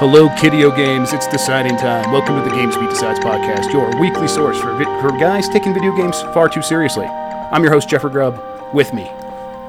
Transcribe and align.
Hello, 0.00 0.30
Kiddio 0.30 0.74
Games. 0.74 1.12
It's 1.12 1.26
deciding 1.26 1.76
time. 1.76 2.10
Welcome 2.10 2.36
to 2.36 2.42
the 2.42 2.56
GamesBeat 2.56 2.88
Decides 2.88 3.20
podcast, 3.20 3.70
your 3.70 3.94
weekly 4.00 4.26
source 4.28 4.58
for, 4.58 4.72
vi- 4.72 5.00
for 5.02 5.10
guys 5.18 5.46
taking 5.46 5.74
video 5.74 5.94
games 5.94 6.22
far 6.32 6.48
too 6.48 6.62
seriously. 6.62 7.04
I'm 7.04 7.62
your 7.62 7.70
host, 7.70 7.86
Jeffrey 7.86 8.10
Grubb. 8.10 8.42
With 8.74 8.94
me, 8.94 9.10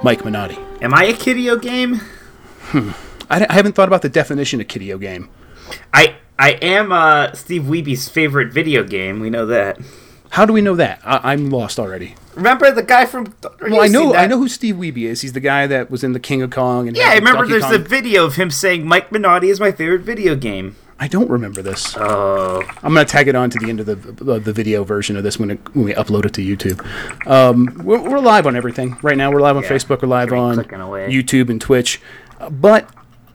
Mike 0.04 0.24
Minotti. 0.24 0.58
Am 0.82 0.94
I 0.94 1.04
a 1.04 1.14
Kiddio 1.14 1.62
game? 1.62 2.00
I, 3.30 3.46
I 3.50 3.54
haven't 3.54 3.74
thought 3.74 3.90
about 3.90 4.04
the 4.04 4.10
definition 4.10 4.62
of 4.62 4.68
Kiddio 4.68 4.98
game. 5.02 5.30
I 5.94 6.16
I 6.40 6.52
am 6.62 6.94
uh, 6.94 7.34
Steve 7.34 7.64
Wiebe's 7.64 8.08
favorite 8.08 8.54
video 8.54 8.86
game. 8.86 9.20
We 9.20 9.30
know 9.30 9.46
that. 9.48 9.80
How 10.32 10.46
do 10.46 10.54
we 10.54 10.62
know 10.62 10.76
that? 10.76 11.02
I, 11.04 11.34
I'm 11.34 11.50
lost 11.50 11.78
already. 11.80 12.16
Remember 12.36 12.72
the 12.72 12.84
guy 12.84 13.06
from? 13.06 13.34
Well, 13.62 13.82
I 13.82 13.88
know 13.88 14.16
I 14.16 14.28
know 14.28 14.38
who 14.38 14.48
Steve 14.48 14.76
Wiebe 14.76 15.04
is. 15.04 15.22
He's 15.22 15.34
the 15.34 15.42
guy 15.42 15.68
that 15.68 15.92
was 15.92 16.04
in 16.04 16.14
the 16.14 16.20
King 16.20 16.42
of 16.42 16.50
Kong. 16.52 16.88
And 16.88 16.96
Yeah, 16.96 17.10
I 17.10 17.16
remember. 17.16 17.40
Donkey 17.40 17.52
There's 17.52 17.64
Kong. 17.64 17.74
the 17.74 17.80
video 17.80 18.26
of 18.26 18.36
him 18.36 18.50
saying 18.50 18.88
Mike 18.88 19.10
Minotti 19.12 19.50
is 19.50 19.60
my 19.60 19.72
favorite 19.74 20.02
video 20.02 20.36
game. 20.36 20.78
I 21.00 21.08
don't 21.10 21.30
remember 21.30 21.62
this. 21.62 21.96
Oh, 21.98 22.62
I'm 22.84 22.94
gonna 22.94 23.04
tag 23.06 23.28
it 23.28 23.36
on 23.36 23.50
to 23.50 23.60
the 23.60 23.68
end 23.70 23.82
of 23.82 23.86
the 23.88 23.96
the, 23.96 24.40
the 24.40 24.54
video 24.54 24.86
version 24.86 25.18
of 25.18 25.24
this 25.24 25.38
when 25.38 25.52
it, 25.52 25.76
when 25.76 25.84
we 25.84 25.94
upload 25.94 26.26
it 26.26 26.34
to 26.36 26.42
YouTube. 26.42 26.80
Um, 27.28 27.82
we're, 27.84 28.00
we're 28.02 28.20
live 28.20 28.48
on 28.48 28.56
everything 28.56 28.98
right 29.02 29.18
now. 29.18 29.32
We're 29.32 29.42
live 29.42 29.58
on 29.58 29.64
Yeah, 29.64 29.70
Facebook. 29.70 30.02
We're 30.02 30.08
live 30.08 30.32
on. 30.32 30.56
YouTube 30.58 31.50
and 31.50 31.60
Twitch. 31.60 32.00
Uh, 32.40 32.50
but 32.50 32.88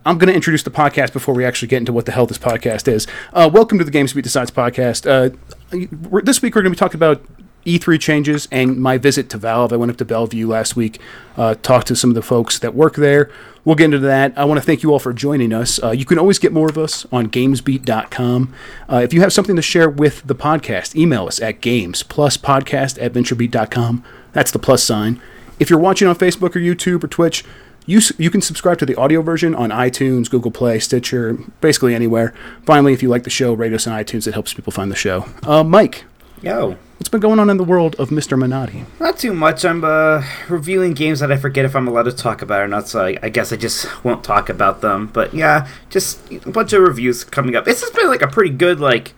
I'm 0.07 0.17
gonna 0.17 0.33
introduce 0.33 0.63
the 0.63 0.71
podcast 0.71 1.13
before 1.13 1.35
we 1.35 1.45
actually 1.45 1.69
get 1.69 1.79
into 1.79 1.93
what 1.93 2.07
the 2.07 2.13
hell 2.13 2.25
this 2.25 2.39
podcast 2.39 2.89
is. 2.89 3.07
Uh, 3.35 3.51
welcome 3.53 3.77
to 3.79 3.85
the 3.85 3.91
GamesBeat 3.91 4.23
Decides 4.23 4.51
podcast. 4.53 5.05
Uh, 5.07 5.37
this 5.71 6.43
week 6.43 6.55
we're 6.55 6.63
gonna 6.63 6.71
be 6.71 6.77
talking 6.77 6.99
about. 6.99 7.23
E3 7.67 8.01
changes 8.01 8.47
and 8.53 8.77
my 8.77 8.97
visit 8.97 9.29
to 9.31 9.39
Valve. 9.39 9.73
I 9.73 9.77
went 9.77 9.91
up 9.91 9.97
to 9.99 10.05
Bellevue 10.05 10.47
last 10.47 10.77
week, 10.77 11.01
uh, 11.37 11.57
talked 11.63 11.89
to 11.89 11.97
some 11.97 12.11
of 12.11 12.15
the 12.15 12.23
folks 12.23 12.61
that 12.61 12.77
work 12.77 12.95
there. 12.95 13.29
We'll 13.65 13.75
get 13.75 13.87
into 13.87 13.99
that. 13.99 14.33
I 14.37 14.45
want 14.45 14.61
to 14.61 14.65
thank 14.65 14.85
you 14.85 14.93
all 14.93 15.01
for 15.01 15.13
joining 15.13 15.53
us. 15.53 15.83
Uh, 15.83 15.91
you 15.91 16.05
can 16.05 16.17
always 16.17 16.39
get 16.39 16.53
more 16.53 16.69
of 16.69 16.79
us 16.79 17.05
on 17.11 17.27
gamesbeat.com. 17.29 18.55
Uh, 18.89 18.99
if 18.99 19.13
you 19.13 19.21
have 19.21 19.33
something 19.33 19.57
to 19.57 19.63
share 19.63 19.91
with 19.91 20.23
the 20.25 20.37
podcast, 20.37 20.95
email 20.95 21.27
us 21.27 21.41
at 21.41 21.61
games 21.61 22.05
plus 22.05 22.37
podcast 22.37 22.99
at. 23.03 24.05
That's 24.33 24.51
the 24.53 24.61
plus 24.61 24.85
sign. 24.85 25.21
If 25.59 25.69
you're 25.69 25.81
watching 25.81 26.07
on 26.07 26.15
Facebook 26.15 26.55
or 26.55 26.61
YouTube 26.61 27.03
or 27.03 27.09
Twitch, 27.09 27.45
you, 27.87 28.01
you 28.19 28.31
can 28.31 28.43
subscribe 28.43 28.79
to 28.79 28.87
the 28.87 28.97
audio 28.97 29.23
version 29.23 29.55
on 29.55 29.71
iTunes, 29.71 30.29
Google 30.29 30.51
Play, 30.51 30.79
Stitcher, 30.81 31.39
basically 31.61 31.95
anywhere. 31.95 32.35
Finally, 32.65 32.93
if 32.93 33.03
you 33.03 33.09
like 33.09 33.23
the 33.25 33.31
show, 33.31 33.55
rate 33.55 33.73
us 33.73 33.87
on 33.87 33.99
iTunes. 33.99 34.27
It 34.27 34.35
helps 34.35 34.53
people 34.53 34.73
find 34.73 34.91
the 34.91 34.97
show. 34.97 35.27
Uh, 35.45 35.63
Mike, 35.63 36.05
yo, 36.43 36.77
what's 36.99 37.09
been 37.09 37.21
going 37.21 37.39
on 37.39 37.49
in 37.49 37.57
the 37.57 37.65
world 37.65 37.95
of 37.97 38.11
Mr. 38.11 38.37
Minotti? 38.39 38.85
not 39.01 39.19
too 39.19 39.33
much. 39.33 39.65
I'm 39.65 39.85
uh, 39.85 40.25
reviewing 40.49 40.95
games 40.95 41.21
that 41.21 41.31
I 41.31 41.37
forget 41.37 41.65
if 41.65 41.77
I'm 41.77 41.87
allowed 41.87 42.05
to 42.05 42.13
talk 42.13 42.43
about 42.43 42.61
or 42.61 42.69
not. 42.69 42.89
So 42.89 43.05
I, 43.05 43.19
I 43.23 43.29
guess 43.29 43.53
I 43.53 43.57
just 43.57 44.05
won't 44.05 44.25
talk 44.25 44.49
about 44.49 44.81
them. 44.81 45.07
But 45.07 45.33
yeah, 45.33 45.69
just 45.89 46.21
a 46.31 46.51
bunch 46.51 46.73
of 46.73 46.83
reviews 46.83 47.25
coming 47.25 47.55
up. 47.55 47.65
This 47.65 47.81
has 47.83 47.91
been 47.91 48.09
like 48.09 48.23
a 48.23 48.29
pretty 48.29 48.55
good 48.55 48.81
like. 48.81 49.15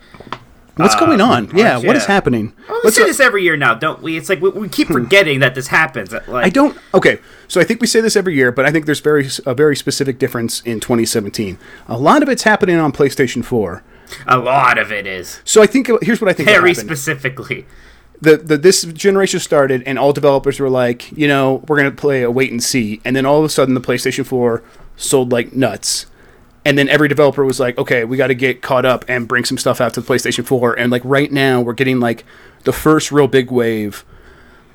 What's 0.79 0.95
Uh, 0.95 0.99
going 1.05 1.21
on? 1.21 1.49
Yeah, 1.55 1.73
March, 1.73 1.85
what 1.85 1.95
is 1.95 2.03
yeah. 2.03 2.07
happening? 2.13 2.53
Well, 2.67 2.79
we 2.79 2.85
Let's, 2.85 2.95
say 2.97 3.03
this 3.03 3.19
every 3.19 3.43
year 3.43 3.57
now, 3.57 3.73
don't 3.73 4.01
we? 4.01 4.17
It's 4.17 4.29
like 4.29 4.41
we, 4.41 4.49
we 4.49 4.69
keep 4.69 4.87
forgetting 4.87 5.39
that 5.41 5.53
this 5.55 5.67
happens. 5.67 6.11
Like, 6.11 6.27
I 6.45 6.49
don't. 6.49 6.77
Okay, 6.93 7.19
so 7.47 7.59
I 7.59 7.63
think 7.63 7.81
we 7.81 7.87
say 7.87 8.01
this 8.01 8.15
every 8.15 8.35
year, 8.35 8.51
but 8.51 8.65
I 8.65 8.71
think 8.71 8.85
there's 8.85 8.99
very 9.01 9.27
a 9.45 9.53
very 9.53 9.75
specific 9.75 10.19
difference 10.19 10.61
in 10.61 10.79
2017. 10.79 11.57
A 11.87 11.97
lot 11.97 12.23
of 12.23 12.29
it's 12.29 12.43
happening 12.43 12.77
on 12.77 12.91
PlayStation 12.91 13.43
4. 13.43 13.83
A 14.27 14.37
lot 14.37 14.77
of 14.79 14.91
it 14.91 15.05
is 15.05 15.39
So 15.43 15.61
I 15.61 15.67
think 15.67 15.87
here's 16.01 16.19
what 16.19 16.29
I 16.29 16.33
think 16.33 16.49
very 16.49 16.73
specifically. 16.73 17.65
the, 18.21 18.37
the 18.37 18.57
this 18.57 18.83
generation 18.83 19.39
started 19.39 19.83
and 19.85 19.99
all 19.99 20.13
developers 20.13 20.59
were 20.59 20.69
like, 20.69 21.11
you 21.11 21.27
know, 21.27 21.63
we're 21.67 21.77
gonna 21.77 21.91
play 21.91 22.23
a 22.23 22.31
wait 22.31 22.51
and 22.51 22.63
see, 22.63 23.01
and 23.05 23.15
then 23.15 23.25
all 23.25 23.37
of 23.39 23.45
a 23.45 23.49
sudden 23.49 23.75
the 23.75 23.81
PlayStation 23.81 24.25
4 24.25 24.63
sold 24.97 25.31
like 25.31 25.53
nuts, 25.53 26.05
and 26.65 26.77
then 26.77 26.89
every 26.89 27.07
developer 27.07 27.43
was 27.45 27.59
like, 27.59 27.77
okay, 27.77 28.03
we 28.03 28.17
got 28.17 28.27
to 28.27 28.35
get 28.35 28.61
caught 28.61 28.85
up 28.85 29.05
and 29.07 29.27
bring 29.27 29.45
some 29.45 29.57
stuff 29.57 29.79
out 29.81 29.93
to 29.95 30.01
the 30.01 30.07
PlayStation 30.07 30.45
4, 30.45 30.73
and 30.77 30.91
like 30.91 31.01
right 31.05 31.31
now 31.31 31.61
we're 31.61 31.73
getting 31.73 31.99
like 31.99 32.23
the 32.63 32.73
first 32.73 33.11
real 33.11 33.27
big 33.27 33.49
wave 33.51 34.03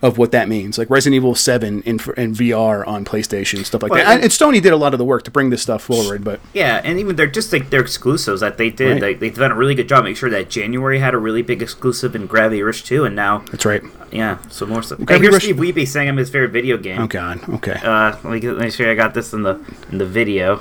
of 0.02 0.18
what 0.18 0.32
that 0.32 0.50
means, 0.50 0.76
like 0.76 0.90
Resident 0.90 1.16
Evil 1.16 1.34
7 1.34 1.80
in 1.82 1.94
in 2.18 2.34
VR 2.34 2.86
on 2.86 3.06
PlayStation, 3.06 3.64
stuff 3.64 3.82
like 3.82 3.90
Well, 3.90 4.04
that. 4.04 4.14
And, 4.16 4.22
and- 4.24 4.30
Sony 4.30 4.60
did 4.60 4.72
a 4.74 4.76
lot 4.76 4.92
of 4.92 4.98
the 4.98 5.04
work 5.04 5.22
to 5.22 5.30
bring 5.30 5.48
this 5.48 5.62
stuff 5.62 5.82
forward, 5.82 6.22
but 6.22 6.40
Yeah, 6.52 6.82
and 6.84 6.98
even 7.00 7.16
they're 7.16 7.26
just 7.26 7.50
like 7.54 7.70
they're 7.70 7.80
exclusives 7.80 8.42
that 8.42 8.58
they 8.58 8.68
did. 8.68 9.00
Right. 9.00 9.02
Like 9.12 9.20
they've 9.20 9.34
done 9.34 9.50
a 9.50 9.54
really 9.54 9.74
good 9.74 9.88
job. 9.88 10.04
Make 10.04 10.18
sure 10.18 10.28
that 10.28 10.50
January 10.50 10.98
had 10.98 11.14
a 11.14 11.18
really 11.18 11.40
big 11.40 11.62
exclusive 11.62 12.14
in 12.14 12.26
Gravity 12.26 12.62
Rush 12.62 12.82
2, 12.82 13.04
and 13.06 13.16
now 13.16 13.38
that's 13.50 13.64
right. 13.64 13.82
yeah, 14.12 14.36
so 14.50 14.66
more 14.66 14.82
so. 14.82 14.96
Hey, 15.08 15.18
here's 15.18 15.32
Rush- 15.32 15.44
Steve 15.44 15.56
Wiebe 15.56 15.88
saying 15.88 16.08
I'm 16.10 16.18
his 16.18 16.28
favorite 16.28 16.50
video 16.52 16.76
game. 16.76 17.00
Oh 17.00 17.06
God, 17.06 17.40
okay, 17.48 17.80
Uh, 17.82 18.10
let 18.10 18.24
me 18.24 18.40
get, 18.40 18.58
make 18.58 18.72
sure 18.74 18.90
I 18.90 18.94
got 18.94 19.14
this 19.14 19.32
in 19.32 19.42
the 19.42 19.58
in 19.90 19.96
the 19.96 20.06
video. 20.06 20.60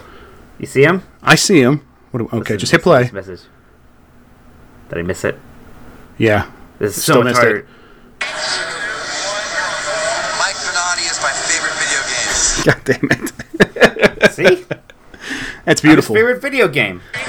You 0.64 0.68
see 0.68 0.84
him? 0.86 1.04
I 1.22 1.36
see 1.36 1.60
him. 1.60 1.86
What 2.12 2.20
do, 2.20 2.26
okay, 2.28 2.38
Listen, 2.38 2.58
just 2.60 2.72
hit 2.72 2.82
play. 2.84 3.04
this 3.04 3.12
Message. 3.12 3.42
Did 4.88 4.98
I 4.98 5.02
miss 5.02 5.26
it? 5.26 5.38
Yeah, 6.18 6.50
This 6.80 6.96
is 6.96 7.04
Still 7.04 7.16
so 7.16 7.24
missed 7.24 7.42
hard. 7.42 7.68
Mike 10.40 10.56
Minotti 10.56 11.04
is 11.04 11.20
my 11.22 11.34
favorite 11.36 11.76
video 11.84 12.00
game. 12.08 12.64
God 12.64 12.80
damn 12.86 13.10
it. 13.12 13.34
See, 14.32 14.64
That's 15.66 15.82
his 15.82 15.90
beautiful. 15.90 16.16
favorite 16.16 16.42
video 16.42 16.70
game. 16.70 17.02
Mike 17.14 17.26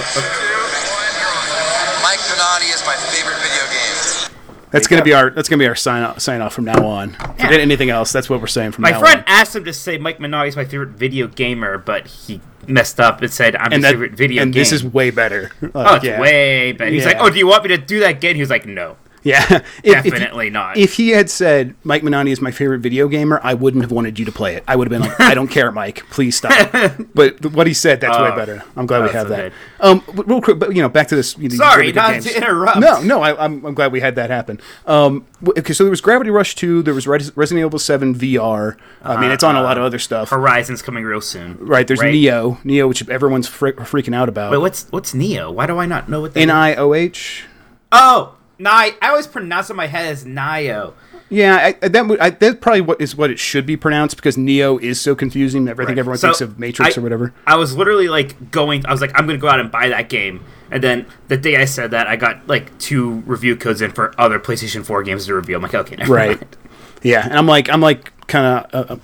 Minotti 2.31 2.67
is 2.73 2.87
my 2.87 2.95
favorite 3.11 3.39
video 3.39 3.65
game. 3.73 4.31
That's 4.71 4.87
gonna 4.87 5.03
be 5.03 5.13
our 5.13 5.31
that's 5.31 5.49
gonna 5.49 5.59
be 5.59 5.67
our 5.67 5.75
sign 5.75 6.05
off 6.05 6.21
sign 6.21 6.41
off 6.41 6.55
from 6.55 6.67
now 6.67 6.87
on. 6.87 7.15
Forget 7.15 7.59
anything 7.61 7.91
else. 7.91 8.13
That's 8.13 8.31
what 8.31 8.41
we're 8.41 8.47
saying 8.47 8.71
from 8.73 8.83
now 8.83 8.89
on. 8.89 8.93
My 8.95 8.99
now 9.01 9.05
friend 9.05 9.19
on. 9.21 9.25
asked 9.27 9.57
him 9.57 9.65
to 9.65 9.73
say 9.73 9.99
Mike 9.99 10.21
Minotti 10.21 10.51
is 10.51 10.55
my 10.57 10.65
favorite 10.65 10.91
video 10.91 11.27
gamer, 11.27 11.79
but 11.79 12.07
he 12.07 12.41
messed 12.69 13.01
up 13.01 13.23
and 13.23 13.31
said 13.33 13.57
I'm 13.57 13.73
And 13.73 13.85
that 13.85 13.93
favorite 13.93 14.13
video 14.13 14.43
and 14.43 14.53
game. 14.53 14.61
this 14.61 14.73
is 14.73 14.85
way 14.85 15.11
better. 15.11 15.51
Oh, 15.75 15.95
it's 15.97 16.05
yeah. 16.05 16.21
way 16.21 16.73
better. 16.73 16.91
He's 16.91 17.05
like, 17.07 17.17
"Oh, 17.21 17.31
do 17.31 17.39
you 17.39 17.47
want 17.47 17.63
me 17.65 17.69
to 17.69 17.79
do 17.79 18.01
that 18.01 18.11
again?" 18.11 18.35
He 18.37 18.41
was 18.41 18.51
like, 18.51 18.67
"No, 18.67 18.97
Yeah. 19.25 19.45
If- 19.83 20.05
if- 20.07 20.13
definitely 20.13 20.51
not." 20.51 20.77
If 20.77 20.95
he 20.95 21.11
had 21.11 21.29
said 21.31 21.75
Mike 21.83 22.03
Minotti 22.03 22.31
is 22.31 22.41
my 22.41 22.51
favorite 22.51 22.81
video 22.81 23.09
gamer, 23.09 23.41
I 23.43 23.55
wouldn't 23.55 23.83
have 23.83 23.91
wanted 23.91 24.19
you 24.19 24.25
to 24.27 24.33
play 24.33 24.55
it. 24.55 24.65
I 24.69 24.77
would 24.77 24.91
have 24.91 25.01
been 25.01 25.09
like, 25.09 25.21
I 25.21 25.35
don't 25.35 25.49
care, 25.49 25.73
Mike. 25.73 26.05
Please 26.11 26.37
stop. 26.37 26.73
but 27.15 27.45
what 27.53 27.67
he 27.67 27.75
said, 27.75 28.01
that's 28.01 28.17
way 28.19 28.31
Oh, 28.33 28.37
better. 28.37 28.63
I'm 28.77 28.87
glad 28.87 29.03
we 29.03 29.11
have 29.11 29.29
that. 29.29 29.37
good. 29.51 29.53
Um, 29.81 30.03
but 30.15 30.29
real 30.29 30.41
quick, 30.41 30.59
but 30.59 30.75
you 30.77 30.83
know, 30.83 30.89
back 30.89 31.09
to 31.09 31.17
this. 31.17 31.37
You 31.39 31.49
know, 31.49 31.57
Sorry, 31.57 31.91
not 31.93 32.13
games. 32.13 32.27
to 32.27 32.37
interrupt. 32.37 32.79
No, 32.79 33.01
no, 33.03 33.21
I, 33.23 33.45
I'm, 33.45 33.65
I'm 33.65 33.75
glad 33.75 33.93
we 33.93 34.01
had 34.01 34.15
that 34.17 34.31
happen. 34.31 34.61
Um, 34.87 35.27
okay, 35.59 35.73
so 35.73 35.85
there 35.85 35.91
was 35.91 36.01
Gravity 36.01 36.31
Rush 36.31 36.55
2. 36.55 36.83
There 36.83 36.95
was 36.95 37.07
Res- 37.07 37.37
Resident 37.37 37.67
Evil 37.67 37.79
7 37.79 38.15
VR. 38.15 38.77
I 39.03 39.21
mean, 39.21 39.31
it's 39.31 39.43
on 39.45 39.57
a 39.57 39.63
lot 39.63 39.77
of 39.79 39.85
other 39.85 39.99
stuff. 39.99 40.31
Horizon's 40.31 40.83
coming 40.83 41.05
real 41.05 41.21
soon. 41.21 41.57
Right, 41.61 41.87
there's 41.87 42.01
Neo, 42.03 42.59
Neo, 42.65 42.87
which 42.89 43.07
everyone's 43.09 43.49
fr- 43.49 43.69
freaking 43.71 44.15
out 44.15 44.29
about. 44.29 44.53
Wait, 44.53 44.59
what's 44.59 44.87
what's 44.91 45.15
Neo? 45.15 45.51
Why 45.51 45.67
do 45.67 45.79
I 45.79 45.87
not 45.87 46.09
know 46.09 46.21
what 46.23 46.35
that? 46.35 46.41
N 46.41 46.51
I 46.51 46.75
O 46.77 46.95
H. 46.95 47.45
oh, 47.93 48.35
Ni. 48.59 48.67
I 48.69 48.93
always 49.03 49.27
pronounce 49.27 49.69
it 49.71 49.73
in 49.73 49.77
my 49.77 49.87
head 49.87 50.07
as 50.07 50.25
Nio. 50.25 50.93
Yeah, 51.31 51.73
I, 51.83 51.89
that 51.89 52.07
would 52.07 52.21
I, 52.21 52.31
that 52.31 52.61
probably 52.61 52.83
what 52.83 53.01
is 53.01 53.17
what 53.17 53.31
it 53.31 53.39
should 53.39 53.67
be 53.67 53.77
pronounced 53.77 54.15
because 54.17 54.37
Neo 54.37 54.79
is 54.79 55.01
so 55.01 55.15
confusing. 55.17 55.69
I 55.69 55.75
think 55.75 55.89
Right. 55.89 55.99
everyone 55.99 56.19
So, 56.19 56.29
thinks 56.29 56.41
of 56.43 56.59
Matrix 56.59 56.97
I- 56.97 57.01
or 57.01 57.03
whatever. 57.03 57.33
I 57.47 57.57
was 57.57 57.75
literally 57.77 58.09
like 58.09 58.51
going. 58.51 58.85
I 58.87 58.93
was 58.93 59.01
like, 59.01 59.11
I'm 59.19 59.27
gonna 59.27 59.39
go 59.39 59.49
out 59.49 59.59
and 59.59 59.71
buy 59.71 59.89
that 59.89 60.09
game. 60.09 60.45
And 60.71 60.83
then 60.83 61.07
the 61.29 61.37
day 61.37 61.57
I 61.57 61.65
said 61.65 61.91
that, 61.93 62.07
I 62.07 62.17
got 62.17 62.47
like 62.47 62.77
two 62.79 63.23
review 63.27 63.57
codes 63.57 63.81
in 63.81 63.91
for 63.93 64.15
other 64.19 64.39
PlayStation 64.39 64.85
4 64.85 65.03
games 65.03 65.27
to 65.27 65.35
review. 65.35 65.57
I'm 65.57 65.63
like, 65.63 65.75
okay, 65.75 65.97
never 65.97 66.13
Right. 66.13 66.41
mind. 66.41 66.57
Yeah, 67.03 67.25
and 67.25 67.37
I'm 67.39 67.47
like 67.47 67.69
I'm 67.71 67.81
like 67.81 68.13
kind 68.27 68.47
of. 68.47 68.75
Uh, 68.91 68.93
uh, 68.95 68.97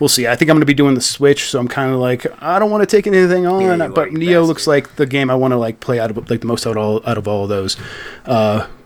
we'll 0.00 0.08
see. 0.08 0.26
I 0.26 0.36
think 0.36 0.50
I'm 0.50 0.54
going 0.54 0.60
to 0.62 0.66
be 0.66 0.74
doing 0.74 0.94
the 0.94 1.00
Switch, 1.00 1.44
so 1.50 1.58
I'm 1.60 1.68
kind 1.68 1.92
of 1.92 1.98
like 2.00 2.26
I 2.42 2.58
don't 2.58 2.70
want 2.70 2.82
to 2.82 2.96
take 2.96 3.06
anything 3.06 3.46
on. 3.46 3.60
Yeah, 3.80 3.88
but 3.88 4.12
Neo 4.12 4.42
looks 4.42 4.66
like 4.66 4.96
the 4.96 5.06
game 5.06 5.30
I 5.30 5.34
want 5.34 5.52
to 5.52 5.56
like 5.56 5.80
play 5.80 6.00
out 6.00 6.10
of 6.10 6.28
like 6.30 6.40
the 6.40 6.46
most 6.46 6.66
out 6.66 6.76
of 6.76 6.82
all 6.82 7.02
out 7.06 7.18
of 7.18 7.28
all 7.28 7.44
of 7.44 7.48
those. 7.50 7.76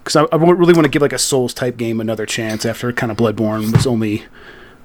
Because 0.04 0.16
I, 0.16 0.22
I 0.32 0.36
really 0.36 0.72
want 0.74 0.84
to 0.84 0.88
give 0.90 1.02
like 1.02 1.12
a 1.12 1.18
Souls 1.18 1.54
type 1.54 1.76
game 1.76 2.00
another 2.00 2.26
chance 2.26 2.64
after 2.66 2.92
kind 2.92 3.12
of 3.12 3.18
Bloodborne 3.18 3.72
was 3.72 3.86
only 3.86 4.24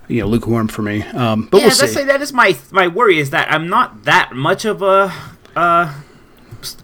you 0.08 0.22
know 0.22 0.28
lukewarm 0.28 0.68
for 0.68 0.81
me. 0.84 1.02
Um, 1.04 1.48
but 1.52 1.58
Yeah, 1.62 1.68
we'll 1.68 1.88
see. 1.88 2.04
that 2.04 2.22
is 2.22 2.34
my 2.34 2.56
my 2.72 2.88
worry 2.88 3.18
is 3.19 3.31
that 3.31 3.52
I'm 3.52 3.68
not 3.68 4.04
that 4.06 4.34
much 4.34 4.64
of 4.66 4.81
a 4.81 5.12
uh 5.56 5.94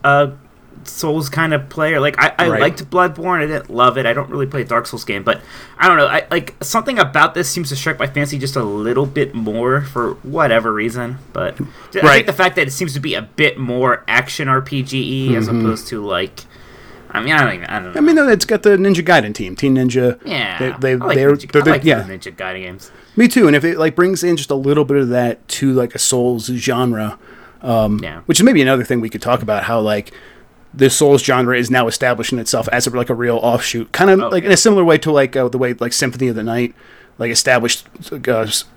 uh 0.03 0.31
Souls 0.85 1.29
kind 1.29 1.53
of 1.53 1.69
player. 1.69 2.01
Like 2.01 2.15
I, 2.19 2.33
I 2.37 2.49
Right. 2.49 2.59
liked 2.59 2.89
Bloodborne, 2.89 3.41
I 3.41 3.45
didn't 3.47 3.69
love 3.69 3.97
it. 3.97 4.05
I 4.05 4.11
don't 4.11 4.29
really 4.29 4.47
play 4.47 4.63
a 4.63 4.65
Dark 4.65 4.85
Souls 4.85 5.05
game, 5.05 5.23
but 5.23 5.39
I 5.77 5.87
don't 5.87 5.95
know. 5.95 6.07
I 6.07 6.25
like 6.29 6.55
something 6.61 6.99
about 6.99 7.33
this 7.35 7.47
seems 7.49 7.69
to 7.69 7.75
strike 7.77 7.99
my 7.99 8.07
fancy 8.07 8.37
just 8.37 8.57
a 8.57 8.63
little 8.63 9.05
bit 9.05 9.33
more 9.33 9.81
for 9.81 10.15
whatever 10.23 10.73
reason. 10.73 11.19
But 11.31 11.55
I 11.61 11.99
Right. 12.01 12.13
think 12.15 12.25
the 12.27 12.33
fact 12.33 12.57
that 12.57 12.67
it 12.67 12.71
seems 12.71 12.93
to 12.95 12.99
be 12.99 13.13
a 13.13 13.21
bit 13.21 13.57
more 13.57 14.03
action 14.09 14.49
RPG 14.49 15.35
as 15.35 15.47
opposed 15.47 15.87
to 15.89 16.03
like. 16.05 16.41
I 17.13 17.21
mean, 17.21 17.33
I 17.33 17.43
don't 17.45 17.53
even. 17.53 17.65
I 17.67 17.79
don't 17.79 17.93
know. 17.93 17.97
I 17.97 18.01
mean, 18.01 18.15
no, 18.15 18.27
it's 18.27 18.45
got 18.45 18.63
the 18.63 18.71
Ninja 18.71 19.05
Gaiden 19.05 19.33
team, 19.35 19.55
Team 19.55 19.75
Ninja. 19.75 20.19
yeah, 20.25 20.57
they, 20.57 20.71
they, 20.71 20.95
like 20.95 21.15
they're, 21.15 21.31
Ninja, 21.33 21.51
they're, 21.51 21.61
I 21.61 21.65
the- 21.65 21.71
like 21.71 21.83
yeah, 21.83 22.01
the 22.01 22.13
Ninja 22.17 22.35
Gaiden 22.35 22.61
games. 22.61 22.91
me 23.15 23.27
too. 23.27 23.47
And 23.47 23.55
if 23.55 23.63
it 23.63 23.77
like 23.77 23.95
brings 23.95 24.23
in 24.23 24.35
just 24.35 24.49
a 24.49 24.55
little 24.55 24.83
bit 24.85 24.97
of 24.97 25.09
that 25.09 25.47
to 25.49 25.71
like 25.73 25.93
a 25.95 25.99
Souls 25.99 26.47
genre, 26.47 27.17
Yeah, 27.63 28.21
which 28.25 28.39
is 28.39 28.43
maybe 28.43 28.61
another 28.61 28.83
thing 28.83 28.99
we 28.99 29.09
could 29.09 29.21
talk 29.21 29.41
about, 29.41 29.63
how 29.63 29.79
like 29.79 30.11
the 30.73 30.89
Souls 30.89 31.23
genre 31.23 31.55
is 31.57 31.69
now 31.69 31.87
establishing 31.87 32.39
itself 32.39 32.67
as 32.69 32.87
a, 32.87 32.89
like 32.89 33.09
a 33.11 33.15
real 33.15 33.37
offshoot, 33.37 33.91
kind 33.91 34.09
of 34.09 34.19
Oh, 34.19 34.29
like 34.29 34.43
in 34.43 34.51
a 34.51 34.57
similar 34.57 34.83
way 34.83 34.97
to 34.97 35.11
like 35.11 35.35
uh, 35.35 35.47
the 35.47 35.57
way 35.59 35.73
like 35.73 35.93
Symphony 35.93 36.29
of 36.29 36.35
the 36.35 36.43
Night, 36.43 36.73
like 37.19 37.29
established, 37.31 37.85
uh, 38.11 38.17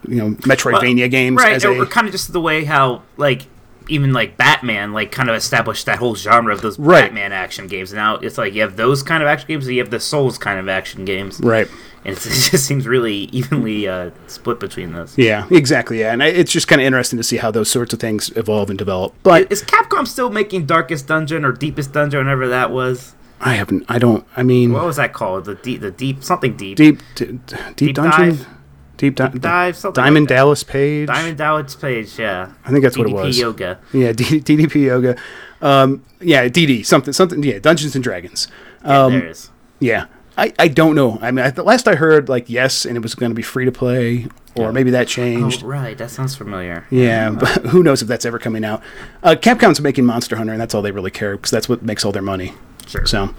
you 0.07 0.17
know, 0.17 0.31
Metroidvania 0.43 1.11
games 1.11 1.39
right? 1.39 1.55
as 1.55 1.65
or, 1.65 1.71
a 1.73 1.79
or 1.83 1.87
kind 1.87 2.07
of 2.07 2.13
just 2.13 2.33
the 2.35 2.41
way 2.41 2.65
how 2.65 3.03
like 3.17 3.47
even 3.89 4.13
like 4.13 4.37
Batman, 4.37 4.93
like 4.93 5.13
kind 5.13 5.29
of 5.31 5.37
established 5.37 5.87
that 5.87 5.99
whole 5.99 6.15
genre 6.17 6.53
of 6.53 6.61
those 6.61 6.79
Right. 6.79 7.03
Batman 7.05 7.33
action 7.33 7.67
games. 7.67 7.93
Now 7.93 8.17
it's 8.17 8.39
like 8.39 8.55
you 8.55 8.63
have 8.63 8.77
those 8.77 9.03
kind 9.03 9.23
of 9.23 9.29
action 9.29 9.49
games, 9.49 9.67
and 9.67 9.75
you 9.77 9.83
have 9.83 9.91
the 9.91 10.01
Souls 10.01 10.39
kind 10.39 10.59
of 10.59 10.69
action 10.69 11.05
games, 11.05 11.41
Right. 11.41 11.69
and 12.05 12.17
it 12.17 12.21
just 12.21 12.67
seems 12.67 12.87
really 12.87 13.15
evenly 13.33 13.87
uh, 13.89 14.11
split 14.27 14.61
between 14.61 14.93
those. 14.93 15.17
Yeah, 15.19 15.47
exactly. 15.51 16.01
Yeah, 16.01 16.13
and 16.13 16.23
I- 16.23 16.27
it's 16.29 16.53
just 16.53 16.69
kind 16.69 16.81
of 16.81 16.87
interesting 16.87 17.17
to 17.19 17.23
see 17.23 17.37
how 17.39 17.51
those 17.51 17.71
sorts 17.71 17.93
of 17.93 18.01
things 18.01 18.31
evolve 18.37 18.71
and 18.71 18.79
develop. 18.79 19.15
But 19.23 19.51
Is 19.51 19.63
Capcom 19.63 20.07
still 20.07 20.31
making 20.31 20.67
Darkest 20.67 21.07
Dungeon 21.07 21.45
or 21.45 21.53
Deepest 21.53 21.93
Dungeon, 21.93 22.21
whatever 22.27 22.49
that 22.49 22.71
was? 22.71 23.15
I 23.41 23.53
haven't. 23.55 23.85
I 23.89 23.99
don't. 23.99 24.27
I 24.37 24.43
mean, 24.43 24.73
What 24.73 24.87
was 24.87 24.97
that 24.97 25.13
called? 25.13 25.45
The 25.45 25.55
deep, 25.57 25.81
the 25.83 25.91
deep, 25.91 26.25
something 26.25 26.57
deep. 26.57 26.77
deep, 26.79 27.01
d- 27.15 27.25
d- 27.27 27.39
deep, 27.47 27.77
Deep 27.77 27.95
dungeon, 27.97 28.29
dive? 28.31 28.47
Deep, 28.97 29.15
di- 29.17 29.29
dive, 29.29 29.77
something 29.77 30.03
Diamond 30.03 30.25
like. 30.25 30.37
Dallas 30.37 30.63
Page. 30.65 31.07
Diamond 31.09 31.39
Dallas 31.39 31.75
Page, 31.75 32.19
yeah. 32.19 32.53
I 32.65 32.71
think 32.71 32.83
that's 32.83 32.97
what 32.99 33.09
it 33.09 33.13
was. 33.13 33.37
DDP. 33.37 33.41
Yoga. 33.41 33.79
Yeah, 33.93 34.13
D- 34.13 34.41
DDP 34.41 34.75
Yoga. 34.87 35.17
Um, 35.63 36.05
yeah, 36.21 36.49
DD 36.49 36.85
something 36.85 37.13
something. 37.13 37.43
Yeah, 37.43 37.59
Dungeons 37.59 37.95
and 37.95 38.05
Dragons. 38.05 38.49
Yeah, 38.85 39.05
Um, 39.05 39.13
there 39.13 39.27
it 39.27 39.31
is. 39.31 39.51
Yeah, 39.81 40.07
I, 40.39 40.53
I 40.59 40.69
don't 40.69 40.95
know. 40.95 41.19
I 41.23 41.31
mean, 41.31 41.45
I, 41.45 41.51
the 41.51 41.63
last 41.63 41.89
I 41.89 41.95
heard, 41.95 42.29
like 42.29 42.49
yes, 42.51 42.85
and 42.85 42.97
it 42.97 43.01
was 43.01 43.15
going 43.15 43.31
to 43.31 43.35
be 43.35 43.43
free 43.43 43.65
to 43.65 43.73
play, 43.73 44.27
or 44.55 44.73
maybe 44.73 44.91
that 44.91 45.09
changed. 45.09 45.63
Oh, 45.65 45.67
right. 45.67 45.97
That 45.97 46.11
sounds 46.11 46.35
familiar. 46.37 46.87
Yeah, 46.91 47.31
but 47.31 47.49
who 47.67 47.83
knows 47.83 48.03
if 48.03 48.09
that's 48.09 48.25
ever 48.27 48.39
coming 48.39 48.65
out? 48.65 48.83
Uh, 49.23 49.35
Capcom's 49.39 49.81
making 49.81 50.05
Monster 50.07 50.37
Hunter, 50.37 50.53
and 50.53 50.61
that's 50.61 50.75
all 50.75 50.83
they 50.83 50.91
really 50.93 51.11
care 51.11 51.37
because 51.37 51.51
that's 51.51 51.69
what 51.69 51.83
makes 51.83 52.05
all 52.05 52.13
their 52.13 52.23
money. 52.23 52.53
Sure. 52.87 53.05
So, 53.07 53.35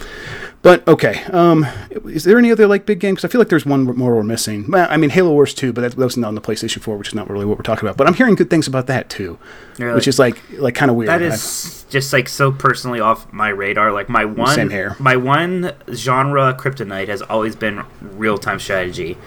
but 0.62 0.86
okay. 0.88 1.24
Um, 1.26 1.66
is 2.06 2.24
there 2.26 2.38
any 2.38 2.52
other 2.52 2.68
like 2.68 2.86
big 2.86 3.00
games? 3.00 3.24
I 3.24 3.28
feel 3.30 3.40
like 3.40 3.48
there's 3.50 3.66
one 3.66 3.84
more 3.86 4.16
we're 4.16 4.24
missing. 4.24 4.70
Well, 4.70 4.88
I 4.90 4.98
mean, 4.98 5.10
Halo 5.10 5.32
Wars 5.32 5.54
2, 5.54 5.72
but 5.72 5.82
that, 5.82 5.92
that 5.96 6.04
was 6.04 6.18
not 6.18 6.28
on 6.28 6.36
the 6.36 6.42
PlayStation 6.42 6.82
4, 6.82 6.98
which 6.98 7.08
is 7.10 7.16
not 7.16 7.30
really 7.30 7.46
what 7.46 7.58
we're 7.58 7.64
talking 7.64 7.88
about. 7.88 7.96
But 7.98 8.08
I'm 8.08 8.14
hearing 8.14 8.36
good 8.36 8.50
things 8.50 8.68
about 8.68 8.88
that 8.88 9.10
too, 9.10 9.40
Really? 9.78 9.94
which 9.96 10.08
is 10.08 10.20
like 10.20 10.42
like 10.60 10.76
kind 10.76 10.92
of 10.92 10.98
weird. 10.98 11.10
That 11.10 11.22
is 11.22 11.86
I- 11.88 11.92
just 11.92 12.12
like 12.12 12.28
so 12.28 12.52
personally 12.52 13.00
off 13.00 13.32
my 13.32 13.48
radar. 13.50 13.94
Like 13.94 14.10
my 14.10 14.26
one, 14.26 14.54
Same 14.54 14.70
here. 14.70 14.96
my 15.00 15.16
one 15.16 15.72
genre 15.94 16.54
kryptonite 16.60 17.08
has 17.08 17.22
always 17.22 17.56
been 17.56 17.84
real 18.02 18.38
time 18.38 18.60
strategy, 18.60 19.18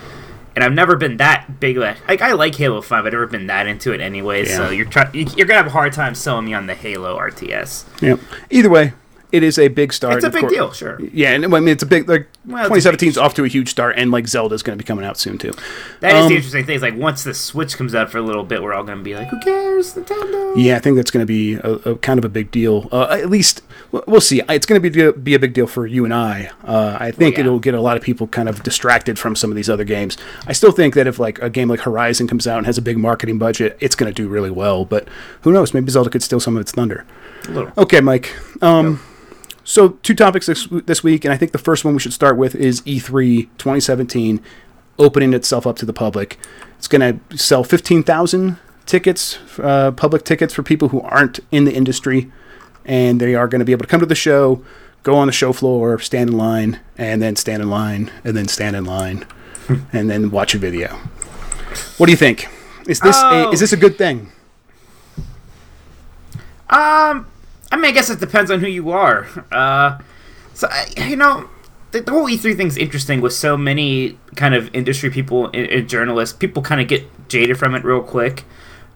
and 0.55 0.63
I've 0.63 0.75
never 0.75 0.97
been 0.97 1.17
that 1.17 1.59
big. 1.61 1.79
Like 1.79 2.21
I 2.21 2.33
like 2.33 2.55
Halo 2.57 2.83
Five, 2.83 3.07
I've 3.07 3.13
never 3.13 3.27
been 3.27 3.47
that 3.47 3.67
into 3.67 3.93
it 3.93 4.03
anyway. 4.03 4.45
So 4.45 4.69
you're 4.69 4.85
trying, 4.85 5.15
you're 5.15 5.47
gonna 5.47 5.55
have 5.57 5.69
a 5.69 5.71
hard 5.71 5.95
time 5.95 6.15
selling 6.15 6.45
me 6.45 6.53
on 6.53 6.67
the 6.67 6.75
Halo 6.75 7.17
RTS. 7.19 7.85
yeah. 8.03 8.17
Either 8.51 8.69
way, 8.69 8.93
it 9.33 9.43
is 9.43 9.59
a 9.59 9.69
big 9.69 9.93
start. 9.93 10.17
It's 10.17 10.25
a 10.25 10.31
big 10.31 10.49
deal, 10.49 10.73
sure. 10.73 11.01
Yeah, 11.13 11.33
and 11.33 11.45
I 11.45 11.49
mean 11.49 11.69
it's 11.69 11.83
a 11.83 11.87
big 11.87 12.09
like 12.09 12.29
Well, 12.47 12.59
it's 12.59 12.85
2017 12.85 13.09
is 13.11 13.19
off 13.19 13.35
to 13.35 13.45
a 13.45 13.49
huge 13.49 13.69
start, 13.69 13.97
and 13.99 14.11
like 14.11 14.27
Zelda's 14.27 14.63
going 14.63 14.77
to 14.79 14.83
be 14.83 14.87
coming 14.87 15.05
out 15.05 15.19
soon 15.19 15.39
too. 15.39 15.53
That 16.01 16.17
is 16.17 16.23
Um, 16.23 16.29
the 16.29 16.37
interesting 16.37 16.67
thing. 16.67 16.77
Is 16.77 16.83
like 16.83 16.97
once 16.97 17.25
the 17.25 17.35
Switch 17.35 17.77
comes 17.77 17.95
out 17.95 18.11
for 18.11 18.19
a 18.19 18.23
little 18.23 18.45
bit, 18.45 18.63
we're 18.63 18.73
all 18.73 18.85
gonna 18.85 19.03
be 19.03 19.15
like, 19.15 19.29
"Who 19.29 19.39
cares, 19.41 19.95
Nintendo?" 19.95 20.55
Yeah, 20.57 20.77
I 20.77 20.81
think 20.81 20.97
that's 20.97 21.11
going 21.11 21.23
to 21.23 21.27
be 21.27 21.55
a, 21.55 21.73
a 21.91 21.97
kind 21.97 22.19
of 22.19 22.25
a 22.25 22.29
big 22.29 22.51
deal. 22.51 22.89
Uh, 22.91 23.09
at 23.11 23.31
least 23.31 23.63
we'll 23.93 24.21
see. 24.21 24.43
It's 24.49 24.67
going 24.67 24.81
to 24.83 24.91
be 24.91 25.13
be 25.13 25.35
a 25.35 25.39
big 25.39 25.53
deal 25.53 25.67
for 25.67 25.87
you 25.87 26.05
and 26.05 26.13
I. 26.15 26.51
Uh, 26.65 26.97
I 26.99 27.11
think 27.11 27.37
yeah. 27.37 27.43
it'll 27.43 27.61
get 27.61 27.75
a 27.75 27.81
lot 27.81 27.97
of 27.97 28.03
people 28.03 28.27
kind 28.27 28.49
of 28.49 28.63
distracted 28.63 29.19
from 29.19 29.37
some 29.37 29.51
of 29.51 29.57
these 29.57 29.71
other 29.71 29.85
games. 29.85 30.17
I 30.47 30.53
still 30.53 30.73
think 30.73 30.95
that 30.95 31.07
if 31.07 31.19
like 31.19 31.41
a 31.41 31.51
game 31.51 31.69
like 31.69 31.81
Horizon 31.81 32.27
comes 32.27 32.47
out 32.47 32.59
and 32.59 32.67
has 32.67 32.79
a 32.79 32.83
big 32.83 32.99
marketing 32.99 33.39
budget, 33.39 33.77
it's 33.81 33.95
going 33.95 34.13
to 34.13 34.23
do 34.23 34.29
really 34.29 34.51
well. 34.51 34.85
But 34.85 35.09
who 35.43 35.53
knows? 35.53 35.73
Maybe 35.75 35.91
Zelda 35.91 36.11
could 36.11 36.23
steal 36.23 36.41
some 36.41 36.57
of 36.57 36.61
its 36.61 36.73
thunder. 36.73 37.07
A 37.49 37.51
little. 37.51 37.73
Okay, 37.79 38.01
Mike. 38.01 38.37
Um, 38.63 39.01
so 39.65 39.91
two 40.03 40.15
topics 40.15 40.47
this, 40.47 40.67
this 40.87 41.03
week, 41.05 41.25
and 41.25 41.33
I 41.33 41.37
think 41.37 41.53
the 41.53 41.59
first 41.59 41.85
one 41.85 41.95
we 41.95 42.01
should 42.01 42.13
start 42.13 42.37
with 42.37 42.55
is 42.55 42.83
E 42.87 42.99
E3 43.01 43.49
2017 43.59 44.41
opening 44.99 45.33
itself 45.33 45.67
up 45.67 45.77
to 45.77 45.87
the 45.87 45.93
public. 45.93 46.39
It's 46.77 46.89
going 46.89 47.21
to 47.29 47.37
sell 47.39 47.65
15,000 47.65 48.59
tickets, 48.87 49.39
uh, 49.59 49.93
public 49.93 50.25
tickets 50.25 50.53
for 50.53 50.63
people 50.63 50.89
who 50.89 51.01
aren't 51.03 51.41
in 51.51 51.65
the 51.65 51.73
industry, 51.75 52.31
and 52.85 53.21
they 53.21 53.35
are 53.35 53.49
going 53.49 53.61
to 53.61 53.65
be 53.65 53.73
able 53.73 53.83
to 53.85 53.89
come 53.89 54.01
to 54.01 54.07
the 54.07 54.15
show, 54.15 54.63
go 55.03 55.15
on 55.17 55.27
the 55.27 55.33
show 55.33 55.53
floor, 55.53 55.99
stand 56.01 56.31
in 56.31 56.37
line, 56.37 56.81
and 56.99 57.23
then 57.23 57.37
stand 57.37 57.63
in 57.63 57.71
line, 57.71 58.11
and 58.25 58.37
then 58.37 58.49
stand 58.49 58.77
in 58.77 58.85
line, 58.85 59.25
and 59.93 60.11
then 60.11 60.31
watch 60.31 60.55
a 60.55 60.59
video. 60.59 60.89
What 61.99 62.07
do 62.07 62.13
you 62.13 62.19
think? 62.19 62.49
Is 62.87 63.01
this 63.01 63.17
a, 63.17 63.47
Oh. 63.47 63.53
is 63.53 63.61
this 63.61 63.73
a 63.73 63.77
good 63.77 63.97
thing? 63.97 64.33
Um, 66.69 67.27
I 67.71 67.77
mean, 67.77 67.87
I 67.87 67.91
guess 67.93 68.11
it 68.11 68.21
depends 68.21 68.51
on 68.51 68.61
who 68.61 68.67
you 68.67 68.91
are. 68.91 69.27
Uh, 69.53 69.99
so 70.55 70.69
I, 70.71 70.87
you 71.07 71.17
know, 71.17 71.49
the, 71.93 72.01
the 72.01 72.11
whole 72.11 72.27
E3 72.27 72.57
thing's 72.57 72.77
interesting 72.77 73.21
with 73.21 73.33
so 73.33 73.57
many 73.57 74.19
kind 74.37 74.55
of 74.55 74.75
industry 74.75 75.11
people 75.11 75.47
and, 75.47 75.67
and 75.69 75.89
journalists. 75.89 76.37
People 76.37 76.63
kind 76.63 76.81
of 76.81 76.89
get 76.89 77.05
jaded 77.29 77.59
from 77.59 77.75
it 77.75 77.85
real 77.85 78.03
quick. 78.03 78.45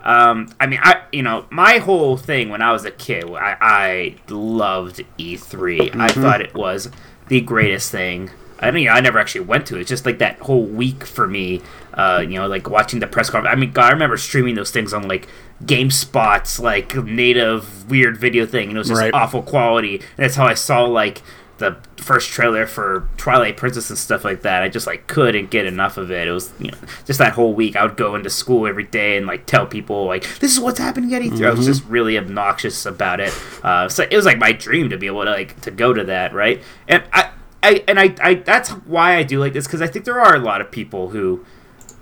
Um, 0.03 0.53
I 0.61 0.67
mean, 0.67 0.81
I 0.83 1.03
you 1.13 1.23
know, 1.23 1.47
my 1.51 1.79
whole 1.79 2.17
thing 2.19 2.51
when 2.51 2.61
I 2.61 2.73
was 2.73 2.85
a 2.85 2.91
kid, 2.91 3.25
I, 3.25 3.57
I 3.61 4.17
loved 4.29 5.03
E3. 5.19 5.97
I 5.97 6.09
thought 6.09 6.43
it 6.43 6.55
was 6.55 6.91
the 7.29 7.41
greatest 7.41 7.91
thing. 7.91 8.31
I 8.61 8.71
mean, 8.71 8.89
I 8.89 9.01
never 9.01 9.19
actually 9.19 9.43
went 9.43 9.67
to 9.67 9.77
it. 9.77 9.81
It's 9.81 9.89
just 9.89 10.07
like 10.07 10.19
that 10.19 10.39
whole 10.41 10.65
week 10.65 11.05
for 11.05 11.27
me. 11.27 11.63
Uh, 11.95 12.19
you 12.21 12.35
know, 12.41 12.47
like 12.49 12.69
watching 12.69 12.99
the 13.01 13.07
press 13.07 13.31
conference. 13.31 13.53
I 13.57 13.59
mean, 13.59 13.71
God, 13.71 13.85
I 13.87 13.91
remember 13.93 14.17
streaming 14.17 14.57
those 14.57 14.71
things 14.73 14.93
on 14.93 15.07
like 15.07 15.29
GameSpot's 15.65 16.59
like 16.61 16.95
native 16.97 17.89
weird 17.91 18.17
video 18.19 18.47
thing, 18.47 18.69
and 18.69 18.77
it 18.77 18.79
was 18.79 18.89
just 18.89 19.01
Right. 19.01 19.15
awful 19.15 19.43
quality. 19.43 19.97
And 19.97 20.05
that's 20.25 20.37
how 20.37 20.47
I 20.47 20.55
saw 20.55 20.85
like 20.85 21.23
the 21.59 21.77
first 21.97 22.31
trailer 22.31 22.67
for 22.67 23.09
Twilight 23.17 23.57
Princess 23.57 23.89
and 23.89 23.97
stuff 23.99 24.25
like 24.25 24.43
that. 24.43 24.63
I 24.65 24.69
just 24.69 24.87
like 24.89 25.07
couldn't 25.07 25.51
get 25.51 25.67
enough 25.67 25.97
of 25.97 26.11
it. 26.11 26.27
It 26.27 26.33
was 26.33 26.53
you 26.59 26.71
know 26.73 26.79
just 27.07 27.19
that 27.21 27.33
whole 27.35 27.55
week. 27.55 27.77
I 27.77 27.85
would 27.85 27.97
go 27.97 28.17
into 28.17 28.29
school 28.31 28.67
every 28.67 28.85
day 28.85 29.17
and 29.17 29.27
like 29.27 29.47
tell 29.47 29.65
people 29.67 30.07
like 30.07 30.23
this 30.41 30.53
is 30.53 30.59
what's 30.61 30.79
happening 30.81 31.15
at 31.15 31.23
E3. 31.23 31.47
I 31.47 31.51
was 31.55 31.67
just 31.67 31.85
really 31.85 32.19
obnoxious 32.19 32.87
about 32.87 33.21
it. 33.21 33.33
Uh, 33.63 33.89
so 33.89 34.03
it 34.03 34.15
was 34.17 34.25
like 34.27 34.39
my 34.39 34.53
dream 34.53 34.91
to 34.91 34.99
be 34.99 35.07
able 35.07 35.25
to 35.25 35.31
like 35.31 35.61
to 35.61 35.71
go 35.71 35.93
to 35.93 36.05
that, 36.05 36.35
right? 36.35 36.63
And 36.89 37.05
I. 37.13 37.31
I, 37.67 37.83
and 37.89 37.99
I, 37.99 38.15
I 38.21 38.35
that's 38.35 38.69
why 38.69 39.17
I 39.17 39.23
do 39.23 39.41
like 39.41 39.55
this 39.55 39.67
because 39.67 39.81
I 39.81 39.87
think 39.87 40.05
there 40.05 40.21
are 40.21 40.37
a 40.37 40.39
lot 40.39 40.61
of 40.61 40.71
people 40.71 41.09
who 41.09 41.47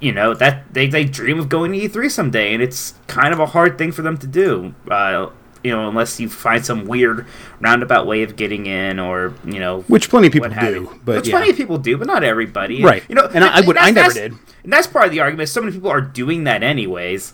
you 0.00 0.12
know 0.12 0.34
that 0.34 0.72
they, 0.74 0.88
they 0.88 1.04
dream 1.04 1.38
of 1.38 1.48
going 1.48 1.72
to 1.72 1.78
E3 1.78 2.10
someday, 2.10 2.52
and 2.54 2.62
it's 2.62 2.94
kind 3.06 3.32
of 3.32 3.38
a 3.40 3.46
hard 3.46 3.78
thing 3.78 3.92
for 3.92 4.02
them 4.02 4.16
to 4.18 4.26
do. 4.26 4.74
Uh, 4.90 5.30
you 5.64 5.70
know, 5.70 5.88
unless 5.88 6.18
you 6.18 6.28
find 6.28 6.66
some 6.66 6.86
weird 6.86 7.24
roundabout 7.60 8.04
way 8.06 8.24
of 8.24 8.34
getting 8.34 8.66
in, 8.66 8.98
or 8.98 9.32
you 9.44 9.60
know, 9.60 9.82
Which 9.82 10.10
plenty 10.10 10.26
of 10.26 10.32
people 10.32 10.48
do, 10.50 10.98
but 11.04 11.16
Which 11.18 11.28
yeah. 11.28 11.36
plenty 11.36 11.50
of 11.50 11.56
people 11.56 11.78
do, 11.78 11.96
but 11.96 12.08
not 12.08 12.24
everybody. 12.24 12.76
And, 12.76 12.84
Right. 12.84 13.04
You 13.08 13.14
know, 13.14 13.28
And 13.32 13.44
I- 13.44 13.58
I 13.58 13.60
would- 13.60 13.76
I 13.76 13.92
never 13.92 14.12
did. 14.12 14.32
And 14.64 14.72
that's 14.72 14.88
part 14.88 15.04
of 15.06 15.12
the 15.12 15.20
argument. 15.20 15.48
So 15.48 15.60
many 15.60 15.72
people 15.72 15.90
are 15.90 16.00
doing 16.00 16.42
that 16.44 16.64
anyways. 16.64 17.32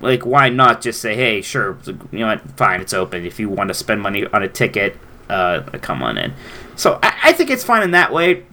Like, 0.00 0.26
why 0.26 0.48
not 0.48 0.80
just 0.80 1.00
say, 1.00 1.14
"Hey, 1.14 1.42
sure, 1.42 1.76
you 2.10 2.20
know 2.20 2.26
what? 2.28 2.40
Fine, 2.56 2.80
it's 2.80 2.94
open. 2.94 3.24
If 3.24 3.38
you 3.38 3.48
want 3.48 3.68
to 3.68 3.74
spend 3.74 4.00
money 4.00 4.26
on 4.32 4.42
a 4.42 4.48
ticket, 4.48 4.96
uh, 5.28 5.60
come 5.82 6.02
on 6.02 6.16
in." 6.18 6.32
So 6.74 6.98
I, 7.02 7.12
I 7.24 7.32
think 7.34 7.50
it's 7.50 7.62
fine 7.62 7.82
in 7.82 7.90
that 7.92 8.12
way. 8.12 8.44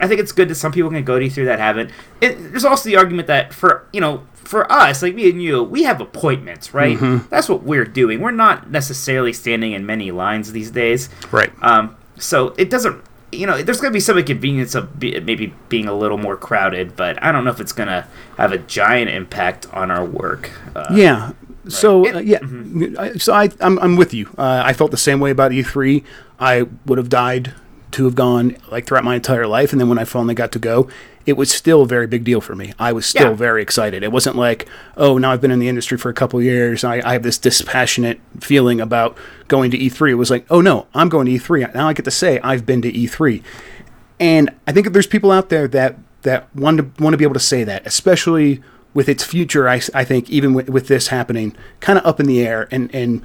I 0.00 0.08
think 0.08 0.20
it's 0.20 0.32
good 0.32 0.48
that 0.48 0.56
some 0.56 0.72
people 0.72 0.90
can 0.90 1.04
go 1.04 1.18
to 1.18 1.30
through 1.30 1.44
that 1.46 1.58
haven't. 1.58 1.90
It, 2.20 2.36
there's 2.50 2.64
also 2.64 2.88
the 2.88 2.96
argument 2.96 3.28
that 3.28 3.52
for 3.54 3.86
you 3.92 4.00
know 4.00 4.22
for 4.34 4.70
us, 4.70 5.02
like 5.02 5.14
me 5.14 5.30
and 5.30 5.42
you, 5.42 5.62
we 5.62 5.84
have 5.84 6.00
appointments, 6.00 6.74
right? 6.74 6.96
Mm-hmm. 6.98 7.28
That's 7.30 7.48
what 7.48 7.62
we're 7.62 7.84
doing. 7.86 8.20
We're 8.20 8.30
not 8.32 8.70
necessarily 8.70 9.32
standing 9.32 9.72
in 9.72 9.86
many 9.86 10.10
lines 10.10 10.52
these 10.52 10.70
days. 10.70 11.08
Right. 11.32 11.50
Um, 11.62 11.96
so 12.18 12.54
it 12.58 12.68
doesn't, 12.68 13.02
you 13.32 13.46
know, 13.46 13.62
there's 13.62 13.80
going 13.80 13.90
to 13.90 13.96
be 13.96 14.00
some 14.00 14.18
inconvenience 14.18 14.74
of 14.74 15.00
be, 15.00 15.18
maybe 15.20 15.54
being 15.70 15.88
a 15.88 15.94
little 15.94 16.18
more 16.18 16.36
crowded, 16.36 16.94
but 16.94 17.20
I 17.22 17.32
don't 17.32 17.44
know 17.44 17.50
if 17.52 17.58
it's 17.60 17.72
going 17.72 17.88
to 17.88 18.06
have 18.36 18.52
a 18.52 18.58
giant 18.58 19.08
impact 19.10 19.66
on 19.72 19.90
our 19.90 20.04
work. 20.04 20.50
Uh, 20.76 20.86
Yeah. 20.92 21.32
So 21.66 22.04
It- 22.04 22.14
uh, 22.14 22.18
yeah, 22.18 22.38
I- 22.98 23.12
so 23.14 23.32
I 23.32 23.48
I'm, 23.60 23.78
I'm 23.78 23.96
with 23.96 24.12
you. 24.12 24.28
Uh, 24.36 24.62
I 24.62 24.74
felt 24.74 24.90
the 24.90 24.98
same 24.98 25.20
way 25.20 25.30
about 25.30 25.52
E3. 25.52 26.04
I 26.38 26.66
would 26.84 26.98
have 26.98 27.08
died 27.08 27.54
to 27.94 28.04
have 28.04 28.14
gone 28.14 28.56
like 28.70 28.86
throughout 28.86 29.04
my 29.04 29.14
entire 29.16 29.46
life, 29.46 29.72
and 29.72 29.80
then 29.80 29.88
when 29.88 29.98
I 29.98 30.04
finally 30.04 30.34
got 30.34 30.52
to 30.52 30.58
go, 30.58 30.88
it 31.26 31.36
was 31.38 31.50
still 31.50 31.82
a 31.82 31.86
very 31.86 32.06
big 32.06 32.22
deal 32.22 32.40
for 32.40 32.54
me. 32.54 32.74
I 32.78 32.92
was 32.92 33.06
still 33.06 33.30
Yeah. 33.30 33.34
very 33.34 33.62
excited. 33.62 34.02
It 34.02 34.12
wasn't 34.12 34.36
like, 34.36 34.68
oh, 34.96 35.16
now 35.18 35.32
I've 35.32 35.40
been 35.40 35.50
in 35.50 35.58
the 35.58 35.68
industry 35.68 35.96
for 35.96 36.10
a 36.10 36.14
couple 36.14 36.40
years. 36.42 36.84
I, 36.84 37.00
I 37.02 37.12
have 37.14 37.22
this 37.22 37.38
dispassionate 37.38 38.20
feeling 38.40 38.80
about 38.80 39.16
going 39.48 39.70
to 39.70 39.78
E3. 39.78 40.10
It 40.10 40.14
was 40.14 40.30
like, 40.30 40.44
oh 40.50 40.60
no, 40.60 40.86
I'm 40.94 41.08
going 41.08 41.26
to 41.26 41.32
E3 41.32 41.74
now. 41.74 41.88
I 41.88 41.94
get 41.94 42.04
to 42.04 42.10
say 42.10 42.38
I've 42.40 42.66
been 42.66 42.82
to 42.82 42.92
E3, 42.92 43.42
and 44.20 44.50
I 44.66 44.72
think 44.72 44.92
there's 44.92 45.06
people 45.06 45.30
out 45.30 45.48
there 45.48 45.66
that 45.68 45.96
that 46.22 46.54
want 46.54 46.78
to 46.78 47.02
want 47.02 47.12
to 47.14 47.18
be 47.18 47.24
able 47.24 47.34
to 47.34 47.40
say 47.40 47.64
that, 47.64 47.86
especially 47.86 48.62
with 48.92 49.08
its 49.08 49.24
future. 49.24 49.68
I, 49.68 49.80
I 49.92 50.04
think 50.04 50.30
even 50.30 50.54
with, 50.54 50.68
with 50.70 50.86
this 50.88 51.08
happening, 51.08 51.56
kind 51.80 51.98
of 51.98 52.06
up 52.06 52.20
in 52.20 52.26
the 52.26 52.46
air, 52.46 52.68
and 52.70 52.94
and 52.94 53.22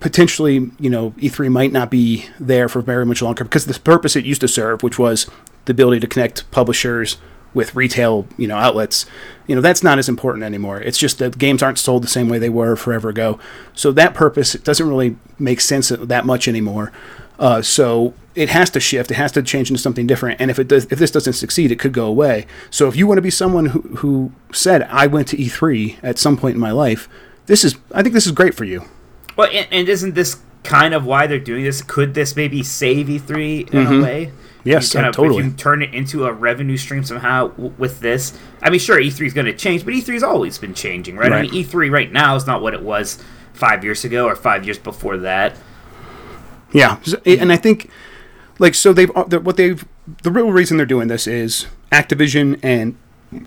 potentially, 0.00 0.70
you 0.78 0.90
know, 0.90 1.10
E3 1.12 1.50
might 1.50 1.72
not 1.72 1.90
be 1.90 2.26
there 2.38 2.68
for 2.68 2.80
very 2.80 3.06
much 3.06 3.22
longer 3.22 3.44
because 3.44 3.66
the 3.66 3.78
purpose 3.78 4.16
it 4.16 4.24
used 4.24 4.40
to 4.40 4.48
serve, 4.48 4.82
which 4.82 4.98
was 4.98 5.30
the 5.66 5.72
ability 5.72 6.00
to 6.00 6.06
connect 6.06 6.50
publishers 6.50 7.18
with 7.54 7.74
retail, 7.74 8.26
you 8.36 8.46
know, 8.46 8.56
outlets, 8.56 9.06
you 9.46 9.54
know, 9.54 9.60
that's 9.60 9.82
not 9.82 9.98
as 9.98 10.08
important 10.08 10.44
anymore. 10.44 10.80
It's 10.80 10.98
just 10.98 11.18
that 11.18 11.38
games 11.38 11.62
aren't 11.62 11.78
sold 11.78 12.02
the 12.02 12.08
same 12.08 12.28
way 12.28 12.38
they 12.38 12.48
were 12.48 12.76
forever 12.76 13.08
ago. 13.08 13.38
So 13.74 13.90
that 13.92 14.14
purpose 14.14 14.52
doesn't 14.52 14.88
really 14.88 15.16
make 15.38 15.60
sense 15.60 15.88
that 15.88 16.26
much 16.26 16.46
anymore. 16.46 16.92
Uh, 17.38 17.62
so 17.62 18.14
it 18.34 18.48
has 18.50 18.68
to 18.70 18.80
shift. 18.80 19.10
It 19.10 19.14
has 19.14 19.32
to 19.32 19.42
change 19.42 19.70
into 19.70 19.80
something 19.80 20.06
different. 20.06 20.40
And 20.40 20.50
if 20.50 20.58
it 20.58 20.68
does, 20.68 20.86
if 20.90 20.98
this 20.98 21.10
doesn't 21.10 21.32
succeed, 21.34 21.72
it 21.72 21.78
could 21.78 21.92
go 21.92 22.06
away. 22.06 22.46
So 22.70 22.88
if 22.88 22.96
you 22.96 23.06
want 23.06 23.18
to 23.18 23.22
be 23.22 23.30
someone 23.30 23.66
who, 23.66 23.80
who 23.96 24.32
said 24.52 24.82
I 24.82 25.06
went 25.06 25.28
to 25.28 25.36
E3 25.36 25.98
at 26.02 26.18
some 26.18 26.36
point 26.36 26.54
in 26.54 26.60
my 26.60 26.72
life, 26.72 27.08
this 27.46 27.64
is 27.64 27.76
I 27.92 28.02
think 28.02 28.14
this 28.14 28.26
is 28.26 28.32
great 28.32 28.54
for 28.54 28.64
you. 28.64 28.84
Well, 29.38 29.48
and, 29.50 29.66
and 29.70 29.88
isn't 29.88 30.14
this 30.14 30.40
kind 30.64 30.92
of 30.92 31.06
why 31.06 31.26
they're 31.26 31.38
doing 31.38 31.64
this? 31.64 31.80
Could 31.80 32.12
this 32.12 32.36
maybe 32.36 32.62
save 32.62 33.06
E3 33.06 33.72
in 33.72 33.86
a 33.86 34.02
way? 34.02 34.32
Yes, 34.64 34.92
You 34.92 34.98
kind 34.98 35.08
of, 35.08 35.14
totally. 35.14 35.38
If 35.40 35.44
you 35.46 35.52
turn 35.52 35.80
it 35.82 35.94
into 35.94 36.26
a 36.26 36.32
revenue 36.32 36.76
stream 36.76 37.04
somehow 37.04 37.48
w- 37.48 37.72
with 37.78 38.00
this, 38.00 38.36
I 38.60 38.68
mean, 38.68 38.80
sure, 38.80 38.98
E3 39.00 39.26
is 39.28 39.32
going 39.32 39.46
to 39.46 39.54
change, 39.54 39.84
but 39.84 39.94
E3 39.94 40.14
has 40.14 40.22
always 40.24 40.58
been 40.58 40.74
changing, 40.74 41.16
right? 41.16 41.32
I 41.32 41.42
mean, 41.42 41.52
E3 41.52 41.90
right 41.90 42.12
now 42.12 42.34
is 42.36 42.46
not 42.46 42.60
what 42.60 42.74
it 42.74 42.82
was 42.82 43.22
five 43.54 43.82
years 43.84 44.04
ago 44.04 44.26
or 44.26 44.34
five 44.36 44.64
years 44.66 44.78
before 44.78 45.16
that. 45.18 45.56
Yeah, 46.72 46.98
S- 47.06 47.14
and 47.24 47.50
I 47.52 47.56
think 47.56 47.88
like 48.58 48.74
so 48.74 48.92
they've 48.92 49.10
uh, 49.16 49.24
what 49.40 49.56
they've 49.56 49.84
the 50.22 50.30
real 50.30 50.50
reason 50.52 50.76
they're 50.76 50.84
doing 50.86 51.08
this 51.08 51.26
is 51.26 51.66
Activision 51.92 52.58
and 52.62 52.96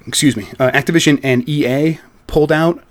excuse 0.08 0.36
me, 0.36 0.48
uh, 0.60 0.72
Activision 0.72 1.20
and 1.24 1.48
EA 1.48 2.00
pulled 2.28 2.52
out. 2.52 2.82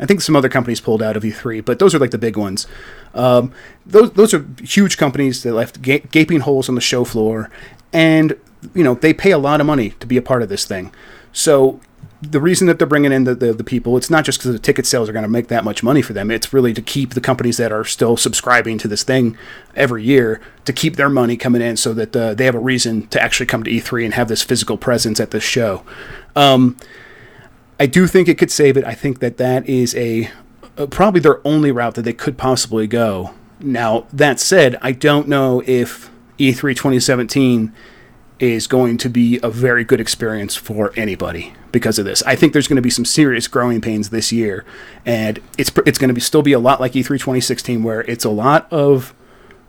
I 0.00 0.06
think 0.06 0.22
some 0.22 0.34
other 0.34 0.48
companies 0.48 0.80
pulled 0.80 1.02
out 1.02 1.16
of 1.16 1.22
E3, 1.22 1.64
but 1.64 1.78
those 1.78 1.94
are 1.94 1.98
like 1.98 2.10
the 2.10 2.18
big 2.18 2.36
ones. 2.36 2.66
Um, 3.14 3.52
those 3.86 4.10
those 4.12 4.34
are 4.34 4.44
huge 4.62 4.96
companies 4.96 5.42
that 5.42 5.52
left 5.52 5.82
ga- 5.82 6.00
gaping 6.10 6.40
holes 6.40 6.68
on 6.68 6.74
the 6.74 6.80
show 6.80 7.04
floor, 7.04 7.50
and 7.92 8.36
you 8.74 8.82
know 8.82 8.94
they 8.94 9.12
pay 9.12 9.30
a 9.30 9.38
lot 9.38 9.60
of 9.60 9.66
money 9.66 9.90
to 10.00 10.06
be 10.06 10.16
a 10.16 10.22
part 10.22 10.42
of 10.42 10.48
this 10.48 10.64
thing. 10.64 10.92
So 11.32 11.80
the 12.22 12.40
reason 12.40 12.66
that 12.66 12.78
they're 12.78 12.86
bringing 12.86 13.12
in 13.12 13.24
the, 13.24 13.34
the, 13.34 13.52
the 13.52 13.64
people, 13.64 13.96
it's 13.96 14.10
not 14.10 14.24
just 14.24 14.38
because 14.38 14.52
the 14.52 14.58
ticket 14.58 14.84
sales 14.84 15.08
are 15.08 15.12
going 15.12 15.22
to 15.22 15.28
make 15.28 15.48
that 15.48 15.64
much 15.64 15.82
money 15.82 16.02
for 16.02 16.12
them. 16.12 16.30
It's 16.30 16.52
really 16.52 16.74
to 16.74 16.82
keep 16.82 17.14
the 17.14 17.20
companies 17.20 17.56
that 17.56 17.72
are 17.72 17.84
still 17.84 18.16
subscribing 18.16 18.76
to 18.78 18.88
this 18.88 19.02
thing 19.02 19.38
every 19.74 20.04
year 20.04 20.40
to 20.66 20.72
keep 20.72 20.96
their 20.96 21.08
money 21.08 21.36
coming 21.38 21.62
in 21.62 21.78
so 21.78 21.94
that 21.94 22.14
uh, 22.14 22.34
they 22.34 22.44
have 22.44 22.54
a 22.54 22.60
reason 22.60 23.06
to 23.08 23.22
actually 23.22 23.46
come 23.46 23.62
to 23.62 23.70
E3 23.70 24.04
and 24.04 24.14
have 24.14 24.28
this 24.28 24.42
physical 24.42 24.76
presence 24.76 25.18
at 25.18 25.30
this 25.30 25.42
show. 25.42 25.82
Um, 26.36 26.76
I 27.80 27.86
do 27.86 28.06
think 28.06 28.28
it 28.28 28.36
could 28.36 28.50
save 28.50 28.76
it. 28.76 28.84
I 28.84 28.92
think 28.92 29.20
that 29.20 29.38
that 29.38 29.66
is 29.66 29.96
a 29.96 30.30
uh, 30.76 30.86
probably 30.86 31.20
their 31.20 31.44
only 31.46 31.72
route 31.72 31.94
that 31.94 32.02
they 32.02 32.12
could 32.12 32.36
possibly 32.36 32.86
go. 32.86 33.32
Now, 33.58 34.06
that 34.12 34.38
said, 34.38 34.76
I 34.82 34.92
don't 34.92 35.26
know 35.28 35.62
if 35.66 36.10
E 36.38 36.52
E3 36.52 36.76
2017 36.76 37.72
is 38.38 38.66
going 38.66 38.98
to 38.98 39.08
be 39.08 39.40
a 39.42 39.50
very 39.50 39.84
good 39.84 40.00
experience 40.00 40.56
for 40.56 40.92
anybody 40.94 41.54
because 41.72 41.98
of 41.98 42.04
this. 42.04 42.22
I 42.24 42.36
think 42.36 42.52
there's 42.52 42.68
going 42.68 42.76
to 42.76 42.82
be 42.82 42.90
some 42.90 43.06
serious 43.06 43.48
growing 43.48 43.80
pains 43.80 44.10
this 44.10 44.30
year, 44.30 44.66
and 45.06 45.38
it's 45.56 45.72
it's 45.86 45.98
going 45.98 46.08
to 46.08 46.14
be 46.14 46.20
still 46.20 46.42
be 46.42 46.52
a 46.52 46.58
lot 46.58 46.80
like 46.80 46.94
E 46.94 47.02
E3 47.02 47.08
2016, 47.08 47.82
where 47.82 48.02
it's 48.02 48.26
a 48.26 48.30
lot 48.30 48.70
of 48.70 49.14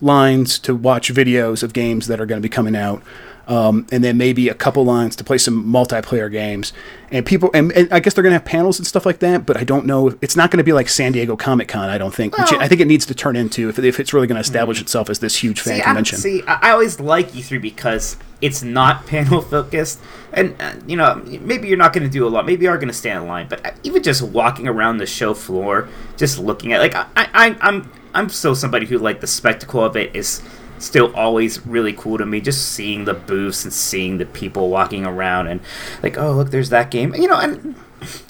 lines 0.01 0.59
to 0.59 0.75
watch 0.75 1.13
videos 1.13 1.63
of 1.63 1.71
games 1.71 2.07
that 2.07 2.19
are 2.19 2.25
going 2.25 2.41
to 2.41 2.45
be 2.45 2.49
coming 2.49 2.75
out. 2.75 3.01
Um, 3.47 3.87
and 3.91 4.03
then 4.03 4.17
maybe 4.17 4.49
a 4.49 4.53
couple 4.53 4.85
lines 4.85 5.15
to 5.17 5.23
play 5.23 5.37
some 5.37 5.65
multiplayer 5.65 6.31
games, 6.31 6.71
and 7.11 7.25
people, 7.25 7.49
and, 7.53 7.71
and 7.73 7.91
I 7.91 7.99
guess 7.99 8.13
they're 8.13 8.23
gonna 8.23 8.35
have 8.35 8.45
panels 8.45 8.79
and 8.79 8.87
stuff 8.87 9.05
like 9.05 9.19
that. 9.19 9.45
But 9.45 9.57
I 9.57 9.63
don't 9.63 9.85
know; 9.85 10.15
it's 10.21 10.35
not 10.35 10.51
going 10.51 10.59
to 10.59 10.63
be 10.63 10.73
like 10.73 10.87
San 10.87 11.11
Diego 11.11 11.35
Comic 11.35 11.67
Con. 11.67 11.89
I 11.89 11.97
don't 11.97 12.13
think, 12.13 12.37
which 12.37 12.53
I 12.53 12.67
think 12.67 12.79
it 12.81 12.85
needs 12.87 13.05
to 13.07 13.15
turn 13.15 13.35
into 13.35 13.67
if, 13.67 13.79
if 13.79 13.99
it's 13.99 14.13
really 14.13 14.27
going 14.27 14.35
to 14.35 14.41
establish 14.41 14.79
itself 14.79 15.09
as 15.09 15.19
this 15.19 15.35
huge 15.35 15.59
fan 15.59 15.75
See, 15.75 15.81
I, 15.81 15.85
convention. 15.85 16.19
see, 16.19 16.43
I 16.43 16.69
I 16.69 16.71
always 16.71 16.99
like 16.99 17.31
E3 17.31 17.61
because 17.61 18.15
it's 18.41 18.63
not 18.63 19.05
panel 19.07 19.41
focused, 19.41 19.99
and 20.33 20.55
uh, 20.61 20.73
you 20.87 20.95
know 20.95 21.21
maybe 21.41 21.67
you're 21.67 21.77
not 21.77 21.93
going 21.93 22.03
to 22.03 22.09
do 22.09 22.25
a 22.25 22.29
lot. 22.29 22.45
Maybe 22.45 22.65
you 22.65 22.69
are 22.69 22.77
going 22.77 22.87
to 22.89 22.93
stand 22.93 23.23
in 23.23 23.27
line, 23.27 23.47
but 23.49 23.65
uh, 23.65 23.71
even 23.83 24.03
just 24.03 24.21
walking 24.21 24.67
around 24.67 24.97
the 24.97 25.05
show 25.07 25.33
floor, 25.33 25.89
just 26.15 26.39
looking 26.39 26.73
at 26.73 26.79
like 26.79 26.95
I, 26.95 27.05
I 27.15 27.55
I'm 27.61 27.91
I'm 28.13 28.29
still 28.29 28.55
somebody 28.55 28.85
who 28.85 28.97
like 28.97 29.21
the 29.21 29.27
spectacle 29.27 29.83
of 29.83 29.97
it 29.97 30.15
is 30.15 30.41
still 30.81 31.15
always 31.15 31.65
really 31.65 31.93
cool 31.93 32.17
to 32.17 32.25
me. 32.25 32.41
Just 32.41 32.73
seeing 32.73 33.05
the 33.05 33.13
booths 33.13 33.63
and 33.63 33.73
seeing 33.73 34.17
the 34.17 34.25
people 34.25 34.69
walking 34.69 35.05
around 35.05 35.47
and 35.47 35.61
like 36.03 36.17
oh 36.17 36.33
look 36.33 36.51
there's 36.51 36.69
that 36.69 36.91
game, 36.91 37.13
you 37.15 37.27
know 37.27 37.37
and. 37.39 37.75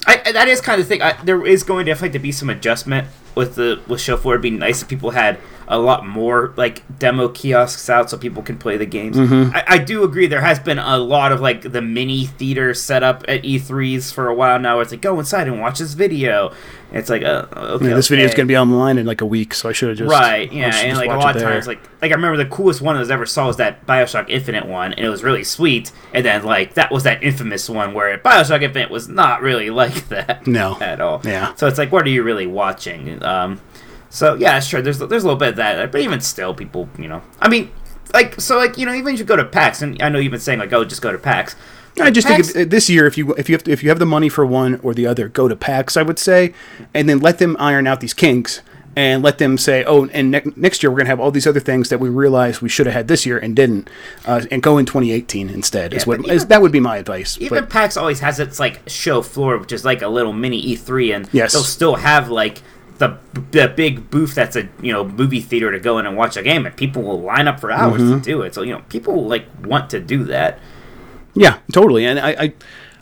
I, 0.06 0.32
that 0.32 0.48
is 0.48 0.60
kind 0.60 0.78
of 0.78 0.86
the 0.86 0.94
thing. 0.94 1.00
I, 1.00 1.14
there 1.24 1.46
is 1.46 1.62
going 1.62 1.86
to 1.86 1.94
to 2.12 2.18
be 2.18 2.30
some 2.30 2.50
adjustment 2.50 3.08
with 3.34 3.54
the 3.54 3.80
with 3.88 4.02
show 4.02 4.18
floor. 4.18 4.34
It'd 4.34 4.42
be 4.42 4.50
nice 4.50 4.82
if 4.82 4.88
people 4.88 5.12
had 5.12 5.38
a 5.68 5.78
lot 5.78 6.06
more 6.06 6.52
like 6.56 6.82
demo 6.98 7.28
kiosks 7.28 7.88
out 7.88 8.10
so 8.10 8.18
people 8.18 8.42
can 8.42 8.58
play 8.58 8.76
the 8.76 8.86
games. 8.86 9.16
Mm-hmm. 9.16 9.54
I, 9.54 9.64
I 9.68 9.78
do 9.78 10.02
agree. 10.04 10.26
There 10.26 10.40
has 10.40 10.58
been 10.58 10.78
a 10.78 10.98
lot 10.98 11.32
of 11.32 11.40
like 11.40 11.62
the 11.72 11.80
mini 11.82 12.26
theater 12.26 12.74
set 12.74 13.02
up 13.02 13.24
at 13.28 13.42
E3s 13.42 14.12
for 14.12 14.28
a 14.28 14.34
while 14.34 14.58
now. 14.58 14.76
Where 14.76 14.82
it's 14.82 14.92
like 14.92 15.00
go 15.00 15.18
inside 15.18 15.46
and 15.48 15.60
watch 15.60 15.78
this 15.78 15.94
video. 15.94 16.48
And 16.90 16.98
it's 16.98 17.08
like 17.08 17.22
uh, 17.22 17.46
okay, 17.52 17.88
Yeah, 17.88 17.94
this 17.94 18.08
video 18.08 18.26
is 18.26 18.34
going 18.34 18.46
to 18.46 18.52
be 18.52 18.56
online 18.56 18.98
in 18.98 19.06
like 19.06 19.22
a 19.22 19.26
week, 19.26 19.54
so 19.54 19.68
I 19.68 19.72
should 19.72 19.88
have 19.88 19.96
just 19.98 20.10
Right, 20.10 20.52
yeah, 20.52 20.74
and 20.76 20.98
like 20.98 21.08
a 21.10 21.14
lot 21.16 21.36
of 21.36 21.42
times, 21.42 21.66
like 21.66 21.80
like 22.02 22.10
I 22.12 22.14
remember 22.14 22.36
the 22.36 22.50
coolest 22.50 22.82
one 22.82 22.96
I 22.96 22.98
was 22.98 23.10
ever 23.10 23.24
saw 23.24 23.46
was 23.46 23.56
that 23.56 23.86
Bioshock 23.86 24.28
Infinite 24.28 24.66
one, 24.66 24.92
and 24.92 25.04
it 25.06 25.08
was 25.08 25.22
really 25.22 25.42
sweet. 25.44 25.90
And 26.12 26.24
then 26.24 26.44
like 26.44 26.74
that 26.74 26.90
was 26.92 27.04
that 27.04 27.22
infamous 27.22 27.70
one 27.70 27.94
where 27.94 28.18
Bioshock 28.18 28.62
Infinite 28.62 28.90
was 28.90 29.08
not 29.08 29.40
really 29.40 29.70
like 29.82 30.08
that, 30.08 30.46
No. 30.46 30.76
at 30.80 31.00
all. 31.00 31.22
Yeah. 31.24 31.54
So 31.54 31.66
it's 31.66 31.78
like, 31.78 31.92
what 31.92 32.04
are 32.04 32.10
you 32.10 32.22
really 32.22 32.46
watching? 32.46 33.22
Um, 33.24 33.60
so 34.14 34.34
yeah, 34.34 34.60
sure. 34.60 34.82
There's 34.82 34.98
there's 34.98 35.24
a 35.24 35.26
little 35.26 35.36
bit 35.38 35.48
of 35.48 35.56
that, 35.56 35.90
but 35.90 36.00
even 36.02 36.20
still, 36.20 36.52
people, 36.54 36.86
you 36.98 37.08
know, 37.08 37.22
I 37.40 37.48
mean, 37.48 37.70
like 38.12 38.38
so, 38.40 38.58
like 38.58 38.76
you 38.76 38.84
know, 38.84 38.92
even 38.94 39.14
if 39.14 39.18
you 39.20 39.24
go 39.24 39.36
to 39.36 39.44
PAX, 39.44 39.80
and 39.80 40.00
I 40.02 40.10
know 40.10 40.18
you've 40.18 40.30
been 40.32 40.40
saying 40.40 40.58
like, 40.58 40.72
oh, 40.72 40.84
just 40.84 41.00
go 41.00 41.10
to 41.12 41.18
PAX. 41.18 41.56
I 42.00 42.10
just 42.10 42.26
PAX- 42.26 42.52
think 42.52 42.64
if, 42.66 42.70
this 42.70 42.90
year, 42.90 43.06
if 43.06 43.16
you 43.16 43.32
if 43.34 43.48
you 43.48 43.54
have 43.54 43.64
to, 43.64 43.70
if 43.72 43.82
you 43.82 43.88
have 43.88 43.98
the 43.98 44.06
money 44.06 44.28
for 44.28 44.44
one 44.44 44.78
or 44.82 44.92
the 44.92 45.06
other, 45.06 45.28
go 45.28 45.48
to 45.48 45.56
PAX. 45.56 45.96
I 45.96 46.02
would 46.02 46.18
say, 46.18 46.52
and 46.92 47.08
then 47.08 47.20
let 47.20 47.38
them 47.38 47.56
iron 47.58 47.86
out 47.86 48.00
these 48.00 48.12
kinks, 48.14 48.60
and 48.96 49.22
let 49.22 49.38
them 49.38 49.56
say, 49.56 49.82
oh, 49.84 50.06
and 50.08 50.30
ne- 50.30 50.42
next 50.56 50.82
year 50.82 50.90
we're 50.90 50.98
gonna 50.98 51.08
have 51.08 51.20
all 51.20 51.30
these 51.30 51.46
other 51.46 51.60
things 51.60 51.88
that 51.88 51.98
we 51.98 52.08
realized 52.10 52.60
we 52.60 52.68
should 52.68 52.84
have 52.86 52.94
had 52.94 53.08
this 53.08 53.24
year 53.24 53.38
and 53.38 53.56
didn't, 53.56 53.88
uh, 54.26 54.42
and 54.50 54.62
go 54.62 54.76
in 54.78 54.84
2018 54.86 55.48
instead. 55.48 55.94
is 55.94 56.02
Yeah, 56.02 56.06
what 56.08 56.22
but 56.22 56.30
is, 56.30 56.46
that 56.46 56.60
would 56.60 56.72
be 56.72 56.80
my 56.80 56.96
advice. 56.98 57.36
Even 57.40 57.60
but 57.60 57.70
PAX 57.70 57.96
always 57.96 58.20
has 58.20 58.38
its 58.40 58.58
like 58.60 58.80
show 58.88 59.20
floor, 59.22 59.56
which 59.58 59.72
is 59.72 59.84
like 59.86 60.02
a 60.02 60.08
little 60.08 60.32
mini 60.34 60.62
E3, 60.76 61.14
and 61.16 61.28
Yes. 61.32 61.52
they'll 61.54 61.62
still 61.62 61.96
have 61.96 62.28
like 62.30 62.62
the 63.02 63.18
the 63.50 63.68
big 63.68 64.10
booth 64.10 64.34
that's 64.34 64.56
a 64.56 64.68
you 64.80 64.92
know 64.92 65.04
movie 65.04 65.40
theater 65.40 65.70
to 65.72 65.80
go 65.80 65.98
in 65.98 66.06
and 66.06 66.16
watch 66.16 66.36
a 66.36 66.42
game, 66.42 66.64
and 66.66 66.76
people 66.76 67.02
will 67.02 67.20
line 67.20 67.48
up 67.48 67.58
for 67.60 67.70
hours 67.70 68.00
Mm-hmm. 68.00 68.18
to 68.18 68.20
do 68.20 68.42
it. 68.42 68.54
So 68.54 68.62
you 68.62 68.72
know 68.72 68.82
people 68.88 69.26
like 69.26 69.46
want 69.64 69.90
to 69.90 70.00
do 70.00 70.24
that. 70.24 70.58
Yeah, 71.34 71.58
totally. 71.72 72.04
And 72.04 72.18
I, 72.20 72.30
I, 72.32 72.52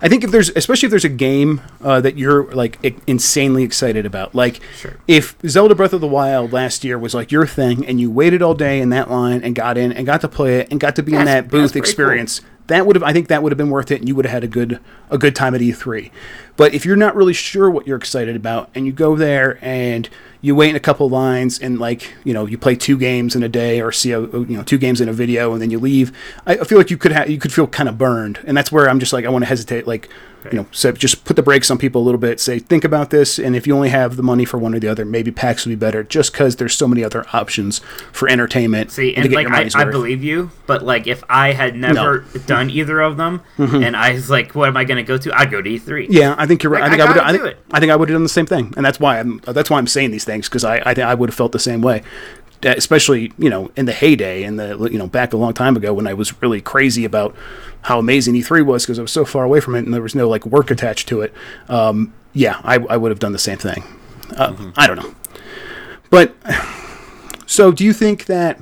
I 0.03 0.09
think 0.09 0.23
if 0.23 0.31
there's, 0.31 0.51
especially 0.55 0.87
if 0.87 0.91
there's 0.91 1.05
a 1.05 1.09
game 1.09 1.61
uh, 1.83 2.01
that 2.01 2.17
you're 2.17 2.45
like 2.55 2.79
i- 2.85 2.95
insanely 3.09 3.65
excited 3.65 4.07
about, 4.07 4.35
like 4.37 4.61
Sure. 4.77 4.97
if 5.09 5.35
Zelda 5.47 5.75
Breath 5.75 5.93
of 5.93 6.01
the 6.01 6.07
Wild 6.07 6.53
last 6.53 6.85
year 6.85 6.97
was 6.97 7.13
like 7.13 7.33
your 7.33 7.45
thing, 7.47 7.85
and 7.85 8.01
you 8.01 8.09
waited 8.11 8.41
all 8.41 8.55
day 8.55 8.81
in 8.81 8.91
that 8.91 9.11
line 9.11 9.43
and 9.43 9.55
got 9.57 9.77
in 9.77 9.93
and 9.93 10.07
got 10.07 10.21
to 10.21 10.29
play 10.29 10.61
it 10.61 10.69
and 10.71 10.79
got 10.79 10.95
to 10.97 11.03
be 11.03 11.15
in 11.15 11.25
that 11.25 11.49
booth 11.49 11.73
that's 11.73 11.77
experience, 11.77 12.41
that 12.67 12.87
would 12.87 12.97
have, 12.97 13.03
I 13.03 13.13
think 13.13 13.29
that 13.29 13.43
would 13.43 13.53
have 13.53 13.59
been 13.59 13.71
worth 13.71 13.91
it, 13.91 14.01
and 14.01 14.09
you 14.09 14.15
would 14.15 14.25
have 14.25 14.33
had 14.33 14.45
a 14.45 14.49
good, 14.49 14.81
a 15.11 15.19
good 15.19 15.35
time 15.35 15.55
at 15.55 15.61
E3. 15.61 16.11
But 16.57 16.75
if 16.75 16.85
you're 16.85 16.97
not 16.97 17.17
really 17.17 17.33
sure 17.33 17.71
what 17.71 17.87
you're 17.87 17.97
excited 17.97 18.37
about, 18.37 18.71
and 18.75 18.87
you 18.87 18.93
go 18.93 19.17
there 19.17 19.59
and 19.61 20.09
you 20.43 20.55
wait 20.55 20.71
in 20.71 20.77
a 20.77 20.81
couple 20.81 21.09
lines 21.09 21.59
and 21.59 21.79
like 21.79 22.15
you 22.25 22.33
know 22.33 22.47
you 22.47 22.57
play 22.57 22.75
two 22.75 22.97
games 22.97 23.37
in 23.37 23.43
a 23.43 23.49
day 23.49 23.81
or 23.81 23.93
see 23.93 24.13
a, 24.13 24.21
you 24.21 24.57
know 24.57 24.63
two 24.63 24.79
games 24.79 25.01
in 25.01 25.09
a 25.09 25.13
video 25.13 25.53
and 25.53 25.61
then 25.61 25.71
you 25.71 25.79
leave 25.79 26.17
i 26.47 26.57
feel 26.65 26.79
like 26.79 26.91
you 26.91 26.97
could 26.97 27.13
have 27.13 27.29
you 27.29 27.39
could 27.39 27.53
feel 27.53 27.67
kind 27.67 27.89
of 27.89 27.99
burned 27.99 28.41
and 28.47 28.57
that's 28.57 28.73
where 28.73 28.89
i'm 28.89 28.99
just 28.99 29.13
like 29.13 29.25
i 29.25 29.29
want 29.29 29.43
to 29.43 29.47
hesitate 29.47 29.87
like 29.87 30.09
you 30.51 30.59
know 30.59 30.67
so 30.71 30.93
just 30.93 31.25
put 31.25 31.37
the 31.37 31.43
brakes 31.43 31.71
on 31.71 31.79
people 31.79 32.03
a 32.03 32.05
little 32.05 32.21
bit 32.21 32.41
say 32.41 32.59
think 32.59 32.85
about 32.85 33.11
this 33.11 33.39
and 33.39 33.57
if 33.57 33.67
you 33.67 33.75
only 33.75 33.89
have 33.89 34.17
the 34.17 34.23
money 34.23 34.45
for 34.45 34.59
one 34.59 34.75
or 34.75 34.79
the 34.79 34.89
other 34.89 35.05
maybe 35.05 35.31
pax 35.31 35.65
would 35.65 35.71
be 35.71 35.77
better 35.77 36.03
just 36.03 36.33
because 36.33 36.57
there's 36.57 36.75
so 36.75 36.89
many 36.89 37.03
other 37.05 37.25
options 37.33 37.81
for 38.13 38.29
entertainment 38.29 38.91
See, 38.91 39.13
to 39.15 39.21
and 39.21 39.33
like 39.33 39.49
I, 39.49 39.69
I 39.75 39.85
believe 39.85 40.23
you, 40.23 40.51
but 40.67 40.83
like 40.83 41.07
if 41.07 41.23
I 41.29 41.53
had 41.53 41.77
never 41.77 42.25
done 42.47 42.71
either 42.71 43.01
of 43.01 43.17
them, 43.17 43.43
and 43.59 43.97
I 43.97 44.13
was 44.13 44.31
like, 44.31 44.55
what 44.55 44.69
am 44.69 44.77
I 44.77 44.85
going 44.85 44.97
to 44.97 45.03
go 45.03 45.17
to? 45.19 45.33
I'd 45.39 45.51
go 45.51 45.63
to 45.63 45.71
E3. 45.71 45.81
Mm-hmm. 45.81 46.13
Yeah, 46.13 46.35
I 46.37 46.47
think 46.47 46.63
you're 46.63 46.73
right. 46.73 46.83
Like, 46.83 46.93
I 46.93 46.97
think 46.97 47.03
I 47.03 47.05
I, 47.05 47.33
would. 47.33 47.41
I 47.43 47.45
think. 47.45 47.59
I 47.73 47.81
think 47.81 47.93
I 47.93 47.97
would 47.97 48.09
have 48.09 48.15
done 48.15 48.23
the 48.23 48.29
same 48.29 48.47
thing, 48.47 48.75
and 48.77 48.85
that's 48.85 49.01
why 49.01 49.19
I'm. 49.19 49.39
That's 49.39 49.71
why 49.71 49.79
I'm 49.79 49.87
saying 49.87 50.11
these 50.11 50.25
things 50.25 50.49
because 50.49 50.65
I. 50.65 50.79
I 50.79 50.95
think 50.95 51.07
I 51.07 51.15
would 51.15 51.29
have 51.29 51.37
felt 51.37 51.53
the 51.53 51.59
same 51.59 51.83
way, 51.83 52.03
especially 52.63 53.33
you 53.39 53.51
know 53.51 53.71
in 53.77 53.87
the 53.87 53.93
heyday 53.93 54.43
in 54.43 54.57
the 54.57 54.89
you 54.91 54.99
know 54.99 55.07
back 55.07 55.33
a 55.33 55.37
long 55.37 55.55
time 55.55 55.77
ago 55.77 55.93
when 55.93 56.07
I 56.07 56.15
was 56.15 56.41
really 56.43 56.61
crazy 56.61 57.05
about 57.05 57.35
how 57.83 57.99
amazing 57.99 58.35
E3 58.35 58.65
was 58.65 58.85
because 58.85 58.99
I 58.99 59.03
was 59.03 59.13
so 59.13 59.25
far 59.25 59.45
away 59.45 59.61
from 59.61 59.75
it 59.75 59.85
and 59.85 59.93
there 59.95 60.03
was 60.03 60.15
no 60.15 60.29
like 60.29 60.45
work 60.47 60.71
attached 60.71 61.09
to 61.09 61.21
it. 61.23 61.33
Um, 61.69 62.13
yeah, 62.33 62.61
I, 62.65 62.75
I 62.77 62.97
would 62.97 63.11
have 63.11 63.19
done 63.19 63.33
the 63.33 63.39
same 63.39 63.59
thing. 63.59 63.83
Uh, 64.37 64.53
Mm-hmm. 64.53 64.71
I 64.77 64.87
don't 64.87 64.97
know, 64.97 65.15
but 66.11 66.35
so 67.47 67.73
do 67.73 67.85
you 67.85 67.93
think 67.93 68.27
that? 68.27 68.61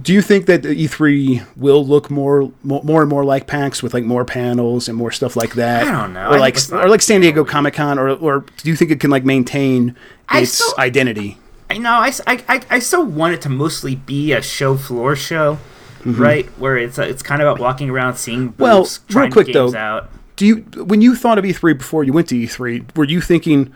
Do 0.00 0.12
you 0.14 0.22
think 0.22 0.46
that 0.46 0.62
the 0.62 0.68
E3 0.68 1.46
will 1.56 1.84
look 1.86 2.10
more, 2.10 2.50
more, 2.62 2.82
more 2.84 3.00
and 3.02 3.10
more 3.10 3.24
like 3.24 3.46
PAX 3.46 3.82
with 3.82 3.92
like 3.92 4.04
more 4.04 4.24
panels 4.24 4.88
and 4.88 4.96
more 4.96 5.10
stuff 5.10 5.36
like 5.36 5.54
that? 5.54 5.86
I 5.86 5.90
don't 5.90 6.14
know. 6.14 6.30
Or 6.30 6.38
like, 6.38 6.56
or 6.72 6.88
like 6.88 7.02
San 7.02 7.20
Diego 7.20 7.44
Comic 7.44 7.74
Con, 7.74 7.98
or 7.98 8.10
or 8.10 8.44
do 8.56 8.70
you 8.70 8.76
think 8.76 8.90
it 8.92 9.00
can 9.00 9.10
like 9.10 9.24
maintain 9.24 9.94
its 10.32 10.52
still- 10.52 10.74
identity? 10.78 11.36
I 11.68 11.78
know. 11.78 11.90
I, 11.92 12.12
I, 12.26 12.62
I 12.70 12.78
still 12.80 13.04
want 13.04 13.34
it 13.34 13.42
to 13.42 13.48
mostly 13.48 13.94
be 13.94 14.32
a 14.32 14.42
show 14.42 14.76
floor 14.76 15.14
show, 15.14 15.58
right? 16.04 16.46
Where 16.58 16.76
it's 16.76 16.98
uh, 16.98 17.02
it's 17.02 17.22
kind 17.22 17.40
of 17.42 17.48
about 17.48 17.60
walking 17.60 17.90
around, 17.90 18.16
seeing 18.16 18.50
Mm-hmm. 18.50 18.62
Well, 18.62 18.82
booths, 18.82 19.00
real 19.10 19.30
quick, 19.30 19.52
though, 19.52 19.74
out. 19.74 20.10
Do 20.36 20.46
you 20.46 20.56
when 20.84 21.00
you 21.00 21.14
thought 21.14 21.38
of 21.38 21.44
E3 21.44 21.76
before 21.78 22.04
you 22.04 22.12
went 22.12 22.28
to 22.28 22.34
E3, 22.34 22.96
were 22.96 23.04
you 23.04 23.20
thinking 23.20 23.72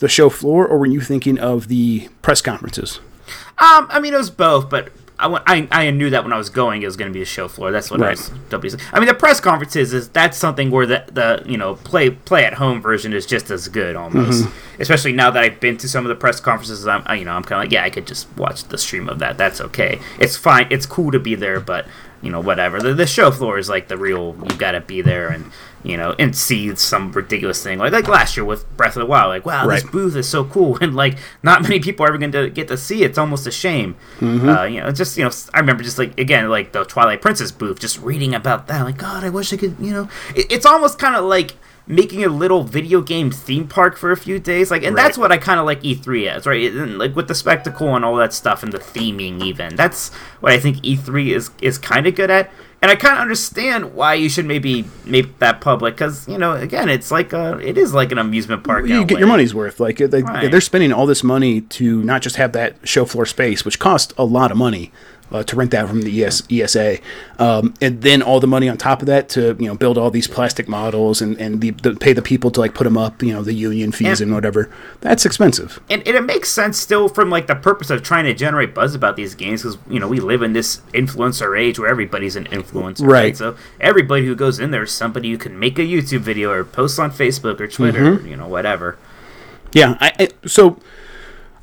the 0.00 0.08
show 0.08 0.28
floor 0.28 0.66
or 0.66 0.78
were 0.78 0.86
you 0.86 1.00
thinking 1.00 1.38
of 1.38 1.68
the 1.68 2.08
press 2.20 2.40
conferences? 2.42 3.00
Um, 3.58 3.86
I 3.90 4.00
mean, 4.00 4.12
it 4.12 4.18
was 4.18 4.30
both, 4.30 4.68
but 4.68 4.90
I, 5.22 5.26
went- 5.28 5.44
I, 5.46 5.68
I 5.70 5.90
knew 5.90 6.10
that 6.10 6.24
when 6.24 6.32
I 6.32 6.36
was 6.38 6.50
going, 6.50 6.82
it 6.82 6.86
was 6.86 6.96
going 6.96 7.10
to 7.10 7.14
be 7.14 7.22
a 7.22 7.26
show 7.26 7.48
floor. 7.48 7.70
That's 7.70 7.90
what 7.90 8.00
I 8.02 8.08
Right. 8.08 8.62
was. 8.62 8.76
I 8.92 8.98
mean, 9.00 9.06
the 9.08 9.14
press 9.14 9.40
conferences 9.40 9.92
is 9.94 10.08
that's 10.10 10.36
something 10.36 10.70
where 10.70 10.84
the 10.86 11.04
the 11.12 11.42
you 11.46 11.56
know 11.56 11.76
play 11.76 12.10
play 12.10 12.44
at 12.44 12.54
home 12.54 12.82
version 12.82 13.12
is 13.12 13.24
just 13.26 13.50
as 13.50 13.68
good 13.68 13.96
almost. 13.96 14.44
Mm-hmm. 14.44 14.82
Especially 14.82 15.12
now 15.12 15.30
that 15.30 15.42
I've 15.42 15.60
been 15.60 15.76
to 15.78 15.88
some 15.88 16.04
of 16.04 16.08
the 16.08 16.14
press 16.16 16.40
conferences, 16.40 16.86
I'm 16.86 17.04
you 17.18 17.24
know 17.24 17.32
I'm 17.32 17.42
kind 17.44 17.60
of 17.60 17.64
like 17.66 17.72
yeah, 17.72 17.84
I 17.84 17.90
could 17.90 18.06
just 18.06 18.26
watch 18.36 18.64
the 18.64 18.78
stream 18.78 19.08
of 19.08 19.18
that. 19.20 19.38
That's 19.38 19.60
okay. 19.60 20.00
It's 20.18 20.36
fine. 20.36 20.66
It's 20.70 20.86
cool 20.86 21.10
to 21.12 21.18
be 21.18 21.34
there, 21.34 21.60
but 21.60 21.86
you 22.22 22.30
know 22.30 22.40
whatever. 22.40 22.80
The, 22.80 22.94
the 22.94 23.06
show 23.06 23.30
floor 23.30 23.58
is 23.58 23.68
like 23.68 23.88
the 23.88 23.98
real. 23.98 24.36
You 24.48 24.56
got 24.56 24.72
to 24.72 24.80
be 24.80 25.02
there 25.02 25.28
and 25.28 25.50
you 25.82 25.96
know 25.96 26.14
and 26.18 26.36
see 26.36 26.74
some 26.76 27.10
ridiculous 27.10 27.60
thing 27.62 27.78
like 27.78 27.92
like 27.92 28.06
last 28.06 28.36
year 28.36 28.44
with 28.44 28.64
Breath 28.76 28.96
of 28.96 29.00
the 29.00 29.06
Wild. 29.06 29.28
Like 29.28 29.44
wow, 29.44 29.66
this 29.66 29.82
booth 29.82 30.14
is 30.16 30.28
so 30.28 30.44
cool 30.44 30.78
and 30.80 30.94
like 30.94 31.18
not 31.42 31.62
many 31.62 31.80
people 31.80 32.06
are 32.06 32.08
ever 32.08 32.18
going 32.18 32.32
to 32.32 32.48
get 32.48 32.68
to 32.68 32.76
see 32.76 33.02
it. 33.02 33.10
It's 33.10 33.18
almost 33.18 33.46
a 33.46 33.50
shame. 33.50 33.96
Mm-hmm. 34.20 34.48
Uh, 34.48 34.64
you 34.64 34.80
know, 34.80 34.92
just 34.92 35.18
you 35.18 35.24
know, 35.24 35.30
I 35.52 35.60
remember 35.60 35.82
just 35.82 35.98
like 35.98 36.18
again 36.18 36.48
like 36.48 36.72
the 36.72 36.84
Twilight 36.84 37.20
Princess 37.20 37.50
booth, 37.50 37.80
just 37.80 38.00
reading 38.00 38.34
about 38.34 38.68
that. 38.68 38.82
Like 38.82 38.96
God, 38.96 39.24
I 39.24 39.28
wish 39.28 39.52
I 39.52 39.56
could. 39.56 39.76
You 39.80 39.92
know, 39.92 40.08
it, 40.34 40.50
it's 40.50 40.64
almost 40.64 40.98
kind 40.98 41.16
of 41.16 41.24
like 41.24 41.56
making 41.86 42.22
a 42.24 42.28
little 42.28 42.62
video 42.62 43.00
game 43.00 43.30
theme 43.30 43.66
park 43.66 43.96
for 43.96 44.12
a 44.12 44.16
few 44.16 44.38
days 44.38 44.70
like 44.70 44.82
and 44.84 44.96
that's 44.96 45.18
what 45.18 45.32
i 45.32 45.36
kind 45.36 45.58
of 45.58 45.66
like 45.66 45.82
e3 45.82 46.28
as 46.28 46.46
right 46.46 46.72
and, 46.72 46.98
like 46.98 47.14
with 47.16 47.26
the 47.28 47.34
spectacle 47.34 47.94
and 47.96 48.04
all 48.04 48.14
that 48.16 48.32
stuff 48.32 48.62
and 48.62 48.72
the 48.72 48.78
theming 48.78 49.42
even 49.42 49.74
that's 49.74 50.12
what 50.40 50.52
i 50.52 50.58
think 50.58 50.76
e3 50.78 51.28
is 51.34 51.50
is 51.60 51.78
kind 51.78 52.06
of 52.06 52.14
good 52.14 52.30
at 52.30 52.50
and 52.80 52.90
i 52.90 52.94
kind 52.94 53.14
of 53.14 53.20
understand 53.20 53.94
why 53.94 54.14
you 54.14 54.28
should 54.28 54.46
maybe 54.46 54.84
make 55.04 55.38
that 55.40 55.60
public 55.60 55.94
because 55.94 56.28
you 56.28 56.38
know 56.38 56.52
again 56.52 56.88
it's 56.88 57.10
like 57.10 57.32
a 57.32 57.58
it 57.58 57.76
is 57.76 57.92
like 57.92 58.12
an 58.12 58.18
amusement 58.18 58.62
park 58.62 58.86
you 58.86 59.04
get 59.04 59.16
way. 59.16 59.18
your 59.20 59.28
money's 59.28 59.54
worth. 59.54 59.80
Like 59.80 59.98
they, 59.98 60.22
Right. 60.22 60.50
they're 60.50 60.60
spending 60.60 60.92
all 60.92 61.06
this 61.06 61.24
money 61.24 61.62
to 61.62 62.02
not 62.04 62.22
just 62.22 62.36
have 62.36 62.52
that 62.52 62.76
show 62.84 63.04
floor 63.04 63.26
space, 63.26 63.64
which 63.64 63.78
costs 63.78 64.14
a 64.16 64.24
lot 64.24 64.50
of 64.52 64.56
money 64.56 64.92
uh, 65.32 65.42
to 65.42 65.56
rent 65.56 65.70
that 65.70 65.88
from 65.88 66.02
the 66.02 66.24
ES, 66.24 66.42
ESA, 66.50 66.98
um, 67.38 67.72
and 67.80 68.02
then 68.02 68.22
all 68.22 68.38
the 68.38 68.46
money 68.46 68.68
on 68.68 68.76
top 68.76 69.00
of 69.00 69.06
that 69.06 69.28
to 69.30 69.56
you 69.58 69.66
know 69.66 69.74
build 69.74 69.96
all 69.98 70.10
these 70.10 70.28
plastic 70.28 70.68
models 70.68 71.20
and 71.22 71.40
and 71.40 71.60
the, 71.60 71.70
the, 71.70 71.94
pay 71.94 72.12
the 72.12 72.22
people 72.22 72.50
to 72.50 72.60
like 72.60 72.74
put 72.74 72.84
them 72.84 72.98
up. 72.98 73.22
You 73.22 73.32
know 73.32 73.42
the 73.42 73.54
union 73.54 73.92
fees 73.92 74.20
And- 74.20 74.28
and 74.28 74.34
whatever. 74.34 74.70
That's 75.00 75.24
expensive. 75.26 75.80
and, 75.90 76.06
and 76.06 76.16
it 76.16 76.22
makes 76.24 76.48
sense 76.50 76.78
still 76.78 77.08
from 77.08 77.30
like 77.30 77.46
the 77.46 77.54
purpose 77.56 77.90
of 77.90 78.02
trying 78.02 78.24
to 78.26 78.34
generate 78.34 78.74
buzz 78.74 78.94
about 78.94 79.16
these 79.16 79.34
games 79.34 79.62
because 79.62 79.78
you 79.88 79.98
know 79.98 80.06
we 80.08 80.20
live 80.20 80.42
in 80.42 80.52
this 80.52 80.78
influencer 80.92 81.58
age 81.58 81.78
where 81.78 81.88
everybody's 81.88 82.36
an 82.36 82.44
influencer 82.46 83.06
Right. 83.06 83.36
so 83.36 83.56
everybody 83.80 84.26
who 84.26 84.34
goes 84.34 84.58
in 84.60 84.70
there 84.70 84.82
is 84.84 84.92
somebody 84.92 85.30
who 85.30 85.38
can 85.38 85.58
make 85.58 85.78
a 85.78 85.82
youtube 85.82 86.20
video 86.20 86.50
or 86.50 86.64
post 86.64 86.98
on 86.98 87.10
facebook 87.10 87.58
or 87.60 87.66
twitter 87.66 88.00
Mm-hmm. 88.00 88.24
or, 88.26 88.28
you 88.28 88.36
know 88.36 88.46
whatever 88.48 88.96
Yeah. 89.72 89.96
I, 90.00 90.12
I 90.18 90.28
so. 90.46 90.78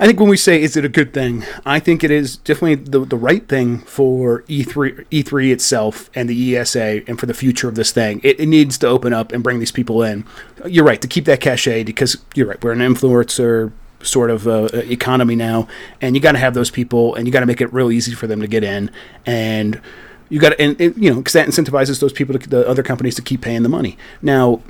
I 0.01 0.05
think 0.05 0.17
when 0.17 0.29
we 0.29 0.37
say 0.37 0.61
is 0.61 0.77
it 0.77 0.85
a 0.85 0.89
good 0.89 1.13
thing, 1.13 1.43
I 1.65 1.79
think 1.79 2.05
it 2.05 2.11
is 2.11 2.37
definitely 2.37 2.75
the, 2.75 3.01
the 3.01 3.17
right 3.17 3.45
thing 3.45 3.79
for 3.79 4.45
E 4.47 4.63
E3 4.63 5.05
E3 5.09 5.51
itself 5.51 6.09
and 6.15 6.29
the 6.29 6.55
ESA 6.55 7.01
and 7.05 7.19
for 7.19 7.25
the 7.25 7.33
future 7.33 7.67
of 7.67 7.75
this 7.75 7.91
thing. 7.91 8.21
It, 8.23 8.39
it 8.39 8.45
needs 8.45 8.77
to 8.77 8.87
open 8.87 9.11
up 9.11 9.33
and 9.33 9.43
bring 9.43 9.59
these 9.59 9.73
people 9.73 10.01
in. 10.01 10.25
You're 10.65 10.85
right 10.85 11.01
to 11.01 11.07
keep 11.07 11.25
that 11.25 11.41
cachet 11.41 11.83
because 11.83 12.15
you're 12.33 12.47
right. 12.47 12.63
We're 12.63 12.71
an 12.71 12.79
influencer 12.79 13.73
sort 14.01 14.31
of 14.31 14.47
uh, 14.47 14.69
economy 14.73 15.35
now, 15.35 15.67
and 15.99 16.15
you 16.15 16.21
got 16.21 16.31
to 16.31 16.37
have 16.37 16.53
those 16.53 16.71
people, 16.71 17.13
and 17.15 17.27
you 17.27 17.33
got 17.33 17.41
to 17.41 17.45
make 17.45 17.59
it 17.59 17.71
real 17.73 17.91
easy 17.91 18.13
for 18.13 18.27
them 18.27 18.39
to 18.39 18.47
get 18.47 18.63
in, 18.63 18.89
and 19.25 19.81
you 20.29 20.39
got 20.39 20.51
to 20.51 20.61
and, 20.61 20.79
and 20.79 20.95
you 20.95 21.09
know 21.09 21.17
because 21.17 21.33
that 21.33 21.45
incentivizes 21.45 21.99
those 21.99 22.13
people 22.13 22.39
to 22.39 22.49
the 22.49 22.65
other 22.65 22.83
companies 22.83 23.15
to 23.15 23.21
keep 23.21 23.41
paying 23.41 23.63
the 23.63 23.69
money. 23.69 23.97
Now, 24.21 24.61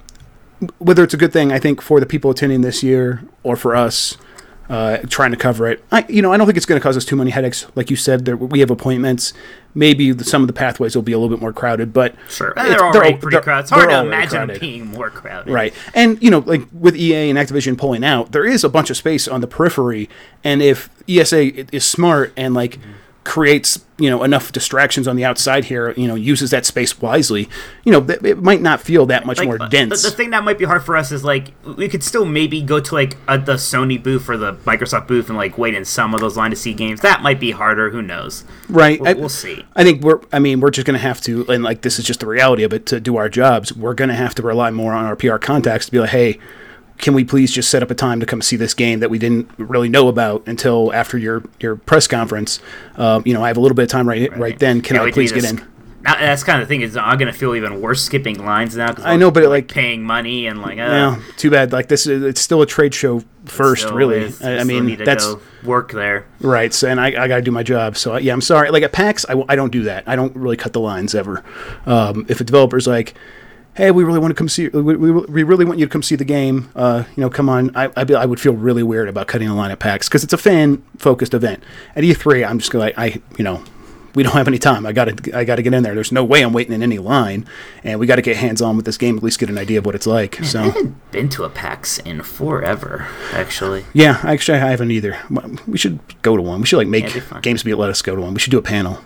whether 0.80 1.04
it's 1.04 1.14
a 1.14 1.18
good 1.18 1.32
thing, 1.32 1.52
I 1.52 1.60
think 1.60 1.82
for 1.82 2.00
the 2.00 2.08
people 2.08 2.32
attending 2.32 2.62
this 2.62 2.82
year 2.82 3.24
or 3.44 3.56
for 3.56 3.76
us 3.76 4.18
uh, 4.70 4.98
trying 5.10 5.32
to 5.32 5.38
cover 5.38 5.68
it, 5.68 5.84
I 5.92 6.06
you 6.08 6.22
know 6.22 6.32
I 6.32 6.38
don't 6.38 6.46
think 6.46 6.58
it's 6.58 6.66
going 6.66 6.80
to 6.80 6.84
cause 6.84 6.96
us 6.96 7.04
too 7.06 7.16
many 7.16 7.32
headaches. 7.32 7.66
Like 7.76 7.90
you 7.90 7.96
said, 7.96 8.26
there, 8.26 8.38
we 8.38 8.60
have 8.60 8.70
appointments. 8.72 9.34
Maybe 9.76 10.12
the, 10.12 10.24
some 10.24 10.42
of 10.42 10.48
the 10.48 10.54
pathways 10.54 10.96
will 10.96 11.04
be 11.04 11.12
a 11.12 11.20
little 11.20 11.36
bit 11.36 11.42
more 11.42 11.54
crowded, 11.54 11.94
but 11.94 12.16
sure 12.28 12.54
they're 12.56 12.80
already 12.80 13.14
al- 13.14 13.20
pretty 13.20 13.36
they're- 13.36 13.42
crowded 13.42 13.62
it's 13.62 13.70
hard 13.70 13.90
they're 13.90 14.02
to 14.02 14.08
imagine 14.08 14.30
crowded. 14.38 14.60
being 14.60 14.88
more 14.88 15.10
crowded 15.12 15.52
Right. 15.54 15.74
And, 15.94 16.22
you 16.24 16.32
know, 16.32 16.40
like 16.40 16.64
with 16.74 16.96
EA 16.96 17.30
and 17.30 17.38
Activision 17.38 17.78
pulling 17.78 18.04
out, 18.04 18.32
there 18.32 18.46
is 18.46 18.64
a 18.64 18.70
bunch 18.70 18.90
of 18.90 18.98
space 18.98 19.28
on 19.28 19.42
the 19.42 19.48
periphery. 19.48 20.10
And 20.44 20.64
if 20.64 20.90
ESA 21.08 21.74
is 21.76 21.86
smart 21.86 22.34
and, 22.36 22.56
like, 22.56 22.80
creates, 23.24 23.86
you 23.98 24.10
know, 24.10 24.24
enough 24.24 24.52
distractions 24.52 25.08
on 25.08 25.16
the 25.16 25.24
outside 25.26 25.66
here, 25.66 25.92
you 25.92 26.08
know, 26.08 26.16
uses 26.16 26.52
that 26.52 26.66
space 26.66 27.00
wisely, 27.00 27.48
you 27.84 27.92
know, 27.92 28.02
th- 28.02 28.24
it 28.24 28.42
might 28.42 28.62
not 28.62 28.80
feel 28.82 29.06
that 29.06 29.26
much 29.26 29.38
Like, 29.38 29.48
more 29.48 29.62
uh, 29.62 29.68
dense. 29.68 30.02
The, 30.02 30.10
the 30.10 30.16
thing 30.16 30.30
that 30.32 30.44
might 30.44 30.58
be 30.58 30.66
hard 30.66 30.84
for 30.84 30.96
us 30.96 31.12
is 31.12 31.24
like 31.24 31.52
we 31.78 31.88
could 31.90 32.04
still 32.04 32.26
maybe 32.26 32.62
go 32.62 32.80
to 32.80 32.94
like 32.96 33.18
a, 33.28 33.38
the 33.38 33.54
Sony 33.56 34.02
booth 34.02 34.30
or 34.30 34.38
the 34.38 34.54
Microsoft 34.54 35.08
booth 35.08 35.28
and 35.30 35.38
like 35.38 35.58
wait 35.58 35.74
in 35.76 35.86
some 35.86 36.14
of 36.14 36.22
those 36.22 36.38
line 36.38 36.50
to 36.52 36.56
see 36.56 36.74
games. 36.74 37.02
That 37.02 37.22
might 37.22 37.40
be 37.40 37.52
harder. 37.52 37.90
Who 37.90 38.02
knows? 38.02 38.46
right. 38.70 39.00
We'll, 39.00 39.10
I- 39.10 39.14
we'll 39.14 39.30
see. 39.30 39.66
I 39.76 39.84
think 39.84 40.02
we're, 40.02 40.22
I 40.32 40.40
mean, 40.40 40.60
we're 40.62 40.72
just 40.72 40.88
going 40.88 40.98
to 40.98 41.06
have 41.06 41.22
to, 41.22 41.46
and 41.50 41.64
like 41.64 41.82
this 41.82 42.00
is 42.00 42.06
just 42.06 42.22
the 42.22 42.28
reality 42.28 42.64
of 42.64 42.74
it, 42.74 42.86
to 42.88 43.00
do 43.00 43.18
our 43.18 43.30
jobs, 43.30 43.74
we're 43.74 43.94
going 43.94 44.10
to 44.10 44.16
have 44.16 44.34
to 44.36 44.42
rely 44.42 44.72
more 44.72 44.94
on 44.94 45.06
our 45.06 45.16
PR 45.16 45.38
contacts 45.38 45.86
to 45.88 45.92
be 45.92 46.00
like, 46.00 46.10
hey, 46.12 46.40
can 47.00 47.14
we 47.14 47.24
please 47.24 47.52
just 47.52 47.70
set 47.70 47.82
up 47.82 47.90
a 47.90 47.96
time 47.96 48.20
to 48.20 48.26
come 48.26 48.42
see 48.42 48.56
this 48.56 48.74
game 48.74 49.00
that 49.00 49.10
we 49.10 49.18
didn't 49.18 49.50
really 49.58 49.90
know 49.90 50.08
about 50.10 50.44
until 50.48 50.94
after 50.94 51.18
your, 51.18 51.44
your 51.60 51.76
press 51.76 52.08
conference? 52.08 52.60
Um, 52.96 53.24
you 53.26 53.34
know, 53.34 53.44
I 53.44 53.48
have 53.48 53.58
a 53.58 53.62
little 53.62 53.76
bit 53.76 53.84
of 53.84 53.90
time 53.90 54.08
right 54.08 54.36
right, 54.38 54.60
then. 54.60 54.82
Can 54.82 54.96
Yeah, 54.98 55.04
I 55.04 55.12
please 55.12 55.32
get 55.32 55.46
in? 55.46 55.66
Now, 56.02 56.16
that's 56.18 56.44
kind 56.46 56.62
of 56.62 56.68
the 56.68 56.72
thing 56.74 56.82
is 56.82 56.96
I'm 56.96 57.18
gonna 57.18 57.34
feel 57.34 57.56
even 57.56 57.82
worse 57.82 58.02
skipping 58.02 58.44
lines 58.46 58.76
now 58.76 58.88
because 58.88 59.06
I 59.06 59.18
know, 59.18 59.32
but, 59.32 59.44
like- 59.50 59.68
paying 59.68 60.02
money 60.04 60.48
and 60.48 60.62
like 60.62 60.78
uh, 60.78 60.82
Yeah, 60.84 61.20
too 61.36 61.50
bad. 61.52 61.74
Like 61.74 61.90
this 61.90 62.08
is 62.08 62.24
it's 62.24 62.40
still 62.40 62.62
a 62.62 62.66
trade 62.66 62.94
show 62.94 63.22
first, 63.46 63.82
still 63.84 63.96
really. 63.96 64.32
I, 64.42 64.60
I 64.60 64.64
mean, 64.64 64.86
need 64.86 65.00
to 65.00 65.06
that's 65.06 65.28
work 65.64 65.92
there. 65.92 66.26
right. 66.40 66.74
So, 66.74 66.88
and 66.88 67.02
I, 67.02 67.08
I 67.08 67.28
got 67.28 67.36
to 67.36 67.42
do 67.42 67.52
my 67.52 67.64
job. 67.64 67.98
So, 67.98 68.16
yeah, 68.18 68.32
I'm 68.32 68.40
sorry. 68.42 68.70
Like 68.72 68.84
at 68.84 68.94
PAX, 68.94 69.26
I, 69.28 69.44
I 69.50 69.56
don't 69.58 69.72
do 69.74 69.84
that. 69.84 70.06
I 70.08 70.16
don't 70.16 70.34
really 70.38 70.56
cut 70.56 70.72
the 70.72 70.80
lines 70.80 71.14
ever. 71.16 71.44
Um, 71.86 72.26
if 72.30 72.40
a 72.40 72.46
developer's 72.46 72.88
like, 72.88 73.14
"Hey, 73.80 73.92
we 73.92 74.04
really 74.04 74.20
want 74.20 74.32
to 74.32 74.36
come 74.36 74.50
see. 74.50 74.68
We, 74.68 74.96
we, 74.98 75.12
we 75.12 75.44
really 75.44 75.64
want 75.64 75.80
you 75.80 75.86
to 75.86 75.92
come 75.92 76.04
see 76.04 76.16
the 76.16 76.26
game. 76.26 76.70
Uh, 76.76 77.06
you 77.16 77.22
know, 77.22 77.30
come 77.30 77.48
on." 77.48 77.76
I, 77.76 77.90
I'd 77.96 78.08
be, 78.08 78.16
I 78.16 78.26
would 78.26 78.40
feel 78.42 78.54
really 78.54 78.84
weird 78.84 79.08
about 79.08 79.28
cutting 79.28 79.48
a 79.48 79.56
line 79.56 79.72
at 79.72 79.80
PAX 79.80 80.10
because 80.10 80.24
it's 80.24 80.34
a 80.34 80.38
fan 80.38 80.84
focused 80.98 81.34
event. 81.34 81.64
At 81.96 82.04
E3, 82.04 82.46
I'm 82.48 82.60
just 82.60 82.72
going. 82.72 82.92
to 82.94 83.00
I 83.00 83.22
you 83.38 83.44
know. 83.44 83.64
We 84.16 84.24
don't 84.24 84.34
have 84.34 84.48
any 84.48 84.58
time. 84.58 84.88
I 84.88 84.92
got 84.92 85.06
to. 85.06 85.38
I 85.38 85.44
got 85.44 85.58
to 85.58 85.62
get 85.62 85.74
in 85.74 85.84
there. 85.84 85.94
There's 85.94 86.12
no 86.12 86.26
way 86.26 86.42
I'm 86.42 86.52
waiting 86.52 86.74
in 86.74 86.82
any 86.82 86.98
line, 86.98 87.46
and 87.84 88.00
we 88.00 88.08
got 88.08 88.16
to 88.16 88.24
get 88.24 88.38
hands 88.38 88.60
on 88.60 88.76
with 88.76 88.86
this 88.86 88.98
game. 88.98 89.16
At 89.16 89.24
least 89.24 89.38
get 89.40 89.50
an 89.50 89.58
idea 89.58 89.78
of 89.78 89.86
what 89.86 89.94
it's 89.94 90.08
like. 90.08 90.42
I 90.42 90.44
So 90.46 90.62
haven't 90.64 91.12
been 91.12 91.30
to 91.30 91.44
a 91.44 91.50
PAX 91.50 92.00
in 92.00 92.24
forever, 92.24 93.08
actually. 93.34 93.86
Yeah, 93.94 94.20
I 94.24 94.34
actually, 94.34 94.58
I 94.58 94.72
haven't 94.72 94.90
either. 94.90 95.18
We 95.68 95.78
should 95.78 96.00
go 96.24 96.36
to 96.36 96.42
one. 96.42 96.60
We 96.60 96.66
should 96.66 96.78
like 96.78 96.88
make 96.88 97.04
Yeah, 97.04 97.10
it'd 97.12 97.44
be 97.44 97.54
fun. 97.54 97.78
Let 97.78 97.90
us 97.92 98.02
go 98.02 98.16
to 98.16 98.22
one. 98.22 98.34
We 98.34 98.40
should 98.40 98.52
do 98.52 98.58
a 98.58 98.64
panel. 98.64 99.00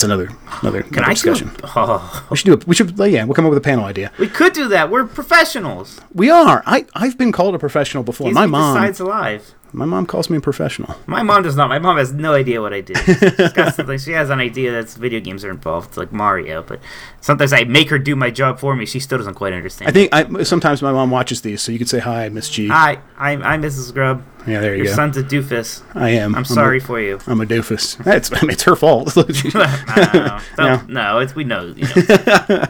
It's 0.00 0.04
another 0.06 0.30
another, 0.62 0.82
Can 0.82 0.94
another 0.94 1.10
I 1.10 1.12
discussion. 1.12 1.50
A, 1.62 1.68
oh, 1.76 2.26
We 2.30 2.36
should 2.38 2.46
do 2.46 2.52
it. 2.54 2.66
We 2.66 2.74
should. 2.74 2.98
Yeah, 2.98 3.24
we'll 3.24 3.34
come 3.34 3.44
up 3.44 3.50
with 3.50 3.58
a 3.58 3.60
panel 3.60 3.84
idea. 3.84 4.10
we 4.18 4.28
could 4.28 4.54
do 4.54 4.66
that. 4.68 4.90
We're 4.90 5.04
professionals. 5.04 6.00
We 6.14 6.30
are. 6.30 6.62
I 6.64 6.86
I've 6.94 7.18
been 7.18 7.32
called 7.32 7.54
a 7.54 7.58
professional 7.58 8.02
before. 8.02 8.28
He's 8.28 8.34
my 8.34 8.46
mom. 8.46 8.76
decides 8.76 8.98
alive. 9.00 9.54
My 9.72 9.84
mom 9.84 10.04
calls 10.06 10.28
me 10.28 10.36
a 10.36 10.40
professional. 10.40 10.96
My 11.06 11.22
mom 11.22 11.42
does 11.42 11.54
not. 11.54 11.68
My 11.68 11.78
mom 11.78 11.96
has 11.96 12.12
no 12.12 12.34
idea 12.34 12.60
what 12.60 12.72
I 12.72 12.80
do. 12.80 12.94
She's 13.04 13.52
got 13.52 13.74
something. 13.74 13.98
She 13.98 14.12
has 14.12 14.28
an 14.30 14.40
idea 14.40 14.72
that 14.72 14.90
video 14.90 15.20
games 15.20 15.44
are 15.44 15.50
involved, 15.50 15.96
like 15.96 16.12
Mario. 16.12 16.62
But 16.62 16.80
sometimes 17.20 17.52
I 17.52 17.64
make 17.64 17.88
her 17.90 17.98
do 17.98 18.16
my 18.16 18.30
job 18.30 18.58
for 18.58 18.74
me. 18.74 18.84
She 18.84 18.98
still 18.98 19.18
doesn't 19.18 19.34
quite 19.34 19.52
understand. 19.52 19.88
I 19.88 19.92
think 19.92 20.12
I 20.12 20.42
sometimes 20.42 20.82
my 20.82 20.92
mom 20.92 21.10
watches 21.10 21.42
these, 21.42 21.62
so 21.62 21.70
you 21.70 21.78
could 21.78 21.88
say 21.88 22.00
hi, 22.00 22.28
Miss 22.30 22.48
G. 22.48 22.68
Hi, 22.68 22.98
I'm, 23.16 23.42
I'm 23.42 23.62
Mrs. 23.62 23.94
Grubb. 23.94 24.24
Yeah, 24.46 24.60
there 24.60 24.74
you 24.74 24.78
Your 24.78 24.84
go. 24.86 24.88
Your 24.90 24.96
son's 24.96 25.16
a 25.16 25.22
doofus. 25.22 25.82
I 25.94 26.10
am. 26.10 26.34
I'm 26.34 26.44
sorry 26.44 26.78
A, 26.78 26.80
for 26.80 27.00
you. 27.00 27.20
I'm 27.26 27.40
a 27.40 27.46
doofus. 27.46 27.96
That's. 28.02 28.32
I 28.32 28.40
mean, 28.40 28.50
it's 28.50 28.64
her 28.64 28.74
fault. 28.74 29.14
no, 29.54 30.40
don't- 30.56 30.88
no, 30.88 31.18
it's 31.18 31.34
we 31.34 31.44
know. 31.44 31.66
You 31.76 31.86
know. 32.08 32.64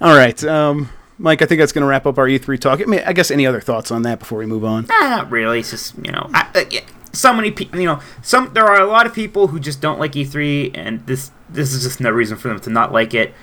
All 0.00 0.16
right, 0.16 0.42
um, 0.44 0.88
Mike. 1.20 1.42
I 1.42 1.46
think 1.46 1.58
that's 1.60 1.72
going 1.72 1.82
to 1.82 1.88
wrap 1.88 2.06
up 2.06 2.18
our 2.18 2.26
E3 2.26 2.58
talk. 2.58 2.80
I 2.80 2.84
mean, 2.84 3.02
I 3.06 3.12
guess 3.12 3.30
any 3.30 3.46
other 3.46 3.60
thoughts 3.60 3.90
on 3.90 4.02
that 4.02 4.18
before 4.18 4.38
we 4.38 4.46
move 4.46 4.64
on? 4.64 4.86
Nah, 4.86 5.08
not 5.08 5.30
really. 5.30 5.60
It's 5.60 5.70
just 5.70 5.94
you 6.04 6.10
know, 6.12 6.28
I, 6.34 6.48
uh, 6.54 6.64
yeah, 6.70 6.80
so 7.12 7.32
many 7.34 7.50
people. 7.50 7.78
You 7.78 7.86
know, 7.86 8.00
some 8.22 8.52
there 8.54 8.64
are 8.66 8.80
a 8.80 8.86
lot 8.86 9.06
of 9.06 9.14
people 9.14 9.48
who 9.48 9.60
just 9.60 9.80
don't 9.80 9.98
like 10.00 10.12
E3, 10.12 10.72
and 10.74 11.06
this 11.06 11.30
this 11.48 11.72
is 11.74 11.82
just 11.82 12.00
no 12.00 12.10
reason 12.10 12.36
for 12.36 12.48
them 12.48 12.58
to 12.60 12.70
not 12.70 12.92
like 12.92 13.14
it. 13.14 13.34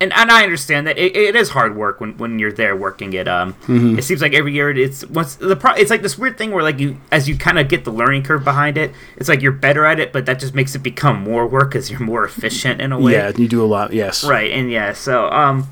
And 0.00 0.12
and 0.12 0.30
I 0.30 0.44
understand 0.44 0.86
that 0.86 0.96
it, 0.96 1.16
it 1.16 1.34
is 1.34 1.48
hard 1.48 1.76
work 1.76 2.00
when, 2.00 2.16
when 2.18 2.38
you're 2.38 2.52
there 2.52 2.76
working 2.76 3.12
it. 3.14 3.26
Um, 3.26 3.54
Mm-hmm. 3.66 3.98
it 3.98 4.02
seems 4.02 4.22
like 4.22 4.32
every 4.32 4.52
year 4.54 4.70
it's 4.70 5.04
once 5.06 5.34
the 5.34 5.56
pro, 5.56 5.72
it's 5.72 5.90
like 5.90 6.02
this 6.02 6.16
weird 6.16 6.38
thing 6.38 6.52
where 6.52 6.62
like 6.62 6.78
you 6.78 6.98
as 7.10 7.28
you 7.28 7.36
kind 7.36 7.58
of 7.58 7.68
get 7.68 7.84
the 7.84 7.90
learning 7.90 8.22
curve 8.22 8.44
behind 8.44 8.78
it, 8.78 8.92
it's 9.16 9.28
like 9.28 9.42
you're 9.42 9.50
better 9.50 9.84
at 9.84 9.98
it, 9.98 10.12
but 10.12 10.24
that 10.26 10.38
just 10.38 10.54
makes 10.54 10.76
it 10.76 10.84
become 10.84 11.20
more 11.24 11.48
work 11.48 11.70
because 11.70 11.90
you're 11.90 11.98
more 11.98 12.24
efficient 12.24 12.80
in 12.80 12.92
a 12.92 12.98
way. 13.00 13.14
Yeah, 13.14 13.32
you 13.36 13.48
do 13.48 13.60
a 13.62 13.66
lot. 13.66 13.92
Yes. 13.92 14.22
Right, 14.22 14.52
and 14.52 14.70
yeah, 14.70 14.92
so 14.92 15.28
um, 15.30 15.66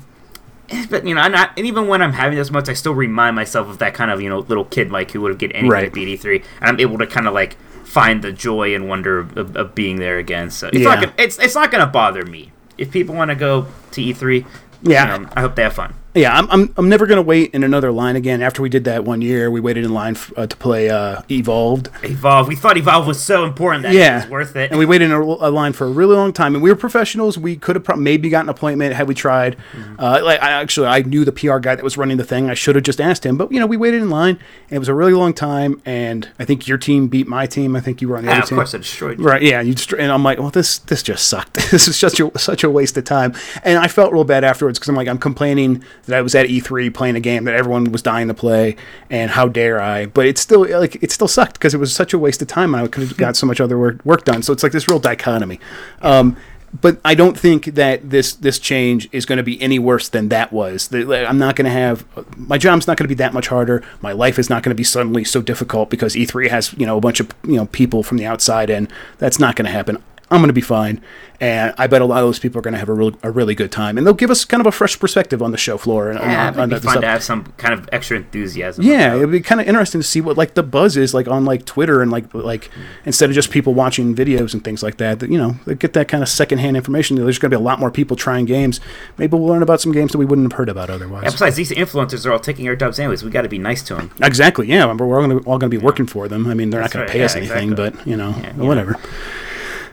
but 0.89 1.05
you 1.07 1.15
know, 1.15 1.21
I'm 1.21 1.31
not, 1.31 1.51
and 1.57 1.65
even 1.65 1.87
when 1.87 2.01
I'm 2.01 2.13
having 2.13 2.37
this 2.37 2.51
months, 2.51 2.69
I 2.69 2.73
still 2.73 2.93
remind 2.93 3.35
myself 3.35 3.67
of 3.69 3.77
that 3.79 3.93
kind 3.93 4.11
of 4.11 4.21
you 4.21 4.29
know 4.29 4.39
little 4.39 4.65
kid 4.65 4.91
like 4.91 5.11
who 5.11 5.21
would 5.21 5.29
have 5.31 5.37
get 5.37 5.51
anything 5.53 5.69
Right. 5.71 5.85
at 5.85 5.91
BD3, 5.93 6.43
and 6.61 6.69
I'm 6.69 6.79
able 6.79 6.97
to 6.99 7.07
kind 7.07 7.27
of 7.27 7.33
like 7.33 7.55
find 7.85 8.21
the 8.21 8.31
joy 8.33 8.75
and 8.75 8.87
wonder 8.89 9.19
of, 9.19 9.37
of, 9.37 9.55
of 9.55 9.73
being 9.75 9.97
there 9.97 10.17
again. 10.17 10.49
So 10.51 10.67
it's 10.67 10.79
not 10.79 10.99
Yeah. 10.99 11.05
gonna, 11.05 11.13
it's 11.17 11.39
it's 11.39 11.55
not 11.55 11.71
gonna 11.71 11.87
bother 11.87 12.25
me 12.25 12.51
if 12.77 12.91
people 12.91 13.15
want 13.15 13.29
to 13.29 13.35
go 13.35 13.67
to 13.91 14.01
E3. 14.01 14.45
Yeah. 14.83 15.13
um, 15.15 15.29
I 15.35 15.41
hope 15.41 15.55
they 15.55 15.63
have 15.63 15.73
fun. 15.73 15.93
Yeah, 16.17 16.35
I'm, 16.35 16.49
I'm, 16.49 16.73
I'm 16.77 16.89
never 16.89 17.05
going 17.05 17.17
to 17.17 17.21
wait 17.21 17.53
in 17.53 17.63
another 17.63 17.91
line 17.91 18.15
again. 18.15 18.41
After 18.41 18.61
we 18.61 18.69
did 18.69 18.85
that 18.85 19.03
one 19.03 19.21
year, 19.21 19.51
we 19.51 19.59
waited 19.59 19.85
in 19.85 19.93
line 19.93 20.15
f- 20.15 20.33
uh, 20.35 20.47
to 20.47 20.57
play 20.57 20.89
uh, 20.89 21.21
Evolved. 21.29 21.89
Evolve. 22.03 22.47
We 22.47 22.55
thought 22.55 22.75
Evolve 22.77 23.05
was 23.05 23.21
so 23.21 23.45
important 23.45 23.83
that 23.83 23.93
yeah, 23.93 24.17
it 24.17 24.21
was 24.23 24.31
worth 24.31 24.55
it. 24.55 24.71
And 24.71 24.79
we 24.79 24.85
waited 24.85 25.05
in 25.05 25.11
a, 25.11 25.21
a 25.21 25.51
line 25.51 25.73
for 25.73 25.85
a 25.85 25.91
really 25.91 26.15
long 26.15 26.33
time, 26.33 26.55
and 26.55 26.63
we 26.63 26.71
were 26.71 26.75
professionals. 26.75 27.37
We 27.37 27.55
could 27.55 27.75
have 27.75 27.83
pro- 27.83 27.95
maybe 27.95 28.29
gotten 28.29 28.49
an 28.49 28.55
appointment 28.55 28.95
had 28.95 29.07
we 29.07 29.13
tried. 29.13 29.57
Mm-hmm. 29.73 29.99
Uh, 29.99 30.21
like 30.23 30.41
I 30.41 30.51
actually, 30.51 30.87
I 30.87 31.01
knew 31.01 31.23
the 31.23 31.31
PR 31.31 31.59
guy 31.59 31.75
that 31.75 31.83
was 31.83 31.97
running 31.97 32.17
the 32.17 32.23
thing. 32.23 32.49
I 32.49 32.55
should 32.55 32.75
have 32.75 32.83
just 32.83 32.99
asked 32.99 33.25
him, 33.25 33.37
but 33.37 33.51
you 33.51 33.59
know, 33.59 33.67
we 33.67 33.77
waited 33.77 34.01
in 34.01 34.09
line, 34.09 34.39
and 34.69 34.75
it 34.75 34.79
was 34.79 34.89
a 34.89 34.95
really 34.95 35.13
long 35.13 35.33
time. 35.33 35.81
And 35.85 36.29
I 36.39 36.45
think 36.45 36.67
your 36.67 36.77
team 36.79 37.07
beat 37.07 37.27
my 37.27 37.45
team. 37.45 37.75
I 37.75 37.79
think 37.79 38.01
you 38.01 38.09
were 38.09 38.17
on 38.17 38.23
the 38.25 38.31
yeah, 38.31 38.37
other 38.37 38.43
of 38.43 38.49
team. 38.49 38.57
course, 38.57 38.73
I 38.73 38.79
destroyed 38.79 39.19
you. 39.19 39.25
Right, 39.25 39.41
yeah, 39.41 39.61
you 39.61 39.75
just, 39.75 39.93
and 39.93 40.11
I'm 40.11 40.23
like, 40.23 40.39
well, 40.39 40.49
this 40.49 40.79
this 40.79 41.03
just 41.03 41.27
sucked. 41.29 41.53
this 41.71 41.87
is 41.87 41.97
such 41.97 42.19
a 42.19 42.37
such 42.39 42.63
a 42.63 42.69
waste 42.69 42.97
of 42.97 43.03
time. 43.03 43.35
And 43.63 43.77
I 43.77 43.87
felt 43.87 44.13
real 44.13 44.23
bad 44.23 44.43
afterwards 44.43 44.79
because 44.79 44.89
I'm 44.89 44.95
like, 44.95 45.07
I'm 45.07 45.19
complaining 45.19 45.83
that 46.07 46.17
I 46.17 46.21
was 46.21 46.35
at 46.35 46.47
E3 46.47 46.93
playing 46.93 47.15
a 47.15 47.19
game 47.19 47.43
that 47.45 47.55
everyone 47.55 47.91
was 47.91 48.01
dying 48.01 48.27
to 48.27 48.33
play, 48.33 48.75
and 49.09 49.31
how 49.31 49.47
dare 49.47 49.81
I? 49.81 50.07
But 50.07 50.25
it's 50.25 50.41
still 50.41 50.67
like 50.67 51.01
it 51.01 51.11
still 51.11 51.27
sucked 51.27 51.53
because 51.53 51.73
it 51.73 51.77
was 51.77 51.93
such 51.93 52.13
a 52.13 52.19
waste 52.19 52.41
of 52.41 52.47
time, 52.47 52.73
and 52.73 52.83
I 52.83 52.87
could 52.87 53.07
have 53.07 53.17
got 53.17 53.35
so 53.35 53.45
much 53.45 53.61
other 53.61 53.77
work 53.77 54.03
work 54.05 54.25
done. 54.25 54.41
So 54.41 54.51
it's 54.53 54.63
like 54.63 54.71
this 54.71 54.87
real 54.87 54.99
dichotomy. 54.99 55.59
Um, 56.01 56.37
but 56.81 56.99
I 57.05 57.15
don't 57.15 57.37
think 57.37 57.65
that 57.65 58.09
this 58.09 58.33
this 58.33 58.59
change 58.59 59.07
is 59.11 59.25
going 59.25 59.37
to 59.37 59.43
be 59.43 59.61
any 59.61 59.79
worse 59.79 60.09
than 60.09 60.29
that 60.29 60.51
was. 60.51 60.93
I'm 60.93 61.37
not 61.37 61.55
going 61.55 61.65
to 61.65 61.71
have 61.71 62.05
my 62.37 62.57
job's 62.57 62.87
not 62.87 62.97
going 62.97 63.05
to 63.05 63.09
be 63.09 63.15
that 63.15 63.33
much 63.33 63.47
harder. 63.47 63.83
My 64.01 64.11
life 64.11 64.37
is 64.37 64.49
not 64.49 64.63
going 64.63 64.71
to 64.71 64.75
be 64.75 64.83
suddenly 64.83 65.23
so 65.23 65.41
difficult 65.41 65.89
because 65.89 66.15
E3 66.15 66.49
has 66.49 66.73
you 66.73 66.85
know 66.85 66.97
a 66.97 67.01
bunch 67.01 67.19
of 67.19 67.31
you 67.43 67.55
know 67.55 67.67
people 67.67 68.03
from 68.03 68.17
the 68.17 68.25
outside, 68.25 68.69
and 68.69 68.91
that's 69.17 69.39
not 69.39 69.55
going 69.55 69.65
to 69.65 69.71
happen. 69.71 70.03
I'm 70.29 70.39
going 70.39 70.49
to 70.49 70.53
be 70.53 70.59
fine, 70.61 70.99
and 71.39 71.73
I 71.77 71.87
bet 71.87 72.01
a 72.01 72.05
lot 72.05 72.21
of 72.21 72.27
those 72.27 72.37
people 72.37 72.59
are 72.59 72.61
going 72.61 72.73
to 72.73 72.77
have 72.79 72.89
a 72.89 72.93
real 72.93 73.13
a 73.23 73.31
really 73.31 73.55
good 73.55 73.71
time, 73.71 73.97
and 73.97 74.05
they'll 74.05 74.13
give 74.13 74.29
us 74.29 74.43
kind 74.43 74.59
of 74.59 74.67
a 74.67 74.73
fresh 74.73 74.99
perspective 74.99 75.41
on 75.41 75.51
the 75.51 75.57
show 75.57 75.77
floor 75.77 76.09
and 76.09 76.19
Yeah, 76.19 76.47
on, 76.47 76.47
it'd 76.49 76.59
on 76.59 76.69
be 76.69 76.75
fun 76.75 76.81
stuff. 76.91 77.01
to 77.01 77.07
have 77.07 77.23
some 77.23 77.53
kind 77.57 77.73
of 77.73 77.87
extra 77.93 78.17
enthusiasm. 78.17 78.83
Yeah, 78.83 79.15
it'd 79.15 79.31
be 79.31 79.39
kind 79.39 79.61
of 79.61 79.67
interesting 79.67 80.01
to 80.01 80.07
see 80.07 80.19
what 80.19 80.35
like 80.35 80.53
the 80.55 80.63
buzz 80.63 80.97
is 80.97 81.13
like 81.13 81.29
on 81.29 81.45
like 81.45 81.63
Twitter 81.65 82.01
and 82.01 82.11
like 82.11 82.33
like 82.33 82.69
instead 83.05 83.29
of 83.29 83.35
just 83.35 83.51
people 83.51 83.73
watching 83.73 84.13
videos 84.15 84.53
and 84.53 84.63
things 84.65 84.83
like 84.83 84.97
that. 84.97 85.19
That 85.19 85.29
you 85.31 85.37
know, 85.37 85.55
they 85.65 85.75
get 85.75 85.93
that 85.93 86.09
kind 86.09 86.21
of 86.23 86.27
secondhand 86.27 86.75
information. 86.75 87.15
There's 87.15 87.39
going 87.39 87.51
to 87.51 87.57
be 87.57 87.61
a 87.61 87.63
lot 87.63 87.79
more 87.79 87.89
people 87.91 88.17
trying 88.17 88.43
games. 88.45 88.81
Maybe 89.17 89.37
we'll 89.37 89.47
learn 89.47 89.63
about 89.63 89.79
some 89.79 89.93
games 89.93 90.11
that 90.11 90.17
we 90.17 90.25
wouldn't 90.25 90.51
have 90.51 90.57
heard 90.57 90.67
about 90.69 90.89
otherwise. 90.89 91.23
Yeah, 91.23 91.31
besides, 91.31 91.55
these 91.55 91.71
influencers 91.71 92.25
are 92.25 92.33
all 92.33 92.39
taking 92.39 92.67
our 92.67 92.75
jobs 92.75 92.99
anyways. 92.99 93.23
We 93.23 93.31
got 93.31 93.43
to 93.43 93.49
be 93.49 93.59
nice 93.59 93.81
to 93.83 93.95
them. 93.95 94.11
Exactly. 94.21 94.67
Yeah, 94.67 94.91
we're 94.91 95.17
all 95.21 95.25
going 95.25 95.39
to 95.41 95.49
all 95.49 95.57
going 95.57 95.71
to 95.71 95.77
be 95.79 95.81
working 95.81 96.05
for 96.05 96.27
them. 96.27 96.47
I 96.47 96.53
mean, 96.53 96.69
they're 96.71 96.81
That's 96.81 96.93
not 96.93 96.99
going 96.99 97.07
right, 97.07 97.13
to 97.13 97.17
pay 97.19 97.23
us 97.23 97.35
anything, 97.37 97.71
exactly. 97.71 97.99
but 98.01 98.07
you 98.07 98.17
know, 98.17 98.35
Yeah, 98.41 98.53
you 98.57 98.63
whatever. 98.63 98.95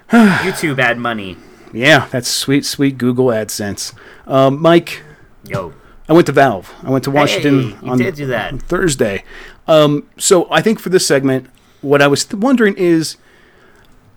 YouTube 0.11 0.79
ad 0.79 0.99
money. 0.99 1.37
Yeah, 1.73 2.07
that's 2.11 2.29
sweet, 2.29 2.64
sweet 2.64 2.99
Google 2.99 3.27
AdSense. 3.27 3.95
Um, 4.27 4.61
Mike, 4.62 5.03
Yo. 5.45 5.73
I 6.09 6.12
went 6.12 6.27
to 6.27 6.33
Valve. 6.33 6.73
I 6.83 6.90
went 6.90 7.05
to 7.05 7.11
Washington 7.11 7.73
Hey, 7.73 7.88
on 7.88 7.99
that. 7.99 8.62
Thursday. 8.62 9.25
Um, 9.67 10.09
so 10.19 10.47
I 10.51 10.61
think 10.61 10.79
for 10.79 10.90
this 10.90 11.07
segment, 11.07 11.49
what 11.81 12.03
I 12.03 12.07
was 12.07 12.25
th- 12.25 12.40
wondering 12.40 12.75
is, 12.77 13.17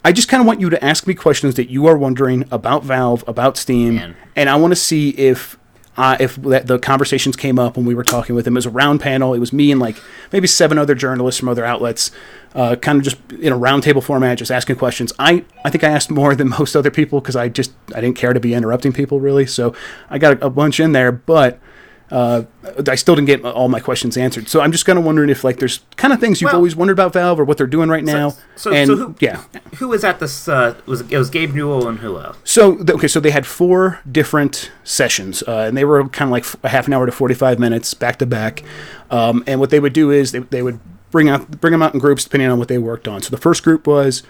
I 0.04 0.12
just 0.12 0.28
kind 0.28 0.42
of 0.42 0.48
want 0.48 0.60
you 0.62 0.70
to 0.70 0.84
ask 0.84 1.08
me 1.08 1.14
questions 1.14 1.56
that 1.56 1.70
you 1.70 1.86
are 1.88 1.98
wondering 1.98 2.46
about 2.52 2.84
Valve, 2.84 3.24
about 3.28 3.58
Steam, 3.58 3.96
Man. 3.96 4.16
and 4.36 4.50
I 4.50 4.56
want 4.58 4.72
to 4.72 4.76
see 4.76 5.10
if. 5.12 5.58
Uh, 5.98 6.16
if 6.20 6.36
that, 6.38 6.68
the 6.68 6.78
conversations 6.78 7.36
came 7.36 7.58
up 7.58 7.76
when 7.76 7.86
we 7.86 7.96
were 7.96 8.04
talking 8.04 8.36
with 8.36 8.46
him. 8.46 8.56
it 8.56 8.60
was 8.60 8.68
a 8.68 8.70
round 8.70 9.02
panel. 9.02 9.34
It 9.34 9.40
was 9.40 9.52
me 9.52 9.72
and 9.72 9.82
like 9.82 9.98
maybe 10.32 10.46
seven 10.46 10.78
other 10.78 10.94
journalists 10.94 11.40
from 11.40 11.50
other 11.50 11.66
outlets, 11.66 12.12
uh, 12.54 12.76
kind 12.76 13.00
of 13.00 13.04
just 13.04 13.18
in 13.32 13.52
a 13.52 13.58
roundtable 13.58 14.04
format, 14.04 14.38
just 14.38 14.52
asking 14.52 14.76
questions. 14.76 15.12
I, 15.18 15.44
I 15.66 15.72
think 15.72 15.84
I 15.84 15.90
asked 15.90 16.12
more 16.12 16.36
than 16.36 16.50
most 16.60 16.76
other 16.76 16.92
people 16.92 17.20
because 17.20 17.36
I 17.36 17.50
just 17.50 17.72
I 17.96 18.02
didn't 18.02 18.16
care 18.16 18.34
to 18.34 18.40
be 18.40 18.54
interrupting 18.54 18.94
people 18.94 19.20
really. 19.20 19.48
So 19.48 19.74
I 20.10 20.20
got 20.20 20.42
a, 20.42 20.46
a 20.46 20.50
bunch 20.52 20.80
in 20.80 20.92
there, 20.92 21.12
but 21.12 21.60
uh, 22.10 22.44
I 22.88 22.96
still 22.96 23.16
didn't 23.16 23.28
get 23.28 23.44
all 23.44 23.68
my 23.68 23.80
questions 23.82 24.16
answered. 24.16 24.48
So 24.48 24.62
I'm 24.62 24.72
just 24.72 24.86
kind 24.86 24.98
of 24.98 25.04
wondering 25.04 25.30
if 25.30 25.44
like 25.44 25.58
there's 25.60 25.82
kind 25.98 26.14
of 26.14 26.20
things 26.22 26.40
you've 26.42 26.48
Well- 26.50 26.56
always 26.58 26.76
wondered 26.76 26.94
about 26.94 27.12
Valve 27.14 27.40
or 27.40 27.44
what 27.44 27.58
they're 27.58 27.68
doing 27.68 27.90
right 27.90 28.04
now. 28.04 28.36
so- 28.56 28.72
and 28.72 28.88
so 28.88 28.96
who- 28.96 29.16
yeah, 29.20 29.42
Who 29.80 29.90
was 29.90 30.04
at 30.06 30.20
this? 30.20 30.48
Uh, 30.48 30.76
was 30.86 31.02
it 31.02 31.18
was 31.18 31.30
Gabe 31.30 31.54
Newell 31.54 31.88
and 31.88 32.00
who 32.00 32.18
else? 32.18 32.38
so 32.44 32.78
okay, 32.90 33.08
so 33.08 33.20
they 33.20 33.32
had 33.32 33.46
four 33.46 34.00
different 34.10 34.72
sessions, 34.86 35.44
uh, 35.48 35.66
and 35.68 35.76
they 35.78 35.84
were 35.86 36.08
kind 36.10 36.30
of 36.30 36.32
like 36.32 36.44
f- 36.44 36.56
a 36.64 36.70
half 36.70 36.88
an 36.88 36.94
hour 36.94 37.06
to 37.06 37.12
45 37.12 37.60
minutes 37.60 37.94
back 37.94 38.18
to 38.20 38.26
back. 38.26 38.64
Um, 39.12 39.44
and 39.46 39.60
what 39.60 39.70
they 39.70 39.80
would 39.80 39.94
do 39.94 40.10
is 40.12 40.32
they, 40.32 40.40
they 40.40 40.62
would 40.62 40.80
bring 41.12 41.28
out 41.30 41.60
bring 41.62 41.72
them 41.72 41.82
out 41.82 41.94
in 41.94 42.00
groups 42.00 42.24
depending 42.24 42.50
on 42.50 42.58
what 42.60 42.68
they 42.70 42.78
worked 42.78 43.08
on. 43.08 43.22
So 43.22 43.30
the 43.32 43.38
first 43.38 43.64
group 43.64 43.86
was 43.86 44.24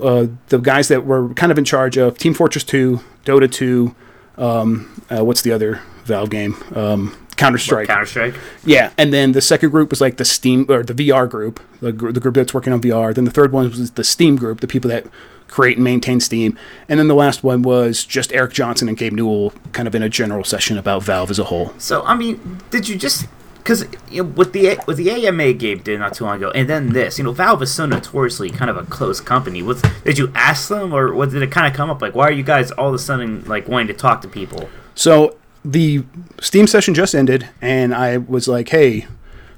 uh, 0.00 0.26
the 0.48 0.58
guys 0.58 0.86
that 0.88 1.04
were 1.04 1.30
kind 1.34 1.50
of 1.50 1.58
in 1.58 1.64
charge 1.64 1.96
of 1.96 2.16
Team 2.18 2.34
Fortress 2.34 2.62
2, 2.64 3.00
Dota 3.26 3.50
2. 3.50 3.94
Um, 4.38 5.02
uh, 5.10 5.24
what's 5.24 5.42
the 5.42 5.52
other 5.52 5.80
Valve 6.10 6.30
game? 6.30 6.56
Um, 6.74 7.16
Counter 7.36 7.58
Strike. 7.58 7.86
Counter 7.86 8.04
Strike. 8.04 8.34
Yeah, 8.64 8.92
and 8.98 9.12
then 9.12 9.32
the 9.32 9.40
second 9.40 9.70
group 9.70 9.88
was 9.88 10.00
like 10.00 10.18
the 10.18 10.26
Steam 10.26 10.66
or 10.68 10.82
the 10.82 10.92
VR 10.92 11.28
group, 11.28 11.58
the, 11.80 11.92
gr- 11.92 12.10
the 12.10 12.20
group 12.20 12.34
that's 12.34 12.52
working 12.52 12.72
on 12.72 12.82
VR. 12.82 13.14
Then 13.14 13.24
the 13.24 13.30
third 13.30 13.50
one 13.50 13.70
was 13.70 13.92
the 13.92 14.04
Steam 14.04 14.36
group, 14.36 14.60
the 14.60 14.66
people 14.66 14.90
that 14.90 15.06
create 15.48 15.78
and 15.78 15.84
maintain 15.84 16.20
Steam. 16.20 16.58
And 16.88 16.98
then 16.98 17.08
the 17.08 17.14
last 17.14 17.42
one 17.42 17.62
was 17.62 18.04
just 18.04 18.32
Erik 18.32 18.52
Johnson 18.52 18.88
and 18.88 18.96
Gabe 18.96 19.14
Newell, 19.14 19.52
kind 19.72 19.88
of 19.88 19.94
in 19.94 20.02
a 20.02 20.08
general 20.08 20.44
session 20.44 20.76
about 20.76 21.02
Valve 21.02 21.30
as 21.30 21.38
a 21.38 21.44
whole. 21.44 21.72
So 21.78 22.02
I 22.04 22.14
mean, 22.14 22.60
did 22.70 22.88
you 22.88 22.96
just 22.96 23.26
because 23.56 23.86
you 24.10 24.22
know, 24.22 24.28
with 24.30 24.52
the 24.52 24.78
with 24.86 24.96
the 24.96 25.10
AMA 25.10 25.54
Gabe 25.54 25.82
did 25.82 25.98
not 25.98 26.14
too 26.14 26.24
long 26.24 26.36
ago, 26.36 26.50
and 26.50 26.68
then 26.68 26.92
this, 26.92 27.18
you 27.18 27.24
know, 27.24 27.32
Valve 27.32 27.62
is 27.62 27.72
so 27.72 27.86
notoriously 27.86 28.50
kind 28.50 28.70
of 28.70 28.76
a 28.76 28.84
close 28.84 29.20
company. 29.20 29.62
Was 29.62 29.82
did 30.04 30.18
you 30.18 30.30
ask 30.34 30.68
them, 30.68 30.92
or 30.92 31.14
what 31.14 31.30
did 31.30 31.42
it 31.42 31.50
kind 31.50 31.66
of 31.66 31.74
come 31.74 31.90
up 31.90 32.02
like? 32.02 32.14
Why 32.14 32.28
are 32.28 32.32
you 32.32 32.42
guys 32.42 32.70
all 32.72 32.88
of 32.88 32.94
a 32.94 32.98
sudden 32.98 33.44
like 33.46 33.68
wanting 33.68 33.88
to 33.88 33.94
talk 33.94 34.22
to 34.22 34.28
people? 34.28 34.68
So 34.94 35.36
the 35.64 36.04
Steam 36.40 36.66
session 36.66 36.94
just 36.94 37.14
ended, 37.14 37.48
and 37.60 37.94
I 37.94 38.18
was 38.18 38.48
like, 38.48 38.68
"Hey, 38.70 39.06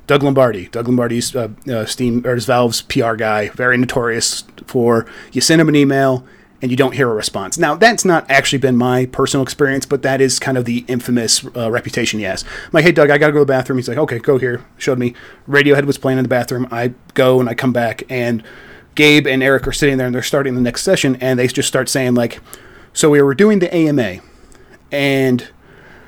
Doug 0.06 0.22
Lombardi. 0.22 0.68
Doug 0.68 0.86
Lombardi's 0.86 1.34
uh, 1.34 1.48
uh, 1.70 1.86
Steam 1.86 2.26
or 2.26 2.34
his 2.34 2.44
Valve's 2.46 2.82
PR 2.82 3.14
guy, 3.14 3.48
very 3.50 3.76
notorious 3.76 4.44
for 4.66 5.06
you 5.32 5.40
send 5.40 5.60
him 5.60 5.68
an 5.68 5.76
email 5.76 6.26
and 6.60 6.70
you 6.70 6.76
don't 6.76 6.92
hear 6.92 7.10
a 7.10 7.14
response. 7.14 7.58
Now 7.58 7.74
that's 7.74 8.04
not 8.04 8.30
actually 8.30 8.58
been 8.58 8.76
my 8.76 9.06
personal 9.06 9.42
experience, 9.42 9.86
but 9.86 10.02
that 10.02 10.20
is 10.20 10.38
kind 10.38 10.58
of 10.58 10.64
the 10.64 10.84
infamous 10.88 11.44
uh, 11.56 11.70
reputation 11.70 12.18
he 12.18 12.24
has. 12.24 12.44
I'm 12.44 12.70
like, 12.72 12.84
hey 12.84 12.92
Doug, 12.92 13.10
I 13.10 13.18
gotta 13.18 13.32
go 13.32 13.40
to 13.40 13.44
the 13.44 13.52
bathroom. 13.52 13.78
He's 13.78 13.88
like, 13.88 13.98
okay, 13.98 14.18
go 14.18 14.38
here. 14.38 14.64
Showed 14.76 14.98
me. 14.98 15.14
Radiohead 15.48 15.84
was 15.84 15.98
playing 15.98 16.18
in 16.18 16.24
the 16.24 16.28
bathroom. 16.28 16.68
I 16.70 16.94
go 17.14 17.40
and 17.40 17.48
I 17.48 17.54
come 17.54 17.72
back 17.72 18.02
and. 18.08 18.42
Gabe 18.94 19.26
and 19.26 19.42
Erik 19.42 19.66
are 19.66 19.72
sitting 19.72 19.96
there 19.96 20.06
and 20.06 20.14
they're 20.14 20.22
starting 20.22 20.54
the 20.54 20.60
next 20.60 20.82
session, 20.82 21.16
and 21.16 21.38
they 21.38 21.46
just 21.46 21.66
start 21.66 21.88
saying 21.88 22.12
like, 22.12 22.40
"So 22.92 23.08
we 23.08 23.22
were 23.22 23.34
doing 23.34 23.58
the 23.58 23.74
AMA, 23.74 24.18
and 24.90 25.48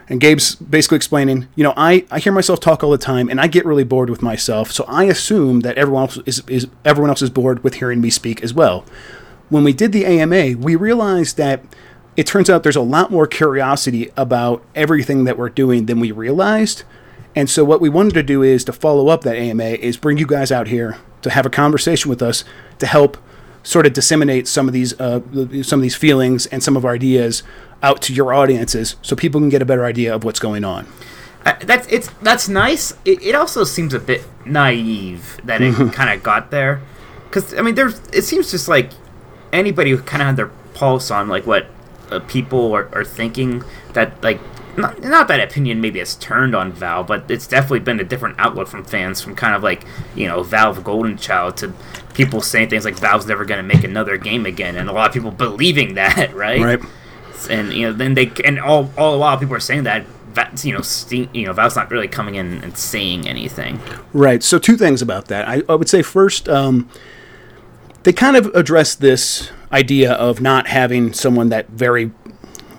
and 0.08 0.20
Gabe's 0.20 0.54
basically 0.56 0.96
explaining, 0.96 1.48
you 1.54 1.64
know, 1.64 1.72
I, 1.76 2.04
I 2.10 2.18
hear 2.18 2.32
myself 2.32 2.60
talk 2.60 2.84
all 2.84 2.90
the 2.90 2.98
time 2.98 3.28
and 3.28 3.40
I 3.40 3.46
get 3.46 3.64
really 3.64 3.84
bored 3.84 4.10
with 4.10 4.22
myself, 4.22 4.70
so 4.70 4.84
I 4.86 5.04
assume 5.04 5.60
that 5.60 5.76
everyone 5.78 6.02
else 6.02 6.18
is, 6.26 6.42
is 6.48 6.66
everyone 6.84 7.10
else 7.10 7.22
is 7.22 7.30
bored 7.30 7.64
with 7.64 7.74
hearing 7.74 8.00
me 8.00 8.10
speak 8.10 8.42
as 8.42 8.52
well. 8.52 8.84
When 9.48 9.64
we 9.64 9.72
did 9.72 9.92
the 9.92 10.04
AMA, 10.04 10.58
we 10.58 10.76
realized 10.76 11.36
that 11.36 11.62
it 12.16 12.26
turns 12.26 12.48
out 12.48 12.62
there's 12.62 12.76
a 12.76 12.80
lot 12.80 13.10
more 13.10 13.26
curiosity 13.26 14.10
about 14.16 14.62
everything 14.74 15.24
that 15.24 15.36
we're 15.36 15.48
doing 15.48 15.86
than 15.86 16.00
we 16.00 16.12
realized. 16.12 16.84
And 17.34 17.50
so 17.50 17.64
what 17.64 17.80
we 17.80 17.88
wanted 17.88 18.14
to 18.14 18.22
do 18.22 18.42
is 18.42 18.64
to 18.64 18.72
follow 18.72 19.08
up 19.08 19.22
that 19.22 19.36
AMA 19.36 19.64
is 19.64 19.96
bring 19.96 20.18
you 20.18 20.26
guys 20.26 20.52
out 20.52 20.68
here 20.68 20.98
to 21.22 21.30
have 21.30 21.46
a 21.46 21.50
conversation 21.50 22.08
with 22.08 22.22
us 22.22 22.44
to 22.78 22.86
help 22.86 23.16
sort 23.64 23.86
of 23.86 23.92
disseminate 23.92 24.46
some 24.46 24.68
of 24.68 24.72
these 24.72 24.98
uh, 25.00 25.20
some 25.62 25.80
of 25.80 25.82
these 25.82 25.96
feelings 25.96 26.46
and 26.46 26.62
some 26.62 26.76
of 26.76 26.84
our 26.84 26.92
ideas 26.92 27.42
out 27.82 28.00
to 28.02 28.14
your 28.14 28.32
audiences 28.32 28.94
so 29.02 29.16
people 29.16 29.40
can 29.40 29.48
get 29.48 29.60
a 29.60 29.64
better 29.64 29.84
idea 29.84 30.14
of 30.14 30.22
what's 30.22 30.38
going 30.38 30.62
on. 30.62 30.86
Uh, 31.44 31.54
that's 31.60 31.86
it's 31.88 32.08
that's 32.22 32.48
nice. 32.48 32.92
It, 33.04 33.20
it 33.22 33.34
also 33.34 33.64
seems 33.64 33.92
a 33.92 33.98
bit 33.98 34.22
naive 34.46 35.40
that 35.44 35.60
it 35.60 35.74
kind 35.92 36.10
of 36.10 36.22
got 36.22 36.50
there, 36.50 36.80
because 37.24 37.52
I 37.54 37.62
mean, 37.62 37.74
there's 37.74 38.00
it 38.12 38.22
seems 38.22 38.50
just 38.50 38.68
like 38.68 38.90
anybody 39.52 39.90
who 39.90 39.98
kind 39.98 40.22
of 40.22 40.26
had 40.26 40.36
their 40.36 40.50
pulse 40.74 41.10
on 41.10 41.28
like 41.28 41.46
what 41.46 41.66
uh, 42.10 42.20
people 42.20 42.72
are, 42.72 42.88
are 42.94 43.04
thinking 43.04 43.62
that 43.92 44.22
like 44.22 44.40
not, 44.76 45.00
not 45.02 45.28
that 45.28 45.40
opinion 45.40 45.80
maybe 45.80 45.98
has 45.98 46.16
turned 46.16 46.54
on 46.54 46.72
Valve, 46.72 47.06
but 47.06 47.30
it's 47.30 47.46
definitely 47.46 47.80
been 47.80 48.00
a 48.00 48.04
different 48.04 48.36
outlook 48.38 48.68
from 48.68 48.84
fans 48.84 49.20
from 49.20 49.36
kind 49.36 49.54
of 49.54 49.62
like 49.62 49.84
you 50.16 50.26
know 50.26 50.42
Valve 50.42 50.82
Golden 50.82 51.16
Child 51.16 51.56
to 51.58 51.72
people 52.14 52.40
saying 52.40 52.70
things 52.70 52.84
like 52.84 52.98
Valve's 52.98 53.26
never 53.26 53.44
going 53.44 53.58
to 53.58 53.74
make 53.74 53.84
another 53.84 54.16
game 54.16 54.46
again, 54.46 54.76
and 54.76 54.88
a 54.88 54.92
lot 54.92 55.08
of 55.08 55.12
people 55.12 55.30
believing 55.30 55.94
that, 55.96 56.34
right? 56.34 56.60
Right. 56.60 56.80
and 57.50 57.72
you 57.72 57.86
know 57.86 57.92
then 57.92 58.14
they 58.14 58.30
and 58.44 58.58
all 58.58 58.90
all 58.96 59.12
the 59.12 59.18
while 59.18 59.36
people 59.38 59.54
are 59.54 59.60
saying 59.60 59.84
that 59.84 60.06
That's, 60.32 60.64
you 60.64 60.72
know 60.72 60.80
Steam, 60.80 61.28
you 61.34 61.46
know 61.46 61.52
Valve's 61.52 61.76
not 61.76 61.90
really 61.90 62.08
coming 62.08 62.36
in 62.36 62.62
and 62.64 62.76
saying 62.78 63.28
anything. 63.28 63.80
Right. 64.12 64.42
So 64.42 64.58
two 64.58 64.76
things 64.76 65.02
about 65.02 65.26
that. 65.26 65.46
I, 65.46 65.62
I 65.68 65.74
would 65.74 65.88
say 65.88 66.02
first, 66.02 66.48
um, 66.48 66.88
they 68.04 68.12
kind 68.12 68.36
of 68.36 68.46
address 68.54 68.94
this 68.94 69.50
idea 69.72 70.12
of 70.12 70.40
not 70.40 70.68
having 70.68 71.12
someone 71.12 71.48
that 71.48 71.68
very 71.68 72.12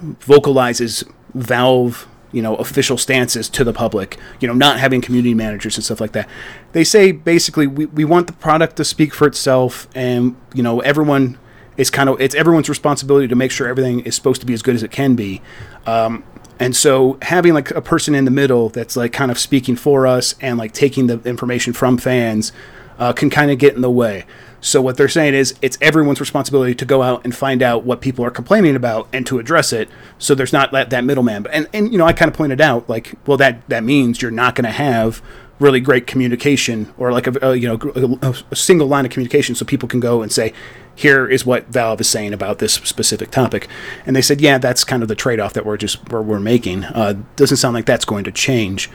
vocalizes 0.02 1.04
Valve, 1.34 2.08
you 2.36 2.42
know, 2.42 2.56
official 2.58 2.98
stances 2.98 3.50
to 3.50 3.64
the 3.64 3.74
public. 3.74 4.18
You 4.40 4.48
know, 4.48 4.54
not 4.54 4.80
having 4.80 5.02
community 5.02 5.34
managers 5.34 5.78
and 5.78 5.84
stuff 5.84 6.02
like 6.02 6.12
that. 6.12 6.28
They 6.74 6.84
say 6.84 7.12
basically 7.12 7.68
we, 7.68 7.86
we 7.88 8.06
want 8.06 8.28
the 8.28 8.34
product 8.34 8.76
to 8.76 8.84
speak 8.84 9.14
for 9.14 9.26
itself, 9.26 9.88
and 9.96 10.36
you 10.54 10.62
know, 10.62 10.82
everyone 10.82 11.38
is 11.78 11.90
kind 11.90 12.10
of 12.10 12.22
it's 12.22 12.36
everyone's 12.36 12.70
responsibility 12.70 13.28
to 13.28 13.36
make 13.36 13.52
sure 13.52 13.68
everything 13.68 14.02
is 14.02 14.16
supposed 14.16 14.42
to 14.42 14.48
be 14.48 14.54
as 14.54 14.62
good 14.62 14.76
as 14.76 14.84
it 14.84 14.92
can 14.92 15.16
be. 15.16 15.42
Um, 15.88 16.24
And 16.60 16.74
so 16.74 17.18
having 17.22 17.54
like 17.54 17.72
a 17.72 17.82
person 17.82 18.16
in 18.16 18.24
the 18.24 18.32
middle 18.32 18.70
that's 18.70 18.96
like 18.96 19.12
kind 19.12 19.30
of 19.32 19.38
speaking 19.38 19.76
for 19.76 20.08
us 20.08 20.36
and 20.40 20.58
like 20.58 20.72
taking 20.72 21.08
the 21.08 21.20
information 21.26 21.74
from 21.74 21.98
fans 21.98 22.54
uh, 22.98 23.14
can 23.14 23.30
kind 23.30 23.52
of 23.52 23.58
get 23.58 23.76
in 23.76 23.82
the 23.82 23.92
way. 23.92 24.26
So 24.66 24.82
what 24.82 24.98
they're 24.98 25.08
saying 25.08 25.36
is 25.36 25.54
it's 25.62 25.78
everyone's 25.80 26.20
responsibility 26.20 26.74
to 26.74 26.86
go 26.86 27.04
out 27.04 27.24
and 27.24 27.36
find 27.36 27.62
out 27.62 27.84
what 27.84 28.02
people 28.02 28.26
are 28.26 28.32
complaining 28.32 28.76
about 28.76 29.08
and 29.14 29.26
to 29.28 29.38
address 29.38 29.72
it. 29.72 29.90
So 30.18 30.34
there's 30.34 30.52
not 30.52 30.72
that, 30.72 30.90
that 30.90 31.04
middleman. 31.04 31.46
And 31.52 31.70
and 31.72 31.92
you 31.92 32.00
know 32.00 32.06
I 32.06 32.14
kind 32.14 32.30
of 32.30 32.36
pointed 32.36 32.60
out 32.60 32.90
like 32.90 33.14
well 33.28 33.38
that 33.38 33.68
that 33.70 33.84
means 33.84 34.24
you're 34.24 34.32
not 34.32 34.56
going 34.56 34.66
to 34.66 34.72
have 34.72 35.22
really 35.60 35.80
great 35.80 36.08
communication 36.08 36.92
or 36.98 37.12
like 37.12 37.28
a, 37.28 37.48
a 37.48 37.56
you 37.56 37.68
know 37.68 38.18
a, 38.24 38.36
a 38.50 38.56
single 38.56 38.88
line 38.88 39.06
of 39.06 39.12
communication 39.12 39.54
so 39.54 39.66
people 39.66 39.88
can 39.88 40.00
go 40.00 40.24
and 40.24 40.32
say 40.32 40.52
here 40.96 41.28
is 41.28 41.46
what 41.46 41.68
Valve 41.68 42.02
is 42.02 42.10
saying 42.10 42.34
about 42.34 42.58
this 42.58 42.74
specific 42.74 43.30
topic. 43.30 43.68
And 44.08 44.16
they 44.16 44.22
said 44.24 44.42
yeah 44.42 44.58
that's 44.58 44.84
kind 44.84 45.04
of 45.04 45.10
the 45.10 45.16
trade 45.16 45.40
off 45.40 45.54
that 45.54 45.64
we're 45.64 45.78
just 45.78 46.10
we're, 46.10 46.24
we're 46.24 46.40
making. 46.40 46.86
Uh, 46.86 47.22
doesn't 47.36 47.58
sound 47.58 47.76
like 47.76 47.86
that's 47.86 48.06
going 48.06 48.24
to 48.24 48.32
change. 48.32 48.90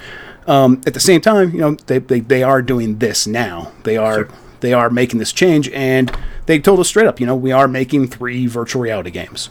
Um, 0.50 0.80
at 0.84 0.94
the 0.94 1.00
same 1.00 1.20
time, 1.20 1.52
you 1.52 1.60
know, 1.60 1.74
they, 1.86 1.98
they, 1.98 2.20
they 2.20 2.42
are 2.42 2.60
doing 2.60 2.98
this 2.98 3.26
now. 3.26 3.70
They 3.84 3.96
are 3.96 4.14
Sure. 4.26 4.28
they 4.60 4.72
are 4.72 4.90
making 4.90 5.18
this 5.20 5.32
change, 5.32 5.68
and 5.70 6.10
they 6.46 6.58
told 6.58 6.80
us 6.80 6.88
straight 6.88 7.06
up, 7.06 7.20
you 7.20 7.26
know, 7.26 7.36
we 7.36 7.52
are 7.52 7.68
making 7.68 8.08
three 8.08 8.46
virtual 8.48 8.82
reality 8.82 9.10
games. 9.10 9.48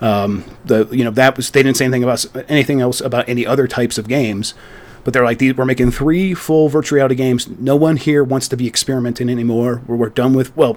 Um, 0.00 0.44
the 0.64 0.86
you 0.90 1.02
know 1.04 1.10
that 1.12 1.36
was 1.36 1.50
they 1.50 1.62
didn't 1.62 1.78
say 1.78 1.86
anything 1.86 2.04
about 2.04 2.26
anything 2.48 2.80
else 2.82 3.00
about 3.00 3.26
any 3.28 3.46
other 3.46 3.66
types 3.66 3.96
of 3.96 4.06
games, 4.06 4.52
but 5.02 5.14
they're 5.14 5.24
like 5.24 5.38
these, 5.38 5.56
we're 5.56 5.64
making 5.64 5.92
three 5.92 6.34
full 6.34 6.68
virtual 6.68 6.96
reality 6.96 7.14
games. 7.14 7.48
No 7.48 7.74
one 7.76 7.96
here 7.96 8.22
wants 8.22 8.46
to 8.48 8.56
be 8.56 8.66
experimenting 8.66 9.30
anymore. 9.30 9.80
We're, 9.86 9.96
we're 9.96 10.10
done 10.10 10.34
with 10.34 10.54
well, 10.56 10.76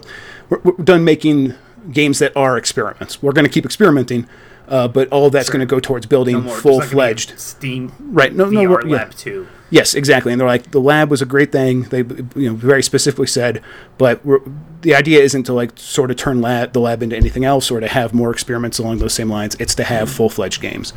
we're, 0.49 0.59
we're 0.63 0.83
done 0.83 1.03
making 1.03 1.55
games 1.91 2.19
that 2.19 2.31
are 2.37 2.57
experiments. 2.57 3.21
We're 3.21 3.33
going 3.33 3.45
to 3.45 3.51
keep 3.51 3.65
experimenting, 3.65 4.27
uh, 4.69 4.87
but 4.87 5.09
all 5.09 5.29
that's 5.29 5.49
going 5.49 5.59
to 5.59 5.65
go 5.65 5.79
towards 5.81 6.05
building 6.05 6.45
No 6.45 6.49
full 6.49 6.79
fledged 6.79 7.37
Steam 7.37 7.91
Right, 7.99 8.33
no- 8.33 8.49
no, 8.49 8.61
VR 8.61 8.83
yeah. 8.85 8.95
Lab 8.97 9.13
2. 9.13 9.47
Yes, 9.69 9.95
exactly. 9.95 10.31
And 10.31 10.39
they're 10.39 10.47
like, 10.47 10.71
the 10.71 10.79
lab 10.79 11.11
was 11.11 11.21
a 11.21 11.25
great 11.25 11.51
thing. 11.51 11.83
They, 11.83 11.99
you 11.99 12.49
know, 12.49 12.53
very 12.53 12.81
specifically 12.81 13.27
said, 13.27 13.61
but 13.97 14.25
we're, 14.25 14.39
the 14.81 14.95
idea 14.95 15.21
isn't 15.21 15.43
to 15.43 15.53
like 15.53 15.77
sort 15.77 16.09
of 16.09 16.15
turn 16.15 16.39
lab, 16.39 16.71
the 16.71 16.79
lab 16.79 17.03
into 17.03 17.17
anything 17.17 17.43
else 17.43 17.69
or 17.69 17.81
to 17.81 17.87
have 17.87 18.13
more 18.13 18.31
experiments 18.31 18.79
along 18.79 18.99
those 18.99 19.13
same 19.13 19.29
lines. 19.29 19.57
It's 19.59 19.75
to 19.75 19.83
have 19.83 20.07
mm-hmm. 20.07 20.15
full 20.15 20.29
fledged 20.29 20.61
games. 20.61 20.93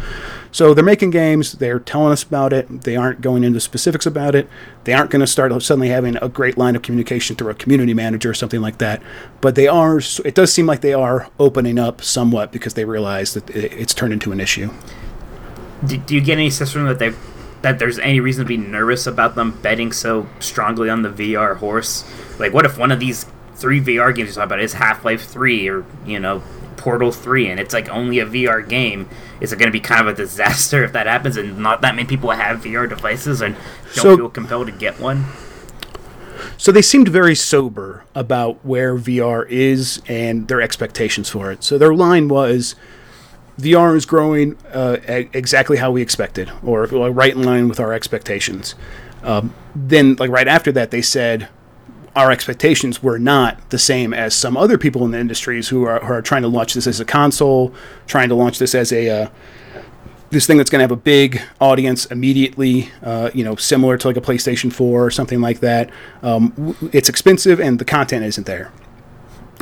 So 0.53 0.73
they're 0.73 0.85
making 0.85 1.11
games. 1.11 1.53
They're 1.53 1.81
telling 1.81 2.13
us 2.13 2.23
about 2.23 2.53
it. 2.53 2.83
They 2.83 2.95
aren't 2.95 3.21
going 3.21 3.43
into 3.43 3.59
specifics 3.59 4.07
about 4.07 4.37
it. 4.37 4.49
They 4.85 4.93
aren't 4.93 5.11
going 5.11 5.21
to 5.21 5.27
start 5.27 5.51
suddenly 5.63 5.89
having 5.89 6.17
a 6.23 6.29
great 6.29 6.57
line 6.57 6.77
of 6.77 6.83
communication 6.83 7.35
through 7.35 7.51
a 7.51 7.55
community 7.55 7.95
manager 7.95 8.31
or 8.31 8.35
something 8.35 8.61
like 8.61 8.79
that. 8.79 9.03
But 9.41 9.57
they 9.57 9.67
are. 9.67 10.01
It 10.25 10.37
does 10.37 10.53
seem 10.53 10.67
like 10.67 10.81
they 10.81 10.95
are 10.95 11.29
opening 11.41 11.79
up 11.79 12.03
somewhat 12.03 12.53
because 12.53 12.75
they 12.75 12.85
realize 12.85 13.35
that 13.35 13.51
it's 13.51 13.95
turned 13.95 14.13
into 14.13 14.31
an 14.31 14.39
issue. 14.39 14.71
Do, 15.85 15.97
do 15.97 16.15
you 16.15 16.21
get 16.21 16.35
any 16.35 16.51
sense 16.51 16.71
from 16.73 16.85
them 16.85 16.97
that 16.97 16.99
they 16.99 17.17
that 17.63 17.79
there's 17.79 17.99
any 17.99 18.21
reason 18.21 18.45
to 18.45 18.49
be 18.49 18.57
nervous 18.57 19.07
about 19.07 19.35
them 19.35 19.59
betting 19.63 19.93
so 19.93 20.27
strongly 20.39 20.89
on 20.89 21.03
the 21.03 21.11
VR 21.11 21.57
horse? 21.57 22.05
Like, 22.39 22.53
what 22.55 22.65
if 22.65 22.79
one 22.79 22.91
of 22.91 23.01
these 23.01 23.27
three 23.57 23.81
VR 23.81 24.15
games 24.15 24.31
you 24.31 24.35
talk 24.35 24.45
about 24.47 24.61
is 24.61 24.73
Half 24.75 25.05
Life 25.05 25.25
Three 25.25 25.69
or 25.69 25.85
you 26.07 26.19
know 26.19 26.43
Portal 26.77 27.13
Three, 27.13 27.49
and 27.49 27.61
it's 27.61 27.75
like 27.75 27.89
only 27.91 28.19
a 28.19 28.27
VR 28.27 28.67
game? 28.67 29.09
Is 29.41 29.53
it 29.53 29.59
going 29.59 29.69
to 29.69 29.73
be 29.73 29.81
kind 29.81 30.01
of 30.01 30.07
a 30.09 30.17
disaster 30.17 30.83
if 30.85 30.93
that 30.93 31.07
happens, 31.07 31.37
and 31.37 31.59
not 31.59 31.81
that 31.83 31.95
many 31.95 32.07
people 32.09 32.31
have 32.31 32.63
VR 32.63 32.89
devices 32.89 33.41
and 33.43 33.55
don't 33.95 34.03
So- 34.05 34.17
feel 34.17 34.29
compelled 34.31 34.67
to 34.69 34.73
get 34.73 34.99
one? 35.01 35.27
So 36.57 36.73
they 36.73 36.83
seemed 36.83 37.09
very 37.09 37.35
sober 37.35 38.05
about 38.15 38.65
where 38.65 38.97
VR 38.97 39.47
is 39.49 40.01
and 40.09 40.47
their 40.49 40.61
expectations 40.61 41.29
for 41.31 41.51
it. 41.51 41.63
So 41.65 41.79
their 41.79 41.95
line 41.95 42.29
was 42.29 42.75
VR 43.61 43.97
is 43.97 44.07
growing 44.07 44.57
uh, 44.73 44.97
e- 45.09 45.29
exactly 45.33 45.77
how 45.77 45.91
we 45.91 46.03
expected, 46.03 46.51
or 46.63 46.89
well, 46.91 47.11
right 47.11 47.35
in 47.35 47.43
line 47.43 47.69
with 47.69 47.81
our 47.81 47.93
expectations. 47.93 48.75
Um, 49.23 49.55
then, 49.75 50.17
like 50.17 50.31
right 50.31 50.49
after 50.49 50.73
that, 50.73 50.91
they 50.91 51.03
said 51.03 51.49
our 52.17 52.31
expectations 52.31 53.03
were 53.03 53.19
not 53.19 53.71
the 53.71 53.79
same 53.79 54.13
as 54.13 54.35
some 54.35 54.57
other 54.57 54.77
people 54.77 55.05
in 55.05 55.13
the 55.13 55.19
industries 55.19 55.69
who 55.69 55.85
are, 55.85 56.01
who 56.01 56.13
are 56.13 56.23
trying 56.23 56.43
to 56.43 56.49
launch 56.49 56.75
this 56.75 56.87
as 56.87 56.99
a 56.99 57.05
console, 57.05 57.73
trying 58.07 58.29
to 58.29 58.35
launch 58.35 58.59
this 58.59 58.75
as 58.75 58.93
a 58.93 59.09
uh, 59.09 59.29
this 60.31 60.47
thing 60.47 60.57
that's 60.57 60.71
going 60.71 60.79
to 60.79 60.85
have 60.85 60.93
a 60.93 60.97
big 60.97 61.43
audience 61.61 62.07
immediately, 62.07 62.91
uh, 63.03 63.31
you 63.35 63.45
know, 63.45 63.57
similar 63.57 63.99
to 63.99 64.07
like 64.09 64.17
a 64.17 64.21
PlayStation 64.21 64.73
4 64.73 65.05
or 65.05 65.11
something 65.11 65.41
like 65.41 65.59
that. 65.61 65.91
Um, 66.23 66.77
it's 66.93 67.09
expensive 67.09 67.61
and 67.61 67.79
the 67.81 67.85
content 67.85 68.25
isn't 68.25 68.47
there. 68.47 68.71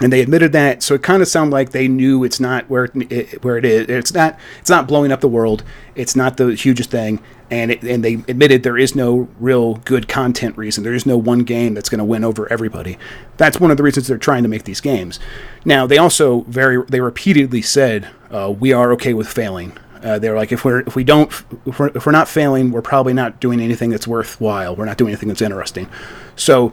And 0.01 0.13
they 0.13 0.21
admitted 0.21 0.53
that, 0.53 0.83
so 0.83 0.95
it 0.95 1.03
kind 1.03 1.23
of 1.23 1.29
sounded 1.29 1.53
like 1.53 1.71
they 1.71 1.89
knew 1.89 2.23
it's 2.23 2.39
not 2.39 2.71
where 2.71 2.89
it, 2.95 3.43
where 3.43 3.57
it 3.57 3.65
is. 3.65 3.89
It's 3.89 4.15
not 4.15 4.39
it's 4.61 4.71
not 4.71 4.87
blowing 4.87 5.11
up 5.11 5.21
the 5.21 5.29
world. 5.29 5.65
It's 5.97 6.15
not 6.15 6.37
the 6.37 6.55
hugest 6.55 6.91
thing, 6.91 7.21
and 7.51 7.73
it, 7.73 7.83
and 7.83 8.05
they 8.05 8.15
admitted 8.15 8.63
there 8.63 8.79
is 8.79 8.95
no 8.95 9.29
real 9.41 9.75
good 9.75 10.07
content 10.07 10.57
reason. 10.57 10.85
There 10.85 10.95
is 10.95 11.05
no 11.05 11.19
one 11.19 11.41
game 11.41 11.75
that's 11.75 11.89
going 11.89 11.99
to 11.99 12.05
win 12.05 12.23
over 12.23 12.51
everybody. 12.53 12.97
That's 13.39 13.59
one 13.59 13.73
of 13.73 13.77
the 13.77 13.83
reasons 13.83 14.07
they're 14.07 14.19
trying 14.19 14.45
to 14.45 14.49
make 14.49 14.65
these 14.65 14.81
games. 14.81 15.19
Now 15.65 15.85
they 15.85 15.99
also 15.99 16.43
very 16.43 16.81
they 16.85 17.01
repeatedly 17.01 17.63
said 17.63 18.09
uh, 18.31 18.55
we 18.57 18.73
are 18.73 18.93
okay 18.93 19.15
with 19.15 19.27
failing. 19.27 19.77
Uh, 20.01 20.17
they're 20.17 20.37
like, 20.37 20.53
if 20.53 20.65
we're 20.65 20.81
if 20.81 20.95
we 20.95 21.03
don't 21.03 21.29
if 21.67 21.81
we're, 21.81 21.89
if 21.89 22.07
we're 22.07 22.13
not 22.13 22.29
failing, 22.29 22.71
we're 22.71 22.83
probably 22.83 23.15
not 23.15 23.41
doing 23.41 23.61
anything 23.61 23.91
that's 23.91 24.07
worthwhile. 24.07 24.77
We're 24.77 24.85
not 24.85 24.97
doing 24.97 25.11
anything 25.11 25.29
that's 25.29 25.43
interesting. 25.43 25.89
So 26.37 26.73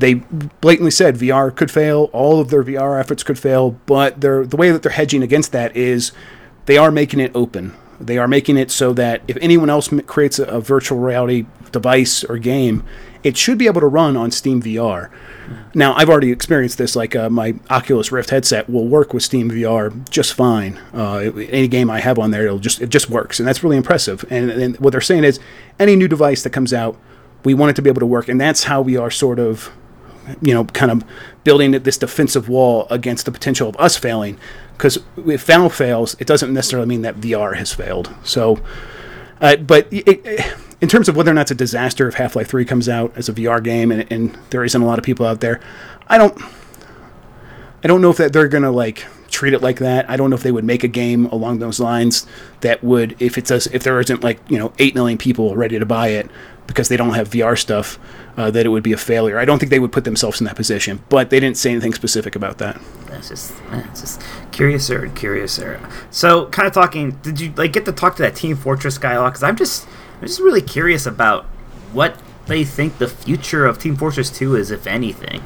they 0.00 0.14
blatantly 0.14 0.90
said 0.90 1.16
VR 1.16 1.54
could 1.54 1.70
fail. 1.70 2.10
All 2.12 2.40
of 2.40 2.50
their 2.50 2.62
VR 2.62 2.98
efforts 2.98 3.22
could 3.22 3.38
fail. 3.38 3.72
But 3.86 4.20
the 4.20 4.56
way 4.56 4.70
that 4.70 4.82
they're 4.82 4.92
hedging 4.92 5.22
against 5.22 5.52
that 5.52 5.76
is 5.76 6.12
they 6.66 6.76
are 6.76 6.90
making 6.90 7.20
it 7.20 7.32
open. 7.34 7.74
They 8.00 8.16
are 8.16 8.28
making 8.28 8.56
it 8.56 8.70
so 8.70 8.92
that 8.94 9.22
if 9.28 9.36
anyone 9.40 9.68
else 9.68 9.90
creates 10.06 10.38
a, 10.38 10.44
a 10.44 10.60
virtual 10.60 10.98
reality 10.98 11.46
device 11.70 12.24
or 12.24 12.38
game, 12.38 12.82
it 13.22 13.36
should 13.36 13.58
be 13.58 13.66
able 13.66 13.80
to 13.80 13.86
run 13.86 14.16
on 14.16 14.30
Steam 14.30 14.62
VR. 14.62 15.10
Now, 15.74 15.94
I've 15.94 16.08
already 16.08 16.32
experienced 16.32 16.78
this. 16.78 16.96
Like 16.96 17.14
uh, 17.14 17.28
my 17.28 17.54
Oculus 17.68 18.10
Rift 18.10 18.30
headset 18.30 18.70
will 18.70 18.88
work 18.88 19.12
with 19.12 19.22
Steam 19.22 19.50
VR 19.50 20.08
just 20.08 20.34
fine. 20.34 20.80
Uh, 20.94 21.30
any 21.48 21.68
game 21.68 21.90
I 21.90 22.00
have 22.00 22.18
on 22.18 22.30
there, 22.30 22.46
it'll 22.46 22.58
just 22.58 22.80
it 22.80 22.88
just 22.88 23.10
works, 23.10 23.38
and 23.38 23.46
that's 23.46 23.62
really 23.62 23.76
impressive. 23.76 24.24
And, 24.30 24.50
and 24.50 24.78
what 24.78 24.92
they're 24.92 25.00
saying 25.00 25.24
is, 25.24 25.38
any 25.78 25.96
new 25.96 26.08
device 26.08 26.42
that 26.44 26.50
comes 26.50 26.72
out, 26.72 26.98
we 27.44 27.54
want 27.54 27.70
it 27.70 27.76
to 27.76 27.82
be 27.82 27.90
able 27.90 28.00
to 28.00 28.06
work, 28.06 28.28
and 28.28 28.40
that's 28.40 28.64
how 28.64 28.80
we 28.80 28.96
are 28.96 29.10
sort 29.10 29.38
of, 29.38 29.70
you 30.40 30.54
know, 30.54 30.64
kind 30.64 30.90
of 30.90 31.04
building 31.44 31.72
this 31.72 31.98
defensive 31.98 32.48
wall 32.48 32.86
against 32.90 33.26
the 33.26 33.32
potential 33.32 33.68
of 33.68 33.76
us 33.76 33.96
failing. 33.96 34.38
Because 34.76 34.98
if 35.26 35.44
Valve 35.44 35.74
fails, 35.74 36.16
it 36.18 36.26
doesn't 36.26 36.52
necessarily 36.52 36.88
mean 36.88 37.02
that 37.02 37.16
VR 37.16 37.56
has 37.56 37.72
failed. 37.72 38.14
So, 38.24 38.60
uh, 39.40 39.56
but 39.56 39.86
it, 39.92 40.24
it, 40.24 40.54
in 40.80 40.88
terms 40.88 41.08
of 41.08 41.16
whether 41.16 41.30
or 41.30 41.34
not 41.34 41.42
it's 41.42 41.50
a 41.50 41.54
disaster 41.54 42.08
if 42.08 42.14
Half 42.14 42.36
Life 42.36 42.48
3 42.48 42.64
comes 42.64 42.88
out 42.88 43.12
as 43.16 43.28
a 43.28 43.32
VR 43.32 43.62
game 43.62 43.92
and, 43.92 44.10
and 44.10 44.38
there 44.50 44.64
isn't 44.64 44.80
a 44.80 44.86
lot 44.86 44.98
of 44.98 45.04
people 45.04 45.26
out 45.26 45.40
there, 45.40 45.60
I 46.08 46.18
don't. 46.18 46.40
I 47.82 47.88
don't 47.88 48.02
know 48.02 48.10
if 48.10 48.18
that 48.18 48.34
they're 48.34 48.48
gonna 48.48 48.70
like 48.70 49.06
treat 49.30 49.54
it 49.54 49.62
like 49.62 49.78
that. 49.78 50.08
I 50.10 50.16
don't 50.16 50.28
know 50.28 50.36
if 50.36 50.42
they 50.42 50.52
would 50.52 50.64
make 50.64 50.84
a 50.84 50.88
game 50.88 51.26
along 51.26 51.60
those 51.60 51.80
lines 51.80 52.26
that 52.60 52.84
would, 52.84 53.16
if 53.20 53.38
it's 53.38 53.50
if 53.50 53.82
there 53.82 53.98
isn't 54.00 54.22
like 54.22 54.38
you 54.50 54.58
know 54.58 54.72
eight 54.78 54.94
million 54.94 55.16
people 55.16 55.56
ready 55.56 55.78
to 55.78 55.86
buy 55.86 56.08
it 56.08 56.30
because 56.66 56.88
they 56.88 56.96
don't 56.96 57.14
have 57.14 57.30
VR 57.30 57.58
stuff, 57.58 57.98
uh, 58.40 58.50
that 58.50 58.64
it 58.64 58.70
would 58.70 58.82
be 58.82 58.92
a 58.92 58.96
failure. 58.96 59.38
I 59.38 59.44
don't 59.44 59.58
think 59.58 59.68
they 59.68 59.78
would 59.78 59.92
put 59.92 60.04
themselves 60.04 60.40
in 60.40 60.46
that 60.46 60.56
position, 60.56 61.02
but 61.10 61.28
they 61.28 61.40
didn't 61.40 61.58
say 61.58 61.72
anything 61.72 61.92
specific 61.92 62.34
about 62.34 62.56
that. 62.56 62.80
That's 63.04 63.28
just 63.28 63.52
that's 63.70 64.00
just 64.00 64.22
curiouser 64.50 65.04
and 65.04 65.14
curiouser. 65.14 65.78
So, 66.10 66.46
kind 66.46 66.66
of 66.66 66.72
talking. 66.72 67.10
Did 67.22 67.38
you 67.38 67.52
like 67.54 67.74
get 67.74 67.84
to 67.84 67.92
talk 67.92 68.16
to 68.16 68.22
that 68.22 68.34
Team 68.34 68.56
Fortress 68.56 68.96
guy 68.96 69.12
a 69.12 69.20
lot? 69.20 69.30
Because 69.30 69.42
I'm 69.42 69.56
just 69.56 69.86
I'm 70.20 70.26
just 70.26 70.40
really 70.40 70.62
curious 70.62 71.04
about 71.04 71.44
what 71.92 72.16
they 72.46 72.64
think 72.64 72.96
the 72.96 73.08
future 73.08 73.66
of 73.66 73.78
Team 73.78 73.94
Fortress 73.94 74.30
2 74.30 74.56
is, 74.56 74.70
if 74.70 74.86
anything. 74.86 75.42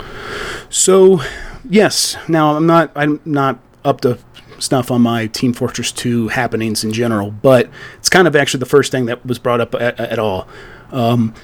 So, 0.71 1.21
yes. 1.69 2.17
Now 2.29 2.57
I'm 2.57 2.67
not 2.67 2.93
I'm 2.95 3.21
not 3.25 3.59
up 3.85 4.03
to 4.03 4.21
stuff 4.61 4.93
on 4.93 5.03
my 5.03 5.27
Team 5.27 5.53
Fortress 5.53 5.91
2 5.91 6.29
happenings 6.29 6.85
in 6.85 6.93
general, 6.93 7.33
but 7.33 7.69
it's 7.99 8.09
kind 8.09 8.29
of 8.29 8.37
actually 8.37 8.61
the 8.61 8.67
first 8.67 8.93
thing 8.93 9.07
that 9.07 9.27
was 9.27 9.41
brought 9.41 9.61
up 9.61 9.75
at, 9.75 9.99
at 9.99 10.21
all. 10.21 10.47
Um, 10.93 11.35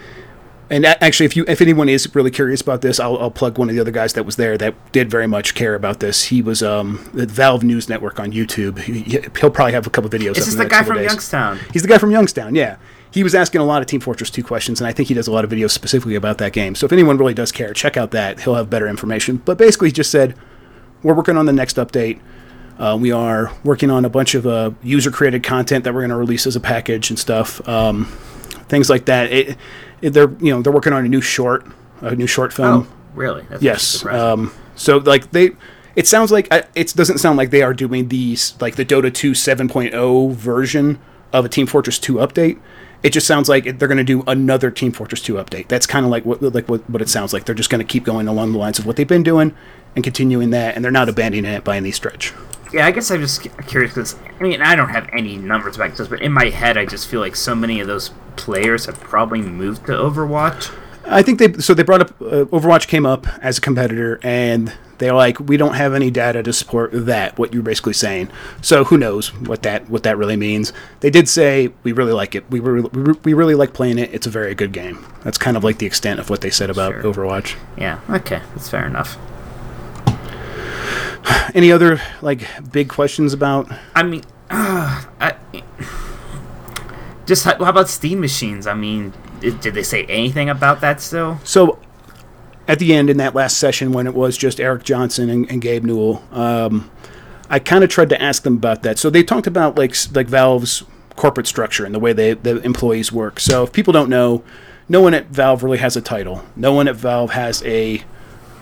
and 0.71 0.87
actually, 0.87 1.27
if 1.27 1.37
you 1.37 1.45
if 1.49 1.61
anyone 1.61 1.89
is 1.89 2.15
really 2.15 2.31
curious 2.31 2.61
about 2.61 2.81
this, 2.81 3.01
I'll, 3.01 3.19
I'll 3.19 3.31
plug 3.31 3.59
one 3.59 3.69
of 3.69 3.75
the 3.75 3.81
other 3.81 3.91
guys 3.91 4.13
that 4.13 4.25
was 4.25 4.37
there 4.37 4.57
that 4.57 4.93
did 4.93 5.11
very 5.11 5.27
much 5.27 5.57
care 5.57 5.75
about 5.75 5.99
this. 5.99 6.25
He 6.27 6.41
was 6.43 6.63
um, 6.63 7.11
the 7.13 7.27
Valve 7.27 7.65
News 7.65 7.89
Network 7.89 8.21
on 8.21 8.31
YouTube. 8.31 8.79
He, 8.79 9.19
he'll 9.41 9.51
probably 9.51 9.73
have 9.73 9.89
a 9.89 9.91
couple 9.91 10.09
videos. 10.09 10.37
Is 10.39 10.47
this 10.47 10.55
in 10.55 10.59
the 10.61 10.67
guy 10.67 10.85
from 10.85 10.97
days. 10.97 11.11
Youngstown? 11.11 11.59
He's 11.73 11.83
the 11.83 11.89
guy 11.89 11.99
from 11.99 12.13
Youngstown, 12.13 12.55
yeah. 12.55 12.77
He 13.13 13.25
was 13.25 13.35
asking 13.35 13.61
a 13.61 13.65
lot 13.65 13.83
of 13.83 13.89
Team 13.89 13.99
Fortress 13.99 14.31
2 14.31 14.45
questions, 14.45 14.81
and 14.81 14.87
I 14.87 14.93
think 14.93 15.09
he 15.09 15.15
does 15.15 15.27
a 15.27 15.33
lot 15.33 15.45
of 15.45 15.51
videos 15.51 15.73
specifically 15.73 16.15
about 16.15 16.39
that 16.39 16.53
game. 16.53 16.77
So 16.77 16.87
if 16.87 16.93
anyone 16.93 17.19
really 17.19 17.35
does 17.35 17.51
care, 17.51 17.75
check 17.75 17.97
out 17.97 18.13
that. 18.13 18.41
He'll 18.43 18.55
have 18.55 18.71
better 18.71 18.87
information. 18.87 19.39
But 19.39 19.59
basically, 19.59 19.89
he 19.89 19.93
just 19.93 20.13
said, 20.13 20.37
we're 21.03 21.15
working 21.15 21.37
on 21.37 21.47
the 21.47 21.53
next 21.53 21.77
update. 21.77 22.21
Uh, 22.79 22.97
we 22.97 23.11
are 23.11 23.53
working 23.65 23.91
on 23.91 24.05
a 24.05 24.09
bunch 24.09 24.37
of 24.37 24.47
uh, 24.47 24.71
user 24.85 25.11
created 25.11 25.43
content 25.43 25.83
that 25.83 25.93
we're 25.93 26.01
going 26.01 26.11
to 26.11 26.17
release 26.17 26.47
as 26.47 26.55
a 26.55 26.61
package 26.61 27.11
and 27.11 27.19
stuff. 27.19 27.67
Um, 27.69 28.05
things 28.69 28.89
like 28.89 29.07
that. 29.07 29.33
It, 29.33 29.59
they're 30.01 30.31
you 30.41 30.53
know 30.53 30.63
they're 30.63 30.73
working 30.73 30.93
on 30.93 31.05
a 31.05 31.09
new 31.09 31.21
short, 31.21 31.67
a 32.01 32.15
new 32.15 32.27
short 32.27 32.53
film. 32.53 32.89
Oh, 32.89 32.97
really? 33.15 33.43
That's 33.43 33.63
Yes. 33.63 34.05
Um, 34.07 34.53
so 34.75 34.99
like 34.99 35.31
they, 35.33 35.51
it 35.97 36.07
sounds 36.07 36.33
like 36.33 36.49
it 36.75 36.95
doesn't 36.95 37.19
sound 37.19 37.37
like 37.37 37.51
they 37.51 37.63
are 37.63 37.75
doing 37.75 38.09
the 38.09 38.37
like 38.61 38.77
the 38.77 38.85
Dota 38.85 39.13
2 39.13 39.33
7.0 39.33 40.33
version 40.33 40.99
of 41.33 41.45
a 41.45 41.49
Team 41.49 41.67
Fortress 41.67 41.99
2 41.99 42.15
update. 42.15 42.59
It 43.03 43.11
just 43.15 43.27
sounds 43.27 43.49
like 43.49 43.65
they're 43.79 43.89
going 43.89 43.99
to 43.99 44.05
do 44.05 44.23
another 44.27 44.71
Team 44.71 44.93
Fortress 44.93 45.23
2 45.23 45.35
update. 45.35 45.69
That's 45.69 45.87
kind 45.87 46.05
of 46.05 46.11
like 46.11 46.25
what 46.25 46.43
like 46.43 46.69
what, 46.69 46.89
what 46.89 47.03
it 47.03 47.09
sounds 47.09 47.33
like. 47.33 47.45
They're 47.45 47.55
just 47.55 47.71
going 47.71 47.85
to 47.85 47.91
keep 47.91 48.05
going 48.05 48.29
along 48.29 48.53
the 48.53 48.59
lines 48.59 48.79
of 48.79 48.87
what 48.87 48.97
they've 48.97 49.09
been 49.09 49.23
doing 49.23 49.55
and 49.95 50.05
continuing 50.05 50.51
that, 50.51 50.77
and 50.77 50.85
they're 50.85 50.93
not 50.93 51.09
abandoning 51.09 51.51
it 51.51 51.65
by 51.65 51.77
any 51.77 51.91
stretch. 51.91 52.33
Yeah, 52.73 52.87
I 52.87 52.91
guess 52.93 53.11
I'm 53.11 53.21
just 53.21 53.43
curious 53.67 53.93
because 53.93 54.17
I 54.39 54.43
mean 54.43 54.63
I 54.63 54.77
don't 54.77 54.91
have 54.91 55.09
any 55.13 55.37
numbers 55.37 55.77
back 55.77 55.93
to 55.93 55.99
this, 55.99 56.09
but 56.09 56.23
in 56.23 56.33
my 56.33 56.51
head 56.51 56.77
I 56.77 56.85
just 56.87 57.09
feel 57.09 57.21
like 57.21 57.37
so 57.37 57.55
many 57.55 57.81
of 57.81 57.87
those 57.89 58.11
players 58.37 58.87
have 58.87 58.99
probably 59.01 59.43
moved 59.43 59.87
to 59.87 59.93
Overwatch. 59.93 60.73
I 61.07 61.23
think 61.23 61.39
they 61.39 61.53
so 61.55 61.75
they 61.75 61.83
brought 61.83 62.03
up 62.03 62.11
uh, 62.21 62.45
Overwatch 62.47 62.87
came 62.87 63.05
up 63.07 63.27
as 63.43 63.59
a 63.59 63.61
competitor, 63.61 64.21
and 64.23 64.73
they're 64.99 65.15
like, 65.15 65.41
we 65.41 65.57
don't 65.57 65.75
have 65.75 65.95
any 65.95 66.11
data 66.11 66.43
to 66.43 66.53
support 66.53 66.91
that. 66.93 67.39
What 67.39 67.53
you're 67.53 67.63
basically 67.63 67.95
saying. 67.95 68.31
So 68.63 68.85
who 68.85 68.97
knows 68.99 69.35
what 69.35 69.63
that 69.63 69.89
what 69.91 70.03
that 70.05 70.17
really 70.19 70.37
means? 70.37 70.73
They 71.01 71.11
did 71.11 71.29
say 71.29 71.73
we 71.83 71.93
really 71.93 72.13
like 72.13 72.35
it. 72.35 72.49
We 72.51 72.61
re- 72.61 73.15
we, 73.25 73.35
really 73.35 73.55
like 73.55 73.73
playing 73.73 73.99
it. 73.99 74.13
It's 74.13 74.27
a 74.27 74.31
very 74.31 74.55
good 74.55 74.73
game. 74.73 75.05
That's 75.25 75.39
kind 75.39 75.57
of 75.57 75.65
like 75.65 75.79
the 75.79 75.87
extent 75.87 76.21
of 76.21 76.31
what 76.31 76.43
they 76.43 76.51
said 76.51 76.71
about 76.71 76.93
Sure. 76.93 77.03
Overwatch. 77.03 77.57
Yeah, 77.77 78.01
okay, 78.11 78.41
that's 78.55 78.69
fair 78.69 78.87
enough. 78.87 79.19
Any 81.55 81.73
other 81.73 82.01
like 82.23 82.47
big 82.73 82.89
questions 82.89 83.33
about? 83.33 83.71
I 83.95 84.03
mean, 84.03 84.23
uh, 84.51 85.05
I, 85.21 85.35
just 87.27 87.45
how, 87.45 87.57
how 87.63 87.71
about 87.71 87.89
Steam 87.89 88.21
machines? 88.21 88.67
I 88.67 88.75
mean, 88.75 89.13
did, 89.41 89.61
did 89.61 89.75
they 89.75 89.83
say 89.83 90.05
anything 90.05 90.49
about 90.49 90.81
that 90.81 91.01
still? 91.01 91.39
So 91.45 91.79
at 92.69 92.79
the 92.79 92.95
end 92.95 93.11
in 93.11 93.17
that 93.17 93.35
last 93.35 93.59
session 93.59 93.93
when 93.93 94.07
it 94.07 94.15
was 94.15 94.37
just 94.37 94.61
Erik 94.61 94.85
Johnson 94.85 95.29
and, 95.31 95.51
and 95.51 95.61
Gabe 95.61 95.85
Newell, 95.85 96.23
um, 96.33 96.91
I 97.49 97.59
kind 97.59 97.83
of 97.83 97.91
tried 97.91 98.11
to 98.11 98.23
ask 98.23 98.43
them 98.43 98.55
about 98.55 98.83
that. 98.83 98.99
So 98.99 99.11
they 99.11 99.23
talked 99.23 99.47
about 99.47 99.77
like 99.77 99.95
like 100.15 100.29
Valve's 100.29 100.85
corporate 101.17 101.47
structure 101.47 101.85
and 101.85 101.95
the 101.95 101.99
way 101.99 102.13
they 102.13 102.35
the 102.35 102.61
employees 102.63 103.13
work. 103.13 103.41
So 103.41 103.65
if 103.65 103.73
people 103.73 103.93
don't 103.93 104.09
know, 104.09 104.45
no 104.89 105.01
one 105.01 105.15
at 105.15 105.27
Valve 105.27 105.63
really 105.63 105.79
has 105.79 105.97
a 105.97 106.01
title. 106.01 106.45
No 106.57 106.73
one 106.73 106.89
at 106.89 106.97
Valve 106.97 107.31
has 107.31 107.63
a 107.65 108.03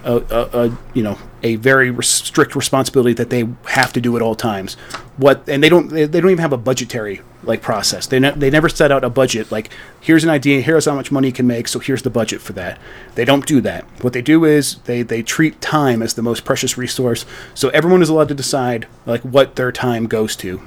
a, 0.05 0.17
a, 0.17 0.67
a 0.67 0.79
you 0.95 1.03
know 1.03 1.19
a 1.43 1.57
very 1.57 1.95
strict 2.03 2.57
responsibility 2.57 3.13
that 3.15 3.31
they 3.31 3.49
have 3.67 3.93
to 3.93 4.01
do 4.01 4.17
at 4.17 4.23
all 4.23 4.35
times. 4.35 4.75
What 5.17 5.49
and 5.49 5.63
they 5.63 5.69
don't 5.69 5.89
they, 5.89 6.05
they 6.05 6.21
don't 6.21 6.31
even 6.31 6.43
have 6.43 6.53
a 6.53 6.59
budgetary 6.59 7.21
like 7.43 7.63
process. 7.63 8.07
They 8.07 8.19
ne- 8.19 8.33
they 8.33 8.51
never 8.51 8.69
set 8.69 8.91
out 8.91 9.05
a 9.05 9.11
budget 9.11 9.51
like 9.51 9.71
here's 10.01 10.25
an 10.25 10.31
idea, 10.31 10.61
here's 10.61 10.87
how 10.87 10.95
much 10.95 11.13
money 11.13 11.29
you 11.29 11.33
can 11.33 11.47
make, 11.47 11.69
so 11.69 11.79
here's 11.79 12.03
the 12.03 12.11
budget 12.11 12.41
for 12.41 12.53
that. 12.55 12.79
They 13.15 13.25
don't 13.25 13.47
do 13.47 13.61
that. 13.63 13.85
What 14.03 14.13
they 14.13 14.23
do 14.23 14.45
is 14.45 14.77
they 14.85 15.03
they 15.03 15.23
treat 15.23 15.61
time 15.61 16.03
as 16.03 16.15
the 16.15 16.23
most 16.23 16.45
precious 16.45 16.77
resource. 16.77 17.25
So 17.55 17.69
everyone 17.71 18.03
is 18.03 18.09
allowed 18.09 18.29
to 18.29 18.35
decide 18.35 18.87
like 19.07 19.23
what 19.23 19.57
their 19.57 19.73
time 19.73 20.07
goes 20.07 20.37
to. 20.37 20.61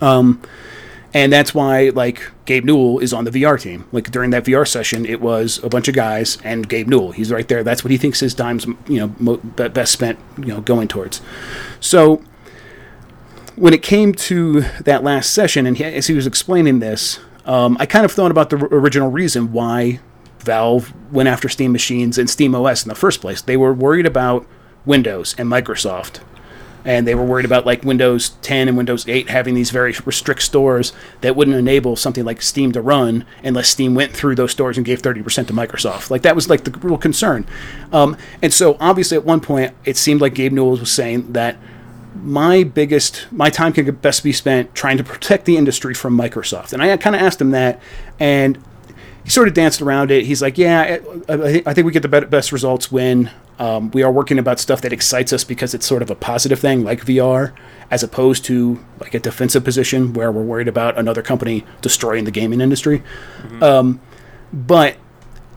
Um, 0.00 0.42
and 1.14 1.32
that's 1.32 1.54
why 1.54 1.90
like 1.90 2.30
Gabe 2.44 2.64
Newell 2.64 2.98
is 2.98 3.12
on 3.12 3.24
the 3.24 3.30
VR 3.30 3.60
team. 3.60 3.86
Like 3.92 4.10
during 4.10 4.30
that 4.30 4.44
VR 4.44 4.66
session, 4.66 5.06
it 5.06 5.20
was 5.20 5.62
a 5.64 5.68
bunch 5.68 5.88
of 5.88 5.94
guys 5.94 6.38
and 6.44 6.68
Gabe 6.68 6.88
Newell. 6.88 7.12
He's 7.12 7.30
right 7.30 7.48
there. 7.48 7.62
That's 7.64 7.82
what 7.82 7.90
he 7.90 7.96
thinks 7.96 8.20
his 8.20 8.34
time's 8.34 8.66
you 8.86 8.98
know 8.98 9.14
mo- 9.18 9.38
best 9.38 9.92
spent 9.92 10.18
you 10.38 10.46
know 10.46 10.60
going 10.60 10.88
towards. 10.88 11.20
So 11.80 12.22
when 13.56 13.72
it 13.72 13.82
came 13.82 14.12
to 14.12 14.60
that 14.84 15.02
last 15.02 15.32
session, 15.32 15.66
and 15.66 15.76
he, 15.76 15.84
as 15.84 16.06
he 16.06 16.14
was 16.14 16.26
explaining 16.26 16.78
this, 16.78 17.18
um, 17.44 17.76
I 17.80 17.86
kind 17.86 18.04
of 18.04 18.12
thought 18.12 18.30
about 18.30 18.50
the 18.50 18.58
r- 18.58 18.68
original 18.70 19.10
reason 19.10 19.52
why 19.52 20.00
Valve 20.40 20.92
went 21.12 21.28
after 21.28 21.48
Steam 21.48 21.72
machines 21.72 22.18
and 22.18 22.28
Steam 22.30 22.54
OS 22.54 22.84
in 22.84 22.88
the 22.88 22.94
first 22.94 23.20
place. 23.20 23.42
They 23.42 23.56
were 23.56 23.72
worried 23.72 24.06
about 24.06 24.46
Windows 24.84 25.34
and 25.38 25.48
Microsoft 25.48 26.20
and 26.88 27.06
they 27.06 27.14
were 27.14 27.24
worried 27.24 27.44
about 27.44 27.66
like 27.66 27.84
Windows 27.84 28.30
10 28.40 28.66
and 28.66 28.74
Windows 28.74 29.06
8 29.06 29.28
having 29.28 29.54
these 29.54 29.70
very 29.70 29.94
restrict 30.06 30.40
stores 30.40 30.94
that 31.20 31.36
wouldn't 31.36 31.54
enable 31.54 31.96
something 31.96 32.24
like 32.24 32.40
Steam 32.40 32.72
to 32.72 32.80
run 32.80 33.26
unless 33.44 33.68
Steam 33.68 33.94
went 33.94 34.14
through 34.14 34.34
those 34.34 34.52
stores 34.52 34.78
and 34.78 34.86
gave 34.86 35.02
30% 35.02 35.46
to 35.48 35.52
Microsoft. 35.52 36.10
Like 36.10 36.22
that 36.22 36.34
was 36.34 36.48
like 36.48 36.64
the 36.64 36.70
real 36.78 36.96
concern. 36.96 37.44
Um, 37.92 38.16
and 38.40 38.54
so 38.54 38.78
obviously 38.80 39.18
at 39.18 39.24
one 39.26 39.40
point 39.40 39.74
it 39.84 39.98
seemed 39.98 40.22
like 40.22 40.34
Gabe 40.34 40.52
Newell 40.52 40.78
was 40.78 40.90
saying 40.90 41.34
that 41.34 41.58
my 42.22 42.64
biggest 42.64 43.30
my 43.30 43.50
time 43.50 43.74
can 43.74 43.94
best 43.96 44.24
be 44.24 44.32
spent 44.32 44.74
trying 44.74 44.96
to 44.96 45.04
protect 45.04 45.44
the 45.44 45.58
industry 45.58 45.92
from 45.92 46.16
Microsoft. 46.16 46.72
And 46.72 46.82
I 46.82 46.96
kind 46.96 47.14
of 47.14 47.20
asked 47.20 47.38
him 47.38 47.50
that 47.50 47.82
and 48.18 48.58
he 49.28 49.30
sort 49.30 49.46
of 49.46 49.52
danced 49.52 49.82
around 49.82 50.10
it. 50.10 50.24
He's 50.24 50.40
like, 50.40 50.56
"Yeah, 50.56 51.00
I, 51.28 51.74
think- 51.74 51.84
we 51.84 51.92
get 51.92 52.00
the 52.00 52.08
best 52.08 52.50
results 52.50 52.90
when 52.90 53.30
um, 53.58 53.90
we 53.90 54.02
are 54.02 54.10
working 54.10 54.38
about 54.38 54.58
stuff 54.58 54.80
that 54.80 54.90
excites 54.90 55.34
us 55.34 55.44
because 55.44 55.74
it's 55.74 55.84
sort 55.84 56.00
of 56.00 56.08
a 56.10 56.14
positive 56.14 56.58
thing, 56.58 56.82
like 56.82 57.04
VR, 57.04 57.52
as 57.90 58.02
opposed 58.02 58.46
to 58.46 58.82
like 59.00 59.12
a 59.12 59.18
defensive 59.20 59.64
position 59.64 60.14
where 60.14 60.32
we're 60.32 60.42
worried 60.42 60.66
about 60.66 60.96
another 60.98 61.20
company 61.20 61.66
destroying 61.82 62.24
the 62.24 62.30
gaming 62.30 62.62
industry." 62.62 63.02
Um, 63.60 64.00
but 64.50 64.96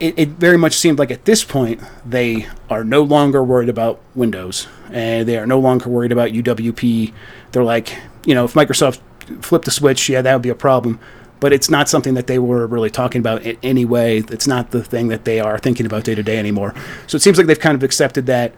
it, 0.00 0.18
it 0.18 0.28
very 0.30 0.58
much 0.58 0.74
seemed 0.74 0.98
like 0.98 1.10
at 1.10 1.24
this 1.24 1.42
point 1.42 1.80
they 2.04 2.46
are 2.68 2.84
no 2.84 3.00
longer 3.02 3.42
worried 3.42 3.70
about 3.70 4.02
Windows 4.14 4.68
and 4.90 5.26
they 5.26 5.38
are 5.38 5.46
no 5.46 5.58
longer 5.58 5.88
worried 5.88 6.12
about 6.12 6.32
UWP. 6.32 7.14
They're 7.52 7.64
like, 7.64 7.96
you 8.26 8.34
know, 8.34 8.44
if 8.44 8.52
Microsoft 8.52 9.00
flipped 9.40 9.64
the 9.64 9.70
switch, 9.70 10.10
yeah, 10.10 10.20
that 10.20 10.34
would 10.34 10.42
be 10.42 10.50
a 10.50 10.54
problem. 10.54 11.00
But 11.42 11.52
it's 11.52 11.68
not 11.68 11.88
something 11.88 12.14
that 12.14 12.28
they 12.28 12.38
were 12.38 12.68
really 12.68 12.88
talking 12.88 13.18
about 13.18 13.42
in 13.42 13.58
any 13.64 13.84
way. 13.84 14.18
It's 14.18 14.46
not 14.46 14.70
the 14.70 14.84
thing 14.84 15.08
that 15.08 15.24
they 15.24 15.40
are 15.40 15.58
thinking 15.58 15.86
about 15.86 16.04
day 16.04 16.14
to 16.14 16.22
day 16.22 16.38
anymore. 16.38 16.72
So 17.08 17.16
it 17.16 17.20
seems 17.22 17.36
like 17.36 17.48
they've 17.48 17.58
kind 17.58 17.74
of 17.74 17.82
accepted 17.82 18.26
that 18.26 18.54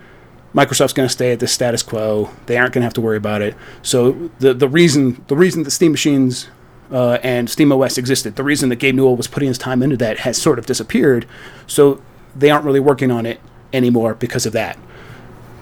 Microsoft's 0.54 0.92
going 0.92 1.08
to 1.08 1.12
stay 1.12 1.32
at 1.32 1.40
the 1.40 1.46
status 1.46 1.82
quo. 1.82 2.28
They 2.44 2.58
aren't 2.58 2.74
going 2.74 2.82
to 2.82 2.84
have 2.84 2.92
to 2.92 3.00
worry 3.00 3.16
about 3.16 3.40
it. 3.40 3.56
So 3.80 4.30
the 4.38 4.52
the 4.52 4.68
reason 4.68 5.24
the 5.28 5.34
reason 5.34 5.62
that 5.62 5.70
Steam 5.70 5.92
machines 5.92 6.50
uh, 6.92 7.18
and 7.22 7.48
Steam 7.48 7.72
OS 7.72 7.96
existed, 7.96 8.36
the 8.36 8.44
reason 8.44 8.68
that 8.68 8.76
Gabe 8.76 8.94
Newell 8.94 9.16
was 9.16 9.28
putting 9.28 9.48
his 9.48 9.56
time 9.56 9.82
into 9.82 9.96
that 9.96 10.18
has 10.18 10.36
sort 10.36 10.58
of 10.58 10.66
disappeared. 10.66 11.26
So 11.66 12.02
they 12.36 12.50
aren't 12.50 12.66
really 12.66 12.80
working 12.80 13.10
on 13.10 13.24
it 13.24 13.40
anymore 13.72 14.14
because 14.14 14.44
of 14.44 14.52
that. 14.52 14.78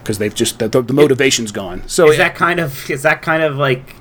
Because 0.00 0.18
they've 0.18 0.34
just 0.34 0.58
the, 0.58 0.66
the, 0.66 0.82
the 0.82 0.92
motivation's 0.92 1.52
gone. 1.52 1.86
So 1.86 2.10
Is 2.10 2.16
that 2.16 2.34
kind 2.34 2.58
of 2.58 2.90
is 2.90 3.04
that 3.04 3.22
kind 3.22 3.44
of 3.44 3.58
like 3.58 3.94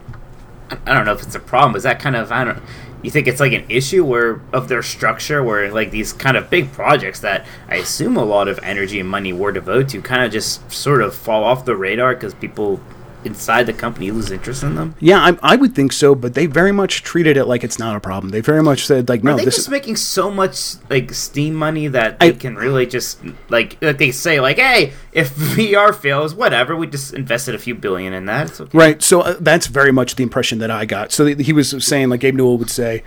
I 0.87 0.95
don't 0.95 1.05
know 1.05 1.13
if 1.13 1.21
it's 1.21 1.35
a 1.35 1.39
problem. 1.39 1.75
Is 1.75 1.83
that 1.83 1.99
kind 1.99 2.15
of 2.15 2.31
I 2.31 2.43
don't. 2.43 2.63
You 3.03 3.09
think 3.09 3.27
it's 3.27 3.39
like 3.39 3.53
an 3.53 3.65
issue 3.69 4.05
where 4.05 4.41
of 4.53 4.67
their 4.67 4.83
structure, 4.83 5.41
where 5.43 5.71
like 5.71 5.91
these 5.91 6.13
kind 6.13 6.37
of 6.37 6.49
big 6.49 6.71
projects 6.71 7.19
that 7.21 7.45
I 7.67 7.75
assume 7.75 8.15
a 8.17 8.23
lot 8.23 8.47
of 8.47 8.59
energy 8.61 8.99
and 8.99 9.09
money 9.09 9.33
were 9.33 9.51
devoted 9.51 9.89
to, 9.89 10.01
kind 10.01 10.23
of 10.23 10.31
just 10.31 10.71
sort 10.71 11.01
of 11.01 11.15
fall 11.15 11.43
off 11.43 11.65
the 11.65 11.75
radar 11.75 12.13
because 12.13 12.33
people 12.33 12.79
inside 13.25 13.63
the 13.67 13.73
company 13.73 14.11
lose 14.11 14.31
interest 14.31 14.63
in 14.63 14.75
them. 14.75 14.95
yeah, 14.99 15.19
I, 15.19 15.37
I 15.53 15.55
would 15.55 15.73
think 15.75 15.91
so, 15.93 16.15
but 16.15 16.33
they 16.33 16.45
very 16.45 16.71
much 16.71 17.03
treated 17.03 17.37
it 17.37 17.45
like 17.45 17.63
it's 17.63 17.77
not 17.79 17.95
a 17.95 17.99
problem. 17.99 18.31
They 18.31 18.41
very 18.41 18.63
much 18.63 18.85
said 18.85 19.09
like, 19.09 19.23
no, 19.23 19.33
Are 19.33 19.37
they 19.37 19.45
this 19.45 19.55
just 19.55 19.67
is 19.67 19.71
making 19.71 19.95
so 19.95 20.29
much 20.31 20.75
like 20.89 21.13
Steam 21.13 21.53
money 21.55 21.87
that 21.87 22.19
they 22.19 22.29
I- 22.29 22.31
can 22.31 22.55
really 22.55 22.85
just 22.85 23.19
like 23.49 23.77
like 23.81 23.97
they 23.97 24.11
say 24.11 24.39
like, 24.39 24.57
hey, 24.57 24.93
if 25.11 25.35
VR 25.35 25.93
fails, 25.95 26.33
whatever, 26.33 26.75
we 26.75 26.87
just 26.87 27.13
invested 27.13 27.55
a 27.55 27.59
few 27.59 27.75
billion 27.75 28.13
in 28.13 28.25
that. 28.25 28.59
Okay. 28.59 28.77
Right. 28.77 29.01
So 29.01 29.21
uh, 29.21 29.35
that's 29.39 29.67
very 29.67 29.91
much 29.91 30.15
the 30.15 30.23
impression 30.23 30.59
that 30.59 30.71
I 30.71 30.85
got. 30.85 31.11
So 31.11 31.25
th- 31.25 31.45
he 31.45 31.53
was 31.53 31.83
saying, 31.85 32.09
like 32.09 32.21
Gabe 32.21 32.35
Newell 32.35 32.57
would 32.57 32.69
say, 32.69 33.03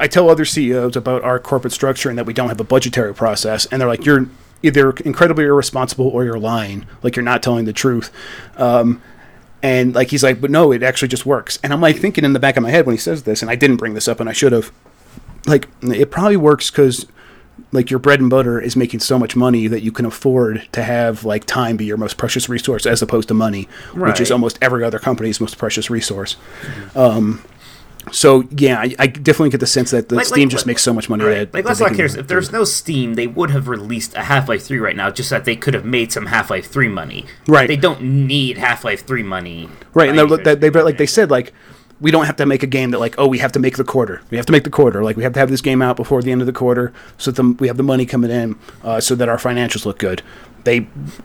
I 0.00 0.06
tell 0.06 0.30
other 0.30 0.44
CEOs 0.44 0.94
about 0.96 1.24
our 1.24 1.38
corporate 1.40 1.72
structure 1.72 2.08
and 2.08 2.16
that 2.18 2.24
we 2.26 2.32
don't 2.32 2.48
have 2.48 2.60
a 2.60 2.64
budgetary 2.64 3.12
process, 3.14 3.66
and 3.66 3.80
they're 3.80 3.88
like, 3.88 4.04
you're 4.06 4.26
either 4.62 4.90
incredibly 5.04 5.44
irresponsible 5.44 6.06
or 6.08 6.24
you're 6.24 6.38
lying, 6.38 6.84
like 7.02 7.14
you're 7.16 7.24
not 7.24 7.42
telling 7.42 7.64
the 7.64 7.72
truth. 7.72 8.10
Um, 8.56 9.00
and 9.62 9.94
like 9.94 10.08
he's 10.10 10.22
like, 10.22 10.40
but 10.40 10.50
no, 10.50 10.72
it 10.72 10.82
actually 10.82 11.08
just 11.08 11.26
works. 11.26 11.58
And 11.62 11.72
I'm 11.72 11.80
like 11.80 11.98
thinking 11.98 12.24
in 12.24 12.32
the 12.32 12.40
back 12.40 12.56
of 12.56 12.62
my 12.62 12.70
head 12.70 12.86
when 12.86 12.94
he 12.94 13.00
says 13.00 13.24
this, 13.24 13.42
and 13.42 13.50
I 13.50 13.56
didn't 13.56 13.76
bring 13.76 13.94
this 13.94 14.08
up, 14.08 14.20
and 14.20 14.28
I 14.28 14.32
should 14.32 14.52
have. 14.52 14.72
Like 15.46 15.68
it 15.82 16.10
probably 16.10 16.36
works 16.36 16.70
because 16.70 17.06
like 17.72 17.90
your 17.90 17.98
bread 17.98 18.20
and 18.20 18.30
butter 18.30 18.60
is 18.60 18.76
making 18.76 19.00
so 19.00 19.18
much 19.18 19.34
money 19.36 19.66
that 19.66 19.82
you 19.82 19.92
can 19.92 20.04
afford 20.04 20.68
to 20.72 20.82
have 20.82 21.24
like 21.24 21.44
time 21.44 21.76
be 21.76 21.84
your 21.84 21.96
most 21.96 22.16
precious 22.16 22.48
resource 22.48 22.86
as 22.86 23.02
opposed 23.02 23.28
to 23.28 23.34
money, 23.34 23.68
which 23.94 24.20
is 24.20 24.30
almost 24.30 24.58
every 24.60 24.84
other 24.84 24.98
company's 24.98 25.40
most 25.40 25.58
precious 25.58 25.90
resource. 25.90 26.36
Um, 26.94 27.42
so 28.12 28.44
yeah, 28.50 28.78
I, 28.80 28.94
I 28.98 29.06
definitely 29.06 29.50
get 29.50 29.60
the 29.60 29.66
sense 29.66 29.90
that 29.90 30.08
the 30.08 30.16
Like- 30.16 30.26
Steam 30.26 30.48
like- 30.48 30.50
just 30.50 30.66
makes 30.66 30.82
so 30.82 30.92
much 30.92 31.08
money 31.08 31.24
Right. 31.24 31.50
that 31.50 31.54
Like 31.54 31.64
let's 31.64 31.80
not 31.80 31.94
curious. 31.94 32.14
If 32.14 32.28
there's 32.28 32.52
no 32.52 32.64
Steam, 32.64 33.14
they 33.14 33.26
would 33.26 33.50
have 33.50 33.68
released 33.68 34.14
a 34.14 34.22
Half 34.24 34.48
Life 34.48 34.64
Three 34.64 34.78
right 34.78 34.96
now, 34.96 35.10
just 35.10 35.30
that 35.30 35.44
they 35.44 35.56
could 35.56 35.74
have 35.74 35.84
made 35.84 36.12
some 36.12 36.26
Half 36.26 36.50
Life 36.50 36.66
Three 36.70 36.88
money. 36.88 37.26
Right. 37.46 37.66
They 37.68 37.76
don't 37.76 38.02
need 38.02 38.58
Half 38.58 38.84
Life 38.84 39.06
Three 39.06 39.22
money. 39.22 39.68
right, 39.94 40.08
and 40.08 40.44
they, 40.44 40.54
they, 40.54 40.70
like 40.70 40.98
they 40.98 41.06
said 41.06 41.30
like 41.30 41.52
we 42.00 42.12
don't 42.12 42.26
have 42.26 42.36
to 42.36 42.46
make 42.46 42.62
a 42.62 42.66
game 42.66 42.92
that 42.92 43.00
like 43.00 43.16
oh 43.18 43.26
we 43.26 43.38
have 43.38 43.50
to 43.50 43.58
make 43.58 43.76
the 43.76 43.82
quarter 43.82 44.22
we 44.30 44.36
have 44.36 44.46
to 44.46 44.52
make 44.52 44.62
the 44.62 44.70
quarter 44.70 45.02
like 45.02 45.16
we 45.16 45.24
have 45.24 45.32
to 45.32 45.40
have 45.40 45.50
this 45.50 45.60
game 45.60 45.82
out 45.82 45.96
before 45.96 46.22
the 46.22 46.30
end 46.30 46.40
of 46.40 46.46
the 46.46 46.52
quarter 46.52 46.92
so 47.16 47.32
that 47.32 47.42
the, 47.42 47.56
we 47.58 47.66
have 47.66 47.76
the 47.76 47.82
money 47.82 48.06
coming 48.06 48.30
in 48.30 48.56
uh, 48.84 49.00
so 49.00 49.16
that 49.16 49.28
our 49.28 49.36
financials 49.36 49.84
look 49.84 49.98
good 49.98 50.22
they 50.64 50.80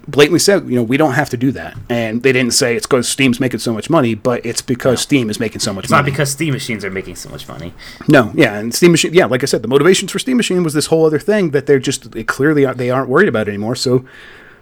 blatantly 0.07 0.39
said 0.39 0.67
you 0.67 0.75
know 0.75 0.84
we 0.84 0.97
don't 0.97 1.13
have 1.13 1.29
to 1.29 1.38
do 1.38 1.51
that 1.51 1.77
and 1.89 2.23
they 2.23 2.31
didn't 2.31 2.53
say 2.53 2.75
it's 2.75 2.86
because 2.86 3.07
steam's 3.07 3.39
making 3.39 3.59
so 3.59 3.73
much 3.73 3.89
money 3.89 4.15
but 4.15 4.45
it's 4.45 4.61
because 4.61 5.01
steam 5.01 5.29
is 5.29 5.39
making 5.39 5.59
so 5.59 5.71
much 5.73 5.84
money. 5.84 5.86
It's 5.86 5.91
not 5.91 6.05
because 6.05 6.31
Steam 6.31 6.53
machines 6.53 6.86
are 6.86 6.91
making 6.91 7.15
so 7.15 7.29
much 7.29 7.47
money. 7.47 7.73
no 8.07 8.31
yeah 8.36 8.57
and 8.57 8.73
steam 8.73 8.91
machine 8.91 9.13
yeah 9.13 9.25
like 9.25 9.43
i 9.43 9.45
said 9.45 9.61
the 9.61 9.67
motivations 9.67 10.11
for 10.11 10.19
steam 10.19 10.38
machine 10.38 10.63
was 10.63 10.73
this 10.73 10.88
whole 10.88 11.05
other 11.05 11.19
thing 11.19 11.51
that 11.51 11.65
they're 11.65 11.79
just 11.79 12.11
they 12.11 12.23
clearly 12.23 12.65
aren't, 12.65 12.77
they 12.77 12.89
aren't 12.89 13.09
worried 13.09 13.27
about 13.29 13.47
anymore 13.47 13.75
so 13.75 14.05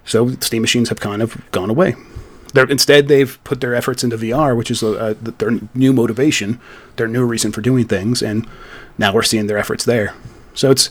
so 0.05 0.30
steam 0.39 0.61
machines 0.61 0.89
have 0.89 0.99
kind 0.99 1.22
of 1.22 1.49
gone 1.51 1.69
away 1.69 1.95
they're, 2.53 2.69
instead, 2.69 3.07
they've 3.07 3.41
put 3.43 3.61
their 3.61 3.74
efforts 3.74 4.03
into 4.03 4.17
VR, 4.17 4.57
which 4.57 4.69
is 4.69 4.84
uh, 4.84 5.13
their 5.22 5.51
new 5.74 5.93
motivation, 5.93 6.59
their 6.97 7.07
new 7.07 7.26
reason 7.26 7.51
for 7.51 7.61
doing 7.61 7.88
things, 7.88 8.22
and 8.22 8.47
now 8.97 9.13
we're 9.13 9.24
seeing 9.24 9.47
their 9.47 9.57
efforts 9.57 9.86
there. 9.86 10.13
So 10.53 10.72
it's 10.72 10.89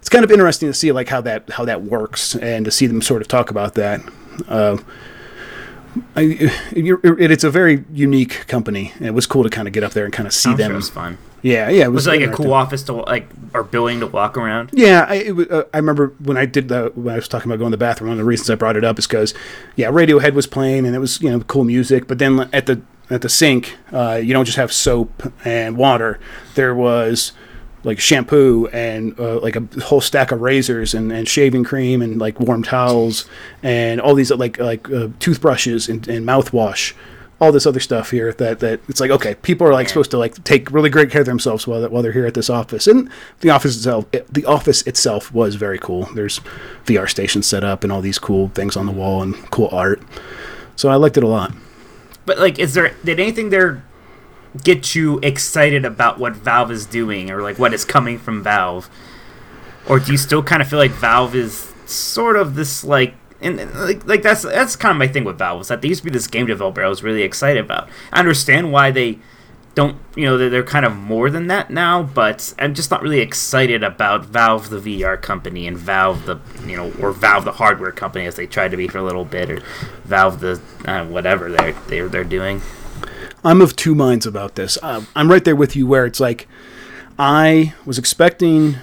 it's 0.00 0.08
kind 0.08 0.24
of 0.24 0.30
interesting 0.30 0.68
to 0.68 0.74
see 0.74 0.90
like 0.92 1.08
how 1.08 1.20
that 1.20 1.48
how 1.50 1.64
that 1.64 1.82
works 1.82 2.34
and 2.34 2.64
to 2.64 2.70
see 2.70 2.86
them 2.86 3.02
sort 3.02 3.22
of 3.22 3.28
talk 3.28 3.50
about 3.50 3.74
that. 3.74 4.00
Uh, 4.48 4.78
I, 6.16 6.22
it, 6.72 7.30
it's 7.30 7.44
a 7.44 7.50
very 7.50 7.84
unique 7.92 8.46
company. 8.46 8.92
It 9.00 9.12
was 9.12 9.26
cool 9.26 9.42
to 9.42 9.50
kind 9.50 9.68
of 9.68 9.74
get 9.74 9.82
up 9.82 9.92
there 9.92 10.04
and 10.04 10.12
kind 10.12 10.26
of 10.26 10.32
see 10.32 10.50
I'm 10.50 10.56
them. 10.56 10.68
Sure 10.68 10.74
it 10.74 10.76
was 10.76 10.90
fun. 10.90 11.18
Yeah, 11.42 11.68
yeah. 11.68 11.84
It 11.84 11.88
was, 11.88 12.06
was 12.06 12.14
it 12.14 12.20
like 12.20 12.30
a 12.30 12.32
cool 12.32 12.52
office 12.52 12.82
to 12.84 12.94
like 12.94 13.28
or 13.54 13.62
building 13.62 14.00
to 14.00 14.06
walk 14.06 14.36
around. 14.36 14.70
Yeah, 14.72 15.06
I, 15.08 15.14
it, 15.16 15.50
uh, 15.50 15.64
I 15.72 15.78
remember 15.78 16.14
when 16.20 16.36
I 16.36 16.46
did 16.46 16.68
the 16.68 16.92
when 16.94 17.14
I 17.14 17.16
was 17.16 17.28
talking 17.28 17.50
about 17.50 17.58
going 17.58 17.70
to 17.70 17.76
the 17.76 17.80
bathroom. 17.80 18.08
One 18.08 18.18
of 18.18 18.24
the 18.24 18.28
reasons 18.28 18.50
I 18.50 18.54
brought 18.54 18.76
it 18.76 18.84
up 18.84 18.98
is 18.98 19.06
because 19.06 19.34
yeah, 19.76 19.88
Radiohead 19.88 20.32
was 20.32 20.46
playing 20.46 20.86
and 20.86 20.94
it 20.94 20.98
was 20.98 21.20
you 21.20 21.30
know 21.30 21.40
cool 21.40 21.64
music. 21.64 22.06
But 22.06 22.18
then 22.18 22.48
at 22.52 22.66
the 22.66 22.82
at 23.08 23.22
the 23.22 23.28
sink, 23.28 23.76
uh, 23.92 24.20
you 24.22 24.32
don't 24.32 24.44
just 24.44 24.58
have 24.58 24.72
soap 24.72 25.32
and 25.44 25.76
water. 25.76 26.20
There 26.54 26.74
was 26.74 27.32
like 27.84 27.98
shampoo 27.98 28.68
and 28.72 29.18
uh, 29.18 29.40
like 29.40 29.56
a 29.56 29.62
whole 29.82 30.00
stack 30.00 30.32
of 30.32 30.40
razors 30.40 30.94
and, 30.94 31.12
and 31.12 31.28
shaving 31.28 31.64
cream 31.64 32.02
and 32.02 32.18
like 32.18 32.38
warm 32.40 32.62
towels 32.62 33.26
and 33.62 34.00
all 34.00 34.14
these 34.14 34.30
like 34.30 34.58
like 34.58 34.90
uh, 34.90 35.08
toothbrushes 35.18 35.88
and, 35.88 36.06
and 36.08 36.26
mouthwash 36.26 36.94
all 37.40 37.50
this 37.50 37.66
other 37.66 37.80
stuff 37.80 38.10
here 38.10 38.32
that 38.34 38.60
that 38.60 38.80
it's 38.88 39.00
like 39.00 39.10
okay 39.10 39.34
people 39.36 39.66
are 39.66 39.72
like 39.72 39.88
supposed 39.88 40.10
to 40.10 40.18
like 40.18 40.42
take 40.44 40.70
really 40.70 40.90
great 40.90 41.10
care 41.10 41.22
of 41.22 41.26
themselves 41.26 41.66
while 41.66 41.88
while 41.88 42.02
they're 42.02 42.12
here 42.12 42.26
at 42.26 42.34
this 42.34 42.50
office. 42.50 42.86
And 42.86 43.10
the 43.40 43.50
office 43.50 43.76
itself 43.76 44.04
it, 44.12 44.32
the 44.32 44.44
office 44.44 44.82
itself 44.82 45.32
was 45.32 45.54
very 45.54 45.78
cool. 45.78 46.04
There's 46.14 46.40
VR 46.84 47.08
stations 47.08 47.46
set 47.46 47.64
up 47.64 47.82
and 47.82 47.90
all 47.90 48.02
these 48.02 48.18
cool 48.18 48.48
things 48.48 48.76
on 48.76 48.86
the 48.86 48.92
wall 48.92 49.22
and 49.22 49.34
cool 49.50 49.70
art. 49.72 50.02
So 50.76 50.90
I 50.90 50.96
liked 50.96 51.16
it 51.16 51.24
a 51.24 51.28
lot. 51.28 51.52
But 52.26 52.38
like 52.38 52.58
is 52.58 52.74
there 52.74 52.94
did 53.04 53.18
anything 53.18 53.48
there 53.48 53.82
get 54.62 54.94
you 54.94 55.18
excited 55.20 55.84
about 55.84 56.18
what 56.18 56.34
Valve 56.34 56.70
is 56.70 56.86
doing 56.86 57.30
or 57.30 57.42
like 57.42 57.58
what 57.58 57.72
is 57.72 57.84
coming 57.84 58.18
from 58.18 58.42
Valve 58.42 58.90
or 59.88 59.98
do 60.00 60.12
you 60.12 60.18
still 60.18 60.42
kind 60.42 60.60
of 60.60 60.68
feel 60.68 60.78
like 60.78 60.90
Valve 60.90 61.34
is 61.34 61.72
sort 61.86 62.36
of 62.36 62.54
this 62.54 62.84
like 62.84 63.14
and 63.40 63.58
like 63.74 64.06
like 64.06 64.22
that's 64.22 64.42
that's 64.42 64.76
kind 64.76 64.90
of 64.90 64.98
my 64.98 65.08
thing 65.08 65.24
with 65.24 65.38
Valve 65.38 65.62
is 65.62 65.68
that 65.68 65.82
they 65.82 65.88
used 65.88 66.00
to 66.00 66.04
be 66.04 66.10
this 66.10 66.26
game 66.26 66.46
developer 66.46 66.82
I 66.82 66.88
was 66.88 67.02
really 67.02 67.22
excited 67.22 67.64
about. 67.64 67.88
I 68.12 68.18
understand 68.18 68.72
why 68.72 68.90
they 68.90 69.18
don't 69.74 69.96
you 70.16 70.24
know 70.24 70.36
they're, 70.36 70.50
they're 70.50 70.62
kind 70.62 70.84
of 70.84 70.96
more 70.96 71.30
than 71.30 71.46
that 71.46 71.70
now, 71.70 72.02
but 72.02 72.54
I'm 72.58 72.74
just 72.74 72.90
not 72.90 73.02
really 73.02 73.20
excited 73.20 73.82
about 73.82 74.24
Valve 74.24 74.68
the 74.68 74.78
VR 74.78 75.20
company 75.20 75.66
and 75.66 75.78
Valve 75.78 76.26
the 76.26 76.40
you 76.66 76.76
know 76.76 76.92
or 77.00 77.12
Valve 77.12 77.44
the 77.44 77.52
hardware 77.52 77.92
company 77.92 78.26
as 78.26 78.34
they 78.34 78.46
tried 78.46 78.72
to 78.72 78.76
be 78.76 78.88
for 78.88 78.98
a 78.98 79.02
little 79.02 79.24
bit 79.24 79.50
or 79.50 79.60
Valve 80.04 80.40
the 80.40 80.60
uh, 80.86 81.04
whatever 81.06 81.50
they're 81.50 81.72
they're 81.88 82.08
they're 82.08 82.24
doing. 82.24 82.60
I'm 83.44 83.60
of 83.62 83.76
two 83.76 83.94
minds 83.94 84.26
about 84.26 84.54
this. 84.54 84.78
Uh, 84.82 85.04
I'm 85.16 85.30
right 85.30 85.44
there 85.44 85.56
with 85.56 85.74
you 85.74 85.86
where 85.86 86.04
it's 86.04 86.20
like 86.20 86.46
I 87.18 87.74
was 87.84 87.98
expecting 87.98 88.76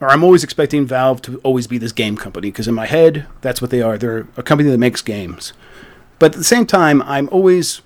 or 0.00 0.10
I'm 0.10 0.22
always 0.22 0.44
expecting 0.44 0.86
Valve 0.86 1.22
to 1.22 1.38
always 1.38 1.66
be 1.66 1.78
this 1.78 1.92
game 1.92 2.16
company 2.16 2.50
because 2.50 2.68
in 2.68 2.74
my 2.74 2.86
head, 2.86 3.26
that's 3.40 3.62
what 3.62 3.70
they 3.70 3.80
are. 3.80 3.96
They're 3.96 4.26
a 4.36 4.42
company 4.42 4.70
that 4.70 4.78
makes 4.78 5.00
games. 5.00 5.52
But 6.18 6.32
at 6.32 6.38
the 6.38 6.44
same 6.44 6.66
time, 6.66 7.02
I'm 7.02 7.28
always 7.30 7.80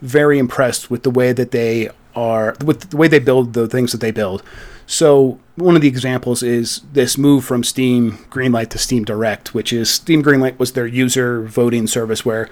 very 0.00 0.38
impressed 0.38 0.90
with 0.90 1.02
the 1.02 1.10
way 1.10 1.32
that 1.32 1.50
they 1.50 1.90
are, 2.16 2.56
with 2.64 2.90
the 2.90 2.96
way 2.96 3.08
they 3.08 3.18
build 3.18 3.52
the 3.52 3.68
things 3.68 3.92
that 3.92 4.00
they 4.00 4.10
build. 4.10 4.42
So 4.86 5.38
one 5.56 5.76
of 5.76 5.82
the 5.82 5.88
examples 5.88 6.42
is 6.42 6.82
this 6.92 7.16
move 7.16 7.44
from 7.44 7.64
Steam 7.64 8.18
Greenlight 8.30 8.68
to 8.70 8.78
Steam 8.78 9.04
Direct, 9.04 9.54
which 9.54 9.72
is 9.72 9.88
Steam 9.90 10.22
Greenlight 10.22 10.58
was 10.58 10.72
their 10.72 10.86
user 10.86 11.42
voting 11.42 11.86
service 11.86 12.24
where 12.24 12.50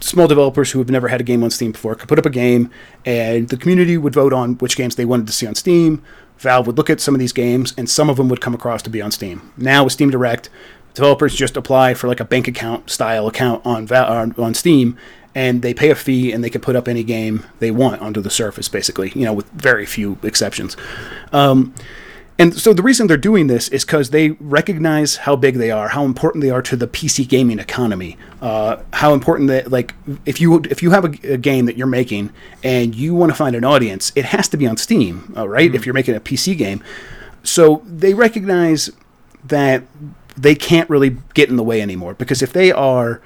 small 0.00 0.26
developers 0.26 0.70
who 0.70 0.78
have 0.78 0.90
never 0.90 1.08
had 1.08 1.20
a 1.20 1.24
game 1.24 1.42
on 1.42 1.50
Steam 1.50 1.72
before 1.72 1.94
could 1.94 2.08
put 2.08 2.18
up 2.18 2.26
a 2.26 2.30
game, 2.30 2.70
and 3.04 3.48
the 3.48 3.56
community 3.56 3.96
would 3.96 4.14
vote 4.14 4.32
on 4.32 4.54
which 4.54 4.76
games 4.76 4.96
they 4.96 5.04
wanted 5.04 5.26
to 5.26 5.32
see 5.32 5.46
on 5.46 5.54
Steam. 5.54 6.02
Valve 6.38 6.66
would 6.66 6.76
look 6.76 6.90
at 6.90 7.00
some 7.00 7.14
of 7.14 7.18
these 7.18 7.32
games, 7.32 7.74
and 7.78 7.88
some 7.88 8.10
of 8.10 8.16
them 8.16 8.28
would 8.28 8.40
come 8.40 8.54
across 8.54 8.82
to 8.82 8.90
be 8.90 9.00
on 9.00 9.10
Steam. 9.10 9.52
Now 9.56 9.84
with 9.84 9.92
Steam 9.92 10.10
Direct, 10.10 10.50
developers 10.94 11.34
just 11.34 11.56
apply 11.56 11.94
for 11.94 12.08
like 12.08 12.20
a 12.20 12.24
bank 12.24 12.48
account 12.48 12.90
style 12.90 13.26
account 13.26 13.64
on 13.64 13.90
on, 13.90 14.34
on 14.38 14.54
Steam, 14.54 14.96
and 15.34 15.62
they 15.62 15.74
pay 15.74 15.90
a 15.90 15.94
fee, 15.94 16.32
and 16.32 16.42
they 16.42 16.50
can 16.50 16.60
put 16.60 16.76
up 16.76 16.88
any 16.88 17.04
game 17.04 17.44
they 17.58 17.70
want 17.70 18.00
onto 18.00 18.20
the 18.20 18.30
surface, 18.30 18.68
basically. 18.68 19.12
You 19.14 19.24
know, 19.24 19.32
with 19.32 19.48
very 19.50 19.86
few 19.86 20.18
exceptions. 20.22 20.76
Um, 21.32 21.74
and 22.38 22.54
so 22.54 22.74
the 22.74 22.82
reason 22.82 23.06
they're 23.06 23.16
doing 23.16 23.46
this 23.46 23.68
is 23.68 23.84
because 23.84 24.10
they 24.10 24.30
recognize 24.30 25.16
how 25.16 25.36
big 25.36 25.56
they 25.56 25.70
are, 25.70 25.88
how 25.88 26.04
important 26.04 26.42
they 26.42 26.50
are 26.50 26.60
to 26.62 26.76
the 26.76 26.86
PC 26.86 27.26
gaming 27.26 27.58
economy. 27.58 28.18
Uh, 28.42 28.82
how 28.92 29.14
important 29.14 29.48
that 29.48 29.70
like 29.70 29.94
if 30.26 30.40
you 30.40 30.60
if 30.70 30.82
you 30.82 30.90
have 30.90 31.04
a, 31.04 31.32
a, 31.32 31.38
game 31.38 31.64
that 31.64 31.78
you're 31.78 31.86
making 31.86 32.30
and 32.62 32.94
you 32.94 33.14
want 33.14 33.30
to 33.30 33.36
find 33.36 33.56
an 33.56 33.64
audience, 33.64 34.12
it 34.14 34.26
has 34.26 34.48
to 34.48 34.58
be 34.58 34.66
on 34.66 34.76
Steam, 34.76 35.32
uh, 35.36 35.48
right? 35.48 35.68
Mm-hmm. 35.68 35.76
If 35.76 35.86
you're 35.86 35.94
making 35.94 36.14
a 36.14 36.20
PC 36.20 36.58
game, 36.58 36.84
so 37.42 37.82
they 37.86 38.12
recognize 38.12 38.90
that 39.44 39.84
they 40.36 40.54
can't 40.54 40.90
really 40.90 41.16
get 41.32 41.48
in 41.48 41.56
the 41.56 41.62
way 41.62 41.80
anymore 41.80 42.12
because 42.12 42.42
if 42.42 42.52
they 42.52 42.70
are 42.70 43.22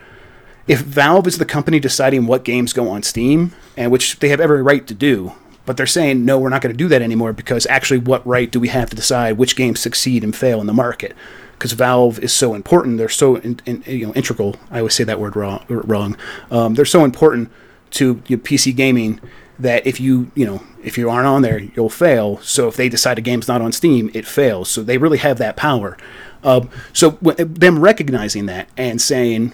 if 0.69 0.83
Valve 0.83 1.27
is 1.27 1.39
the 1.39 1.45
company 1.45 1.81
deciding 1.81 2.27
what 2.27 2.45
games 2.45 2.73
go 2.73 2.89
on 2.89 3.03
Steam, 3.03 3.53
and 3.77 3.91
which 3.91 4.21
they 4.21 4.29
have 4.29 4.39
every 4.39 4.63
right 4.63 4.87
to 4.87 4.95
do, 4.95 5.33
but 5.71 5.77
they're 5.77 5.87
saying, 5.87 6.25
no, 6.25 6.37
we're 6.37 6.49
not 6.49 6.63
going 6.63 6.75
to 6.75 6.77
do 6.77 6.89
that 6.89 7.01
anymore 7.01 7.33
because 7.33 7.65
actually, 7.67 8.01
what 8.01 8.27
right 8.27 8.51
do 8.51 8.59
we 8.59 8.67
have 8.67 8.91
to 8.91 8.97
decide 8.97 9.39
which 9.39 9.55
games 9.55 9.79
succeed 9.79 10.25
and 10.25 10.35
fail 10.35 10.61
in 10.61 10.67
the 10.67 10.73
market? 10.73 11.15
Because 11.53 11.75
Valve 11.75 12.19
is 12.19 12.33
so 12.33 12.55
important, 12.55 12.99
they're 12.99 13.09
so 13.09 13.37
in, 13.37 13.61
in, 13.67 13.85
you 13.87 14.09
know 14.09 14.13
integral. 14.15 14.57
I 14.69 14.79
always 14.79 14.95
say 14.95 15.05
that 15.05 15.21
word 15.21 15.37
wrong. 15.37 15.65
Wrong. 15.69 16.17
Um, 16.51 16.75
they're 16.75 16.85
so 16.85 17.05
important 17.05 17.53
to 17.93 18.21
you 18.27 18.37
know, 18.37 18.43
PC 18.43 18.75
gaming 18.75 19.21
that 19.61 19.87
if 19.87 20.01
you 20.01 20.33
you 20.35 20.45
know 20.45 20.61
if 20.83 20.99
you 20.99 21.09
aren't 21.09 21.29
on 21.29 21.43
there, 21.43 21.61
you'll 21.61 21.89
fail. 21.89 22.39
So 22.39 22.67
if 22.67 22.75
they 22.75 22.89
decide 22.89 23.17
a 23.19 23.21
game's 23.21 23.47
not 23.47 23.63
on 23.63 23.71
Steam, 23.71 24.11
it 24.13 24.27
fails. 24.27 24.69
So 24.69 24.83
they 24.83 24.99
really 24.99 25.19
have 25.19 25.39
that 25.39 25.55
power. 25.55 25.97
Um, 26.43 26.69
so 26.93 27.13
w- 27.23 27.45
them 27.45 27.79
recognizing 27.79 28.47
that 28.47 28.69
and 28.77 29.01
saying, 29.01 29.53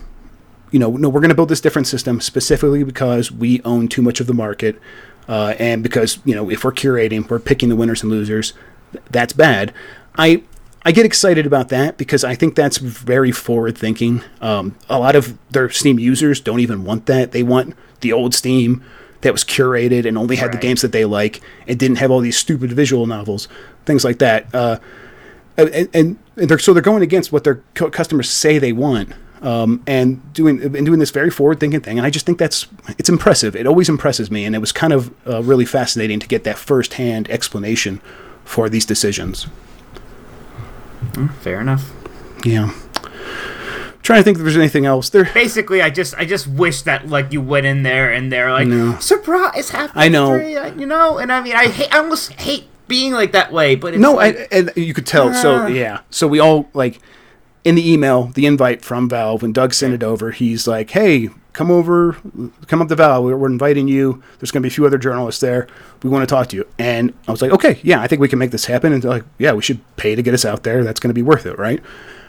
you 0.70 0.78
know, 0.78 0.96
no, 0.96 1.10
we're 1.10 1.20
going 1.20 1.28
to 1.28 1.34
build 1.34 1.50
this 1.50 1.60
different 1.60 1.88
system 1.88 2.22
specifically 2.22 2.84
because 2.84 3.30
we 3.30 3.60
own 3.66 3.88
too 3.88 4.00
much 4.00 4.18
of 4.18 4.26
the 4.26 4.32
market. 4.32 4.80
Uh, 5.28 5.54
and 5.58 5.82
because 5.82 6.18
you 6.24 6.34
know 6.34 6.50
if 6.50 6.64
we're 6.64 6.72
curating, 6.72 7.28
we're 7.28 7.38
picking 7.38 7.68
the 7.68 7.76
winners 7.76 8.02
and 8.02 8.10
losers. 8.10 8.52
That's 9.10 9.32
bad. 9.32 9.72
I 10.16 10.42
I 10.84 10.92
get 10.92 11.04
excited 11.04 11.46
about 11.46 11.68
that 11.70 11.98
because 11.98 12.22
I 12.22 12.34
think 12.36 12.54
that's 12.54 12.78
very 12.78 13.32
forward 13.32 13.76
thinking. 13.76 14.22
Um, 14.40 14.76
a 14.88 14.98
lot 15.00 15.16
of 15.16 15.36
their 15.50 15.68
Steam 15.68 15.98
users 15.98 16.40
don't 16.40 16.60
even 16.60 16.84
want 16.84 17.06
that. 17.06 17.32
They 17.32 17.42
want 17.42 17.74
the 18.00 18.12
old 18.12 18.34
Steam 18.34 18.84
that 19.22 19.32
was 19.32 19.42
curated 19.42 20.06
and 20.06 20.16
only 20.16 20.36
had 20.36 20.46
right. 20.46 20.52
the 20.52 20.58
games 20.58 20.82
that 20.82 20.92
they 20.92 21.04
like 21.04 21.40
and 21.66 21.76
didn't 21.78 21.96
have 21.96 22.12
all 22.12 22.20
these 22.20 22.36
stupid 22.36 22.72
visual 22.72 23.06
novels, 23.06 23.48
things 23.84 24.04
like 24.04 24.20
that. 24.20 24.46
Uh, 24.54 24.78
and, 25.56 25.88
and 25.92 26.18
they're, 26.36 26.58
so 26.58 26.72
they're 26.72 26.82
going 26.82 27.02
against 27.02 27.32
what 27.32 27.42
their 27.42 27.56
customers 27.74 28.30
say 28.30 28.58
they 28.58 28.72
want 28.72 29.12
um, 29.42 29.82
and 29.86 30.32
doing 30.32 30.62
and 30.62 30.86
doing 30.86 30.98
this 30.98 31.10
very 31.10 31.30
forward 31.30 31.60
thinking 31.60 31.80
thing. 31.80 31.98
And 31.98 32.06
I 32.06 32.10
just 32.10 32.26
think 32.26 32.38
that's 32.38 32.66
it's 32.98 33.08
impressive. 33.08 33.54
It 33.56 33.66
always 33.66 33.88
impresses 33.88 34.30
me, 34.30 34.44
and 34.44 34.54
it 34.54 34.58
was 34.58 34.72
kind 34.72 34.92
of 34.92 35.12
uh, 35.26 35.42
really 35.42 35.64
fascinating 35.64 36.20
to 36.20 36.28
get 36.28 36.44
that 36.44 36.58
firsthand 36.58 37.30
explanation 37.30 38.00
for 38.44 38.68
these 38.68 38.86
decisions. 38.86 39.46
Mm, 41.12 41.34
fair 41.36 41.60
enough. 41.60 41.92
Yeah. 42.44 42.72
trying 44.02 44.20
to 44.20 44.22
think 44.22 44.38
if 44.38 44.44
there's 44.44 44.56
anything 44.56 44.86
else 44.86 45.10
there. 45.10 45.30
Basically, 45.34 45.82
I 45.82 45.90
just 45.90 46.14
I 46.16 46.24
just 46.24 46.46
wish 46.46 46.82
that 46.82 47.08
like 47.08 47.32
you 47.32 47.40
went 47.40 47.66
in 47.66 47.82
there 47.82 48.12
and 48.12 48.32
they're 48.32 48.52
like 48.52 48.68
no. 48.68 48.98
surprise 48.98 49.70
happening. 49.70 50.02
I 50.02 50.08
know. 50.08 50.34
you 50.34 50.86
know, 50.86 51.18
and 51.18 51.32
I 51.32 51.42
mean 51.42 51.54
I 51.56 51.68
hate 51.68 51.92
I 51.94 51.98
almost 51.98 52.32
hate 52.32 52.68
being 52.88 53.12
like 53.12 53.32
that 53.32 53.52
way, 53.52 53.74
but 53.74 53.94
no, 53.94 54.14
like, 54.14 54.36
I, 54.36 54.48
and 54.52 54.72
you 54.76 54.94
could 54.94 55.06
tell. 55.06 55.30
Uh, 55.30 55.42
so 55.42 55.66
yeah, 55.66 56.00
so 56.10 56.28
we 56.28 56.38
all 56.38 56.68
like 56.72 57.00
in 57.66 57.74
the 57.74 57.92
email, 57.92 58.28
the 58.28 58.46
invite 58.46 58.84
from 58.84 59.08
Valve, 59.08 59.42
when 59.42 59.52
Doug 59.52 59.74
sent 59.74 59.92
it 59.92 60.04
over, 60.04 60.30
he's 60.30 60.68
like, 60.68 60.90
"Hey, 60.90 61.30
come 61.52 61.68
over, 61.68 62.16
come 62.68 62.80
up 62.80 62.86
to 62.86 62.94
Valve. 62.94 63.24
We're, 63.24 63.36
we're 63.36 63.48
inviting 63.48 63.88
you. 63.88 64.22
There's 64.38 64.52
going 64.52 64.62
to 64.62 64.68
be 64.68 64.72
a 64.72 64.74
few 64.74 64.86
other 64.86 64.98
journalists 64.98 65.40
there. 65.40 65.66
We 66.04 66.08
want 66.08 66.22
to 66.22 66.32
talk 66.32 66.46
to 66.50 66.56
you." 66.56 66.64
And 66.78 67.12
I 67.26 67.32
was 67.32 67.42
like, 67.42 67.50
"Okay, 67.50 67.80
yeah, 67.82 68.00
I 68.00 68.06
think 68.06 68.20
we 68.20 68.28
can 68.28 68.38
make 68.38 68.52
this 68.52 68.66
happen." 68.66 68.92
And 68.92 69.02
they're 69.02 69.10
like, 69.10 69.24
"Yeah, 69.38 69.52
we 69.52 69.62
should 69.62 69.80
pay 69.96 70.14
to 70.14 70.22
get 70.22 70.32
us 70.32 70.44
out 70.44 70.62
there. 70.62 70.84
That's 70.84 71.00
going 71.00 71.10
to 71.10 71.14
be 71.14 71.22
worth 71.22 71.44
it, 71.44 71.58
right?" 71.58 71.82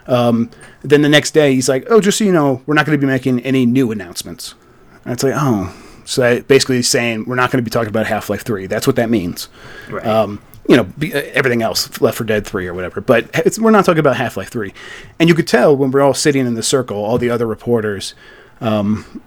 Um, 0.08 0.50
then 0.82 1.04
the 1.04 1.10
next 1.10 1.32
day, 1.32 1.54
he's 1.54 1.70
like, 1.70 1.86
"Oh, 1.88 2.02
just 2.02 2.18
so 2.18 2.24
you 2.24 2.32
know, 2.32 2.64
we're 2.66 2.74
not 2.74 2.88
going 2.88 3.00
to 3.00 3.06
be 3.06 3.12
making 3.12 3.42
any 3.42 3.68
new 3.68 3.92
announcements." 3.92 4.56
And 5.04 5.14
it's 5.14 5.22
like, 5.22 5.34
"Oh." 5.36 5.72
So 6.06 6.42
basically, 6.42 6.82
saying 6.82 7.26
we're 7.26 7.36
not 7.36 7.52
going 7.52 7.64
to 7.64 7.70
be 7.70 7.70
talking 7.70 7.90
about 7.90 8.08
Half 8.08 8.32
Life 8.32 8.44
Three. 8.44 8.66
That's 8.66 8.88
what 8.88 8.96
that 8.96 9.12
means. 9.12 9.50
Right. 9.88 10.08
Um, 10.08 10.42
you 10.68 10.78
know 10.78 10.84
uh, 11.02 11.22
everything 11.34 11.62
else, 11.62 12.00
Left 12.02 12.18
4 12.18 12.26
Dead 12.28 12.46
Three 12.46 12.68
or 12.68 12.74
whatever. 12.74 13.02
But 13.02 13.58
we're 13.60 13.72
not 13.72 13.86
talking 13.86 14.00
about 14.00 14.18
Half 14.18 14.38
Life 14.38 14.50
Three, 14.50 14.74
and 15.20 15.30
you 15.30 15.36
could 15.36 15.48
tell 15.48 15.76
when 15.76 15.92
we're 15.92 16.02
all 16.02 16.14
sitting 16.14 16.46
in 16.46 16.56
the 16.56 16.64
circle, 16.64 16.98
all 16.98 17.18
the 17.18 17.30
other 17.30 17.48
reporters, 17.48 18.14
um, 18.62 19.22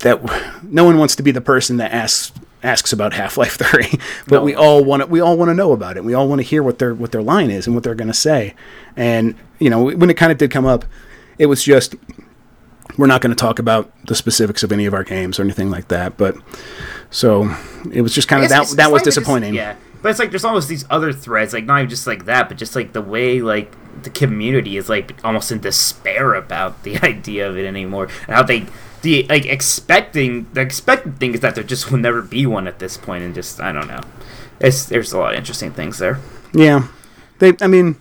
that 0.00 0.20
no 0.62 0.84
one 0.84 0.98
wants 0.98 1.16
to 1.16 1.22
be 1.22 1.30
the 1.30 1.40
person 1.40 1.76
that 1.78 1.92
asks 1.92 2.32
asks 2.62 2.92
about 2.92 3.14
Half 3.14 3.36
Life 3.38 3.56
Three, 3.58 3.98
but 4.26 4.36
no. 4.36 4.44
we 4.44 4.54
all 4.54 4.84
want 4.84 5.02
to, 5.02 5.06
we 5.06 5.20
all 5.20 5.36
want 5.36 5.48
to 5.48 5.54
know 5.54 5.72
about 5.72 5.96
it. 5.96 6.04
We 6.04 6.14
all 6.14 6.28
want 6.28 6.40
to 6.40 6.46
hear 6.46 6.62
what 6.62 6.78
their 6.78 6.94
what 6.94 7.12
their 7.12 7.22
line 7.22 7.50
is 7.50 7.66
and 7.66 7.74
what 7.74 7.84
they're 7.84 7.94
going 7.94 8.08
to 8.08 8.14
say. 8.14 8.54
And 8.96 9.34
you 9.58 9.70
know 9.70 9.82
when 9.84 10.10
it 10.10 10.14
kind 10.14 10.32
of 10.32 10.38
did 10.38 10.50
come 10.50 10.66
up, 10.66 10.84
it 11.38 11.46
was 11.46 11.62
just 11.62 11.94
we're 12.98 13.06
not 13.06 13.20
going 13.20 13.30
to 13.30 13.40
talk 13.40 13.58
about 13.58 13.90
the 14.06 14.14
specifics 14.14 14.62
of 14.62 14.72
any 14.72 14.84
of 14.84 14.92
our 14.92 15.04
games 15.04 15.38
or 15.38 15.42
anything 15.42 15.70
like 15.70 15.88
that. 15.88 16.16
But 16.16 16.36
so 17.10 17.54
it 17.92 18.02
was 18.02 18.12
just 18.14 18.28
kind 18.28 18.42
of 18.42 18.48
that. 18.50 18.68
that 18.76 18.90
was 18.90 19.00
even 19.00 19.04
just- 19.04 19.04
disappointing. 19.04 19.54
yeah, 19.54 19.76
but 20.02 20.10
it's 20.10 20.18
like 20.18 20.30
there's 20.30 20.44
almost 20.44 20.68
these 20.68 20.84
other 20.90 21.12
threads, 21.12 21.52
like 21.52 21.64
not 21.64 21.78
even 21.78 21.90
just 21.90 22.06
like 22.06 22.24
that, 22.24 22.48
but 22.48 22.58
just 22.58 22.74
like 22.74 22.92
the 22.92 23.02
way 23.02 23.40
like 23.40 23.74
the 24.02 24.10
community 24.10 24.76
is 24.76 24.88
like 24.88 25.22
almost 25.24 25.52
in 25.52 25.60
despair 25.60 26.34
about 26.34 26.82
the 26.82 26.98
idea 27.02 27.48
of 27.48 27.56
it 27.56 27.66
anymore, 27.66 28.08
and 28.26 28.36
how 28.36 28.42
they 28.42 28.66
the 29.02 29.26
like 29.28 29.46
expecting 29.46 30.46
the 30.52 30.60
expected 30.60 31.18
thing 31.18 31.34
is 31.34 31.40
that 31.40 31.54
there 31.54 31.64
just 31.64 31.90
will 31.90 31.98
never 31.98 32.22
be 32.22 32.46
one 32.46 32.66
at 32.66 32.78
this 32.78 32.96
point, 32.96 33.24
and 33.24 33.34
just 33.34 33.60
I 33.60 33.72
don't 33.72 33.88
know. 33.88 34.00
It's 34.60 34.86
there's 34.86 35.12
a 35.12 35.18
lot 35.18 35.32
of 35.32 35.38
interesting 35.38 35.72
things 35.72 35.98
there. 35.98 36.18
Yeah, 36.52 36.88
they. 37.38 37.54
I 37.60 37.66
mean, 37.66 37.96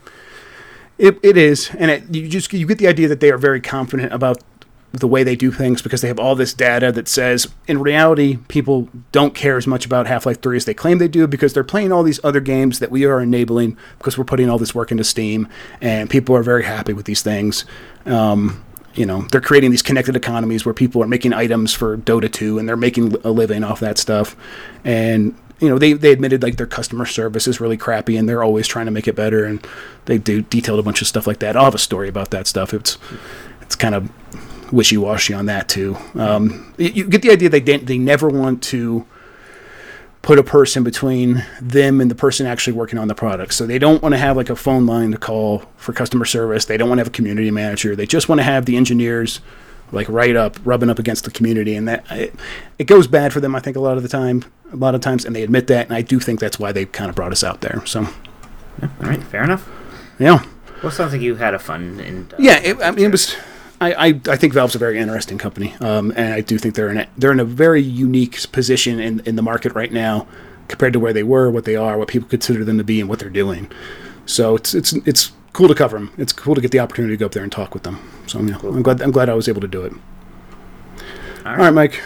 it, 0.97 1.17
it 1.23 1.37
is, 1.37 1.71
and 1.77 1.89
it, 1.89 2.13
you 2.13 2.27
just 2.27 2.51
you 2.51 2.65
get 2.65 2.77
the 2.77 2.87
idea 2.87 3.07
that 3.07 3.19
they 3.19 3.31
are 3.31 3.37
very 3.37 3.61
confident 3.61 4.13
about 4.13 4.43
the 4.91 5.07
way 5.07 5.23
they 5.23 5.35
do 5.35 5.51
things 5.51 5.81
because 5.81 6.01
they 6.01 6.07
have 6.07 6.19
all 6.19 6.35
this 6.35 6.53
data 6.53 6.91
that 6.91 7.07
says 7.07 7.47
in 7.67 7.79
reality 7.79 8.37
people 8.47 8.89
don't 9.11 9.35
care 9.35 9.55
as 9.55 9.67
much 9.67 9.85
about 9.85 10.07
Half-Life 10.07 10.41
3 10.41 10.57
as 10.57 10.65
they 10.65 10.73
claim 10.73 10.97
they 10.97 11.07
do 11.07 11.27
because 11.27 11.53
they're 11.53 11.63
playing 11.63 11.91
all 11.91 12.01
these 12.01 12.19
other 12.23 12.39
games 12.39 12.79
that 12.79 12.89
we 12.89 13.05
are 13.05 13.21
enabling 13.21 13.77
because 13.99 14.17
we're 14.17 14.23
putting 14.23 14.49
all 14.49 14.57
this 14.57 14.73
work 14.73 14.91
into 14.91 15.03
Steam 15.03 15.47
and 15.79 16.09
people 16.09 16.35
are 16.35 16.43
very 16.43 16.63
happy 16.63 16.93
with 16.93 17.05
these 17.05 17.21
things. 17.21 17.65
Um, 18.05 18.63
you 18.95 19.05
know, 19.05 19.21
they're 19.31 19.41
creating 19.41 19.69
these 19.69 19.83
connected 19.83 20.15
economies 20.15 20.65
where 20.65 20.73
people 20.73 21.03
are 21.03 21.07
making 21.07 21.33
items 21.33 21.73
for 21.73 21.95
Dota 21.95 22.31
2 22.31 22.57
and 22.57 22.67
they're 22.67 22.75
making 22.75 23.15
a 23.23 23.29
living 23.29 23.63
off 23.63 23.79
that 23.81 23.99
stuff. 23.99 24.35
And 24.83 25.37
you 25.59 25.69
know, 25.69 25.77
they, 25.77 25.93
they 25.93 26.11
admitted 26.11 26.41
like 26.41 26.55
their 26.55 26.65
customer 26.65 27.05
service 27.05 27.47
is 27.47 27.61
really 27.61 27.77
crappy 27.77 28.17
and 28.17 28.27
they're 28.27 28.43
always 28.43 28.65
trying 28.65 28.85
to 28.85 28.91
make 28.91 29.07
it 29.07 29.15
better 29.15 29.45
and 29.45 29.65
they 30.05 30.17
do 30.17 30.41
detailed 30.41 30.79
a 30.79 30.83
bunch 30.83 31.01
of 31.01 31.07
stuff 31.07 31.27
like 31.27 31.39
that. 31.39 31.55
I'll 31.55 31.65
have 31.65 31.75
a 31.75 31.79
story 31.79 32.07
about 32.07 32.31
that 32.31 32.47
stuff. 32.47 32.73
It's 32.73 32.97
it's 33.61 33.75
kind 33.75 33.93
of 33.93 34.09
wishy 34.71 34.97
washy 34.97 35.33
on 35.33 35.45
that 35.47 35.67
too. 35.67 35.97
Um, 36.15 36.73
you, 36.77 37.05
get 37.05 37.21
the 37.21 37.31
idea 37.31 37.49
they 37.49 37.59
didn't, 37.59 37.85
they 37.87 37.97
never 37.97 38.29
want 38.29 38.63
to 38.63 39.05
put 40.21 40.37
a 40.37 40.43
person 40.43 40.83
between 40.83 41.45
them 41.61 42.01
and 42.01 42.11
the 42.11 42.15
person 42.15 42.45
actually 42.45 42.73
working 42.73 42.99
on 42.99 43.07
the 43.07 43.15
product. 43.15 43.53
So 43.53 43.65
they 43.65 43.79
don't 43.79 44.01
want 44.01 44.13
to 44.13 44.19
have 44.19 44.35
like 44.35 44.49
a 44.49 44.55
phone 44.55 44.85
line 44.85 45.11
to 45.11 45.17
call 45.17 45.63
for 45.77 45.93
customer 45.93 46.25
service. 46.25 46.65
They 46.65 46.77
don't 46.77 46.89
want 46.89 46.99
to 46.99 47.01
have 47.01 47.07
a 47.07 47.11
community 47.11 47.51
manager. 47.51 47.95
They 47.95 48.05
just 48.05 48.27
want 48.27 48.39
to 48.39 48.43
have 48.43 48.65
the 48.65 48.75
engineers 48.75 49.39
like 49.91 50.07
right 50.09 50.35
up 50.35 50.57
rubbing 50.65 50.89
up 50.89 50.99
against 50.99 51.23
the 51.23 51.31
community 51.31 51.73
and 51.75 51.87
that 51.87 52.05
it, 52.11 52.35
it 52.77 52.83
goes 52.83 53.07
bad 53.07 53.33
for 53.33 53.39
them 53.39 53.55
I 53.55 53.59
think 53.59 53.75
a 53.75 53.79
lot 53.79 53.97
of 53.97 54.03
the 54.03 54.09
time 54.09 54.45
a 54.71 54.75
lot 54.75 54.93
of 54.93 55.01
times 55.01 55.25
and 55.25 55.35
they 55.35 55.41
admit 55.41 55.65
that 55.65 55.87
and 55.87 55.95
I 55.95 56.03
do 56.03 56.19
think 56.19 56.39
that's 56.39 56.59
why 56.59 56.71
they 56.71 56.85
kind 56.85 57.09
of 57.09 57.15
brought 57.15 57.31
us 57.31 57.43
out 57.43 57.61
there. 57.61 57.83
So 57.87 58.01
All 58.01 58.89
right, 58.99 59.23
fair 59.23 59.43
enough. 59.43 59.67
yeah. 60.19 60.45
Well, 60.83 60.91
sounds 60.91 61.11
like 61.11 61.21
you 61.21 61.35
had 61.35 61.53
a 61.53 61.59
fun 61.59 61.99
and 61.99 62.33
uh, 62.33 62.37
Yeah, 62.39 62.59
it, 62.59 62.77
I 62.81 62.91
mean, 62.91 63.05
it 63.05 63.11
was. 63.11 63.35
I, 63.81 63.93
I, 63.93 64.07
I 64.27 64.35
think 64.35 64.53
Valve's 64.53 64.75
a 64.75 64.79
very 64.79 64.97
interesting 64.97 65.37
company, 65.37 65.73
um, 65.79 66.11
and 66.15 66.33
I 66.33 66.41
do 66.41 66.57
think 66.57 66.75
they're 66.75 66.89
in 66.89 66.97
a, 66.97 67.07
they're 67.17 67.31
in 67.31 67.39
a 67.39 67.45
very 67.45 67.81
unique 67.81 68.51
position 68.51 68.99
in, 68.99 69.21
in 69.21 69.35
the 69.35 69.41
market 69.41 69.73
right 69.73 69.91
now 69.91 70.27
compared 70.67 70.93
to 70.93 70.99
where 70.99 71.13
they 71.13 71.23
were, 71.23 71.49
what 71.49 71.65
they 71.65 71.75
are, 71.75 71.97
what 71.97 72.09
people 72.09 72.27
consider 72.27 72.65
them 72.65 72.77
to 72.77 72.83
be, 72.83 72.99
and 72.99 73.09
what 73.09 73.19
they're 73.19 73.29
doing. 73.29 73.71
So 74.25 74.55
it's 74.55 74.73
it's 74.73 74.93
it's 74.93 75.31
cool 75.53 75.67
to 75.67 75.75
cover 75.75 75.97
them. 75.97 76.11
It's 76.17 76.33
cool 76.33 76.55
to 76.55 76.61
get 76.61 76.71
the 76.71 76.79
opportunity 76.79 77.15
to 77.15 77.17
go 77.17 77.25
up 77.25 77.31
there 77.31 77.43
and 77.43 77.51
talk 77.51 77.73
with 77.73 77.83
them. 77.83 78.09
So 78.27 78.41
yeah, 78.41 78.57
I'm 78.63 78.83
glad 78.83 79.01
I'm 79.01 79.11
glad 79.11 79.29
I 79.29 79.33
was 79.33 79.47
able 79.47 79.61
to 79.61 79.67
do 79.67 79.83
it. 79.83 79.93
All 79.93 81.51
All 81.51 81.55
right, 81.55 81.71
Mike. 81.71 82.01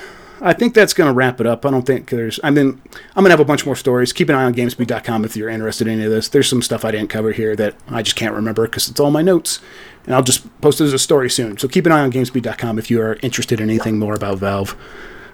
I 0.45 0.51
think 0.51 0.73
that's 0.73 0.93
going 0.93 1.09
to 1.09 1.13
wrap 1.13 1.39
it 1.39 1.47
up. 1.47 1.65
I 1.65 1.71
don't 1.71 1.85
think 1.85 2.09
there's. 2.09 2.37
I 2.43 2.51
mean, 2.51 2.81
I'm 3.15 3.23
going 3.23 3.27
to 3.27 3.31
have 3.31 3.39
a 3.39 3.45
bunch 3.45 3.65
more 3.65 3.77
stories. 3.77 4.11
Keep 4.11 4.27
an 4.27 4.35
eye 4.35 4.43
on 4.43 4.53
GamesBeat.com 4.53 5.23
if 5.23 5.37
you're 5.37 5.47
interested 5.47 5.87
in 5.87 5.93
any 5.93 6.03
of 6.03 6.11
this. 6.11 6.27
There's 6.27 6.49
some 6.49 6.61
stuff 6.61 6.83
I 6.83 6.91
didn't 6.91 7.09
cover 7.09 7.31
here 7.31 7.55
that 7.55 7.75
I 7.87 8.01
just 8.01 8.17
can't 8.17 8.35
remember 8.35 8.65
because 8.67 8.89
it's 8.89 8.99
all 8.99 9.09
my 9.09 9.21
notes, 9.21 9.61
and 10.05 10.13
I'll 10.13 10.21
just 10.21 10.45
post 10.59 10.81
it 10.81 10.83
as 10.83 10.93
a 10.93 10.99
story 10.99 11.29
soon. 11.29 11.57
So 11.57 11.69
keep 11.69 11.85
an 11.85 11.93
eye 11.93 12.01
on 12.01 12.11
GamesBeat.com 12.11 12.77
if 12.77 12.91
you 12.91 13.01
are 13.01 13.17
interested 13.21 13.61
in 13.61 13.69
anything 13.69 13.97
more 13.97 14.15
about 14.15 14.37
Valve. 14.39 14.75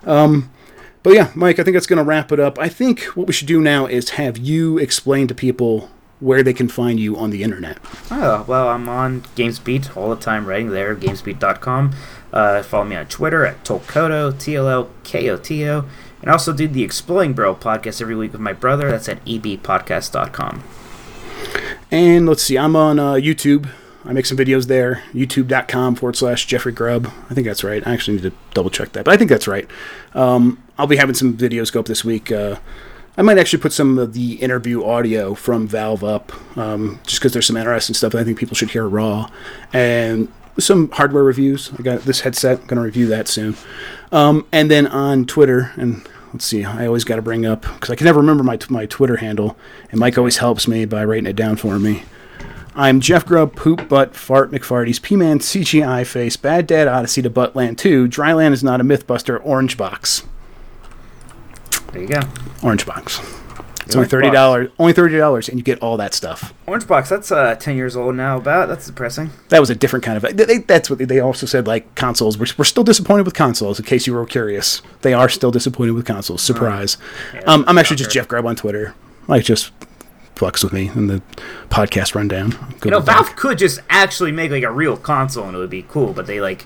Um, 0.06 0.52
but 1.02 1.14
yeah, 1.14 1.32
Mike, 1.34 1.58
I 1.58 1.64
think 1.64 1.74
that's 1.74 1.88
going 1.88 1.98
to 1.98 2.04
wrap 2.04 2.32
it 2.32 2.40
up. 2.40 2.60
I 2.60 2.70
think 2.70 3.04
what 3.16 3.26
we 3.26 3.34
should 3.34 3.48
do 3.48 3.60
now 3.60 3.88
is 3.88 4.12
have 4.12 4.38
you 4.38 4.78
explain 4.78 5.28
to 5.28 5.36
people 5.36 5.90
where 6.20 6.44
they 6.44 6.54
can 6.54 6.68
find 6.68 7.00
you 7.00 7.16
on 7.18 7.30
the 7.30 7.44
internet. 7.44 7.78
Oh, 8.12 8.44
well, 8.48 8.68
I'm 8.70 8.90
on 8.90 9.22
GamesBeat 9.36 9.96
all 9.96 10.10
the 10.10 10.22
time, 10.22 10.46
writing 10.46 10.70
there, 10.70 10.96
gamesbeat.com. 10.96 11.96
Uh, 12.32 12.62
follow 12.64 12.86
me 12.86 12.96
on 12.96 13.06
Twitter 13.08 13.46
at 13.46 13.64
Tolkoto, 13.64 14.38
T 14.38 14.56
L 14.56 14.68
L 14.68 14.90
K 15.04 15.30
O 15.30 15.38
T 15.38 15.68
O. 15.68 15.86
And 16.22 16.30
also 16.30 16.52
do 16.54 16.68
the 16.68 16.84
Exploring 16.84 17.34
Bro 17.34 17.56
podcast 17.56 18.02
every 18.02 18.16
week 18.16 18.34
with 18.34 18.42
my 18.42 18.54
brother. 18.54 18.92
That's 18.92 19.08
at 19.08 19.24
ebpodcast.com. 19.26 20.64
And 21.92 22.28
let's 22.28 22.44
see, 22.44 22.58
I'm 22.58 22.76
on 22.76 23.00
uh, 23.00 23.14
YouTube. 23.14 23.70
I 24.06 24.14
make 24.14 24.26
some 24.26 24.38
videos 24.38 24.68
there. 24.68 25.04
YouTube.com 25.14 25.96
forward 25.96 26.16
slash 26.16 26.46
Jeffrey 26.46 26.72
Grubb. 26.72 27.12
I 27.30 27.34
think 27.34 27.46
that's 27.46 27.64
right. 27.64 27.86
I 27.86 27.94
actually 27.94 28.18
need 28.18 28.24
to 28.24 28.34
double 28.54 28.70
check 28.70 28.94
that, 28.94 29.06
but 29.06 29.14
I 29.14 29.18
think 29.18 29.30
that's 29.30 29.48
right. 29.48 29.68
Um, 30.14 30.62
I'll 30.78 30.88
be 30.88 30.98
having 30.98 31.16
some 31.16 31.36
videos 31.36 31.72
go 31.72 31.80
up 31.80 31.86
this 31.86 32.06
week. 32.06 32.32
Uh, 32.32 32.58
I 33.18 33.22
might 33.22 33.38
actually 33.38 33.62
put 33.62 33.74
some 33.74 33.98
of 33.98 34.14
the 34.14 34.36
interview 34.36 34.84
audio 34.86 35.34
from 35.36 35.68
Valve 35.68 36.04
up, 36.06 36.32
um, 36.58 37.02
just 37.06 37.20
because 37.20 37.34
there's 37.34 37.48
some 37.48 37.58
interesting 37.58 37.94
stuff 37.94 38.14
that 38.14 38.20
I 38.20 38.24
think 38.24 38.38
people 38.38 38.56
should 38.56 38.72
hear 38.72 38.88
raw, 38.88 39.30
and 39.74 40.32
some 40.66 40.90
hardware 40.92 41.24
reviews. 41.24 41.72
I 41.78 41.82
got 41.82 42.02
this 42.02 42.22
headset. 42.22 42.62
I'm 42.62 42.68
gonna 42.68 42.82
review 42.82 43.08
that 43.08 43.28
soon. 43.28 43.56
Um, 44.12 44.46
and 44.52 44.70
then 44.70 44.88
on 44.88 45.26
Twitter, 45.26 45.72
and 45.76 46.08
let's 46.34 46.46
see, 46.46 46.64
I 46.64 46.86
always 46.88 47.04
got 47.04 47.18
to 47.18 47.22
bring 47.22 47.46
up 47.46 47.62
because 47.62 47.90
I 47.90 47.96
can 47.96 48.06
never 48.06 48.20
remember 48.20 48.44
my 48.44 48.58
my 48.70 48.86
Twitter 48.86 49.18
handle, 49.18 49.58
and 49.92 50.00
Mike 50.00 50.18
always 50.18 50.38
helps 50.38 50.68
me 50.68 50.86
by 50.86 51.04
writing 51.04 51.28
it 51.28 51.36
down 51.36 51.56
for 51.56 51.80
me. 51.80 52.04
I'm 52.76 53.02
Jeff 53.02 53.26
Grubb, 53.26 53.56
Poop 53.56 53.90
Butt 53.90 54.16
Fart 54.16 54.52
McFarties, 54.52 55.02
P 55.02 55.16
Man 55.16 55.40
CGI 55.40 56.06
Face, 56.06 56.38
Bad 56.38 56.68
Dad 56.68 56.88
Odyssey 56.88 57.22
to 57.22 57.30
Buttland 57.30 57.78
2, 57.78 58.08
Dryland 58.08 58.54
is 58.54 58.64
not 58.64 58.80
a 58.80 58.84
Mythbuster, 58.84 59.40
Orange 59.44 59.76
Box. 59.76 60.24
There 61.92 62.02
you 62.02 62.08
go. 62.08 62.22
Orange 62.64 62.86
Box. 62.86 63.39
It's 63.90 63.96
only 63.96 64.08
thirty 64.08 64.30
dollars. 64.30 64.70
Only 64.78 64.94
thirty 64.94 65.18
dollars, 65.18 65.50
and 65.50 65.58
you 65.58 65.64
get 65.64 65.80
all 65.82 65.98
that 65.98 66.14
stuff. 66.14 66.54
Orange 66.68 66.88
Box, 66.88 67.10
that's 67.10 67.32
uh, 67.32 67.56
10 67.56 67.76
years 67.76 67.96
old 67.96 68.16
now, 68.16 68.38
about. 68.38 68.68
That's 68.68 68.86
depressing. 68.86 69.32
That 69.50 69.60
was 69.60 69.72
a 69.72 69.76
different 69.76 70.06
kind 70.06 70.24
of. 70.24 70.38
They, 70.38 70.46
they- 70.46 70.58
that's 70.60 70.90
what 70.92 71.00
they, 71.00 71.06
they 71.06 71.20
also 71.20 71.48
said. 71.48 71.66
Like 71.66 71.96
consoles, 71.96 72.38
we're, 72.38 72.46
we're 72.58 72.66
still 72.66 72.84
disappointed 72.84 73.26
with 73.26 73.34
consoles. 73.34 73.80
In 73.80 73.86
case 73.86 74.06
you 74.06 74.14
were 74.14 74.26
curious, 74.28 74.84
they 75.02 75.14
are 75.14 75.28
still 75.28 75.50
disappointed 75.50 75.94
with 75.94 76.06
consoles. 76.06 76.42
Surprise. 76.44 76.98
Yeah, 77.34 77.42
um, 77.48 77.66
I'm 77.68 77.78
actually 77.80 77.98
just. 77.98 78.12
Jeff 78.12 78.28
Grubb 78.28 78.46
on 78.46 78.56
Twitter. 78.56 78.94
Like 79.28 79.44
just 79.44 79.72
flex 80.36 80.64
with 80.64 80.72
me 80.72 80.90
in 80.96 81.08
the 81.08 81.22
podcast 81.70 82.14
rundown. 82.16 82.52
You 82.86 82.92
know, 82.92 83.00
Go. 83.00 83.06
Valve 83.06 83.36
could 83.36 83.58
just 83.58 83.80
actually 83.90 84.32
make 84.32 84.52
like 84.52 84.64
a 84.64 84.72
real 84.72 84.96
console 84.98 85.46
and 85.48 85.56
it 85.56 85.60
would 85.60 85.70
be 85.72 85.84
cool, 85.90 86.14
but 86.14 86.28
they 86.28 86.40
like. 86.40 86.66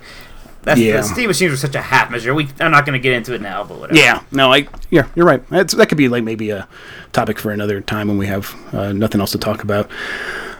That's, 0.63 0.79
Yeah. 0.79 0.97
The 0.97 1.03
Steam 1.03 1.27
machines 1.27 1.53
are 1.53 1.57
such 1.57 1.75
a 1.75 1.81
half 1.81 2.09
measure. 2.09 2.33
We, 2.33 2.47
I'm 2.59 2.71
not 2.71 2.85
going 2.85 2.93
to 2.93 3.03
get 3.03 3.13
into 3.13 3.33
it 3.33 3.41
now, 3.41 3.63
but 3.63 3.79
whatever. 3.79 3.99
Yeah, 3.99 4.23
no, 4.31 4.51
I 4.53 4.67
yeah, 4.89 5.07
you're 5.15 5.25
right. 5.25 5.47
That's, 5.49 5.73
that 5.75 5.87
could 5.89 5.97
be 5.97 6.07
like 6.07 6.23
maybe 6.23 6.49
a 6.49 6.67
topic 7.11 7.39
for 7.39 7.51
another 7.51 7.81
time 7.81 8.07
when 8.07 8.17
we 8.17 8.27
have 8.27 8.55
uh, 8.73 8.93
nothing 8.93 9.21
else 9.21 9.31
to 9.31 9.37
talk 9.37 9.63
about. 9.63 9.89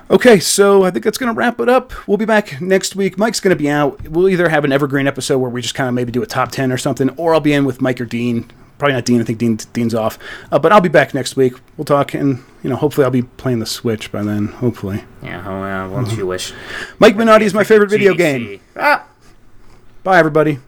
Okay, 0.09 0.39
so 0.39 0.83
I 0.83 0.91
think 0.91 1.05
that's 1.05 1.17
going 1.17 1.33
to 1.33 1.37
wrap 1.37 1.59
it 1.59 1.69
up. 1.69 2.07
We'll 2.07 2.17
be 2.17 2.25
back 2.25 2.61
next 2.61 2.95
week. 2.95 3.17
Mike's 3.17 3.39
going 3.39 3.55
to 3.55 3.61
be 3.61 3.69
out. 3.69 4.09
We'll 4.09 4.29
either 4.29 4.49
have 4.49 4.65
an 4.65 4.71
evergreen 4.71 5.07
episode 5.07 5.39
where 5.39 5.49
we 5.49 5.61
just 5.61 5.75
kind 5.75 5.87
of 5.87 5.95
maybe 5.95 6.11
do 6.11 6.21
a 6.21 6.25
top 6.27 6.51
10 6.51 6.71
or 6.71 6.77
something, 6.77 7.09
or 7.11 7.33
I'll 7.33 7.39
be 7.39 7.53
in 7.53 7.65
with 7.65 7.81
Mike 7.81 7.99
or 8.01 8.05
Dean. 8.05 8.51
Probably 8.77 8.95
not 8.95 9.05
Dean. 9.05 9.21
I 9.21 9.23
think 9.23 9.39
Dean, 9.39 9.57
Dean's 9.71 9.95
off. 9.95 10.19
Uh, 10.51 10.59
but 10.59 10.73
I'll 10.73 10.81
be 10.81 10.89
back 10.89 11.13
next 11.13 11.37
week. 11.37 11.53
We'll 11.77 11.85
talk, 11.85 12.13
and, 12.13 12.43
you 12.63 12.69
know, 12.69 12.75
hopefully 12.75 13.05
I'll 13.05 13.11
be 13.11 13.21
playing 13.23 13.59
the 13.59 13.65
Switch 13.65 14.11
by 14.11 14.23
then. 14.23 14.47
Hopefully. 14.47 15.05
Yeah, 15.21 15.43
oh, 15.47 15.63
uh, 15.63 15.89
once 15.89 16.15
you 16.17 16.27
wish. 16.27 16.53
Mike 16.99 17.15
Minotti 17.15 17.45
is 17.45 17.53
my 17.53 17.63
favorite 17.63 17.89
video 17.89 18.13
game. 18.13 18.59
Ah! 18.75 19.07
Bye, 20.03 20.19
everybody. 20.19 20.59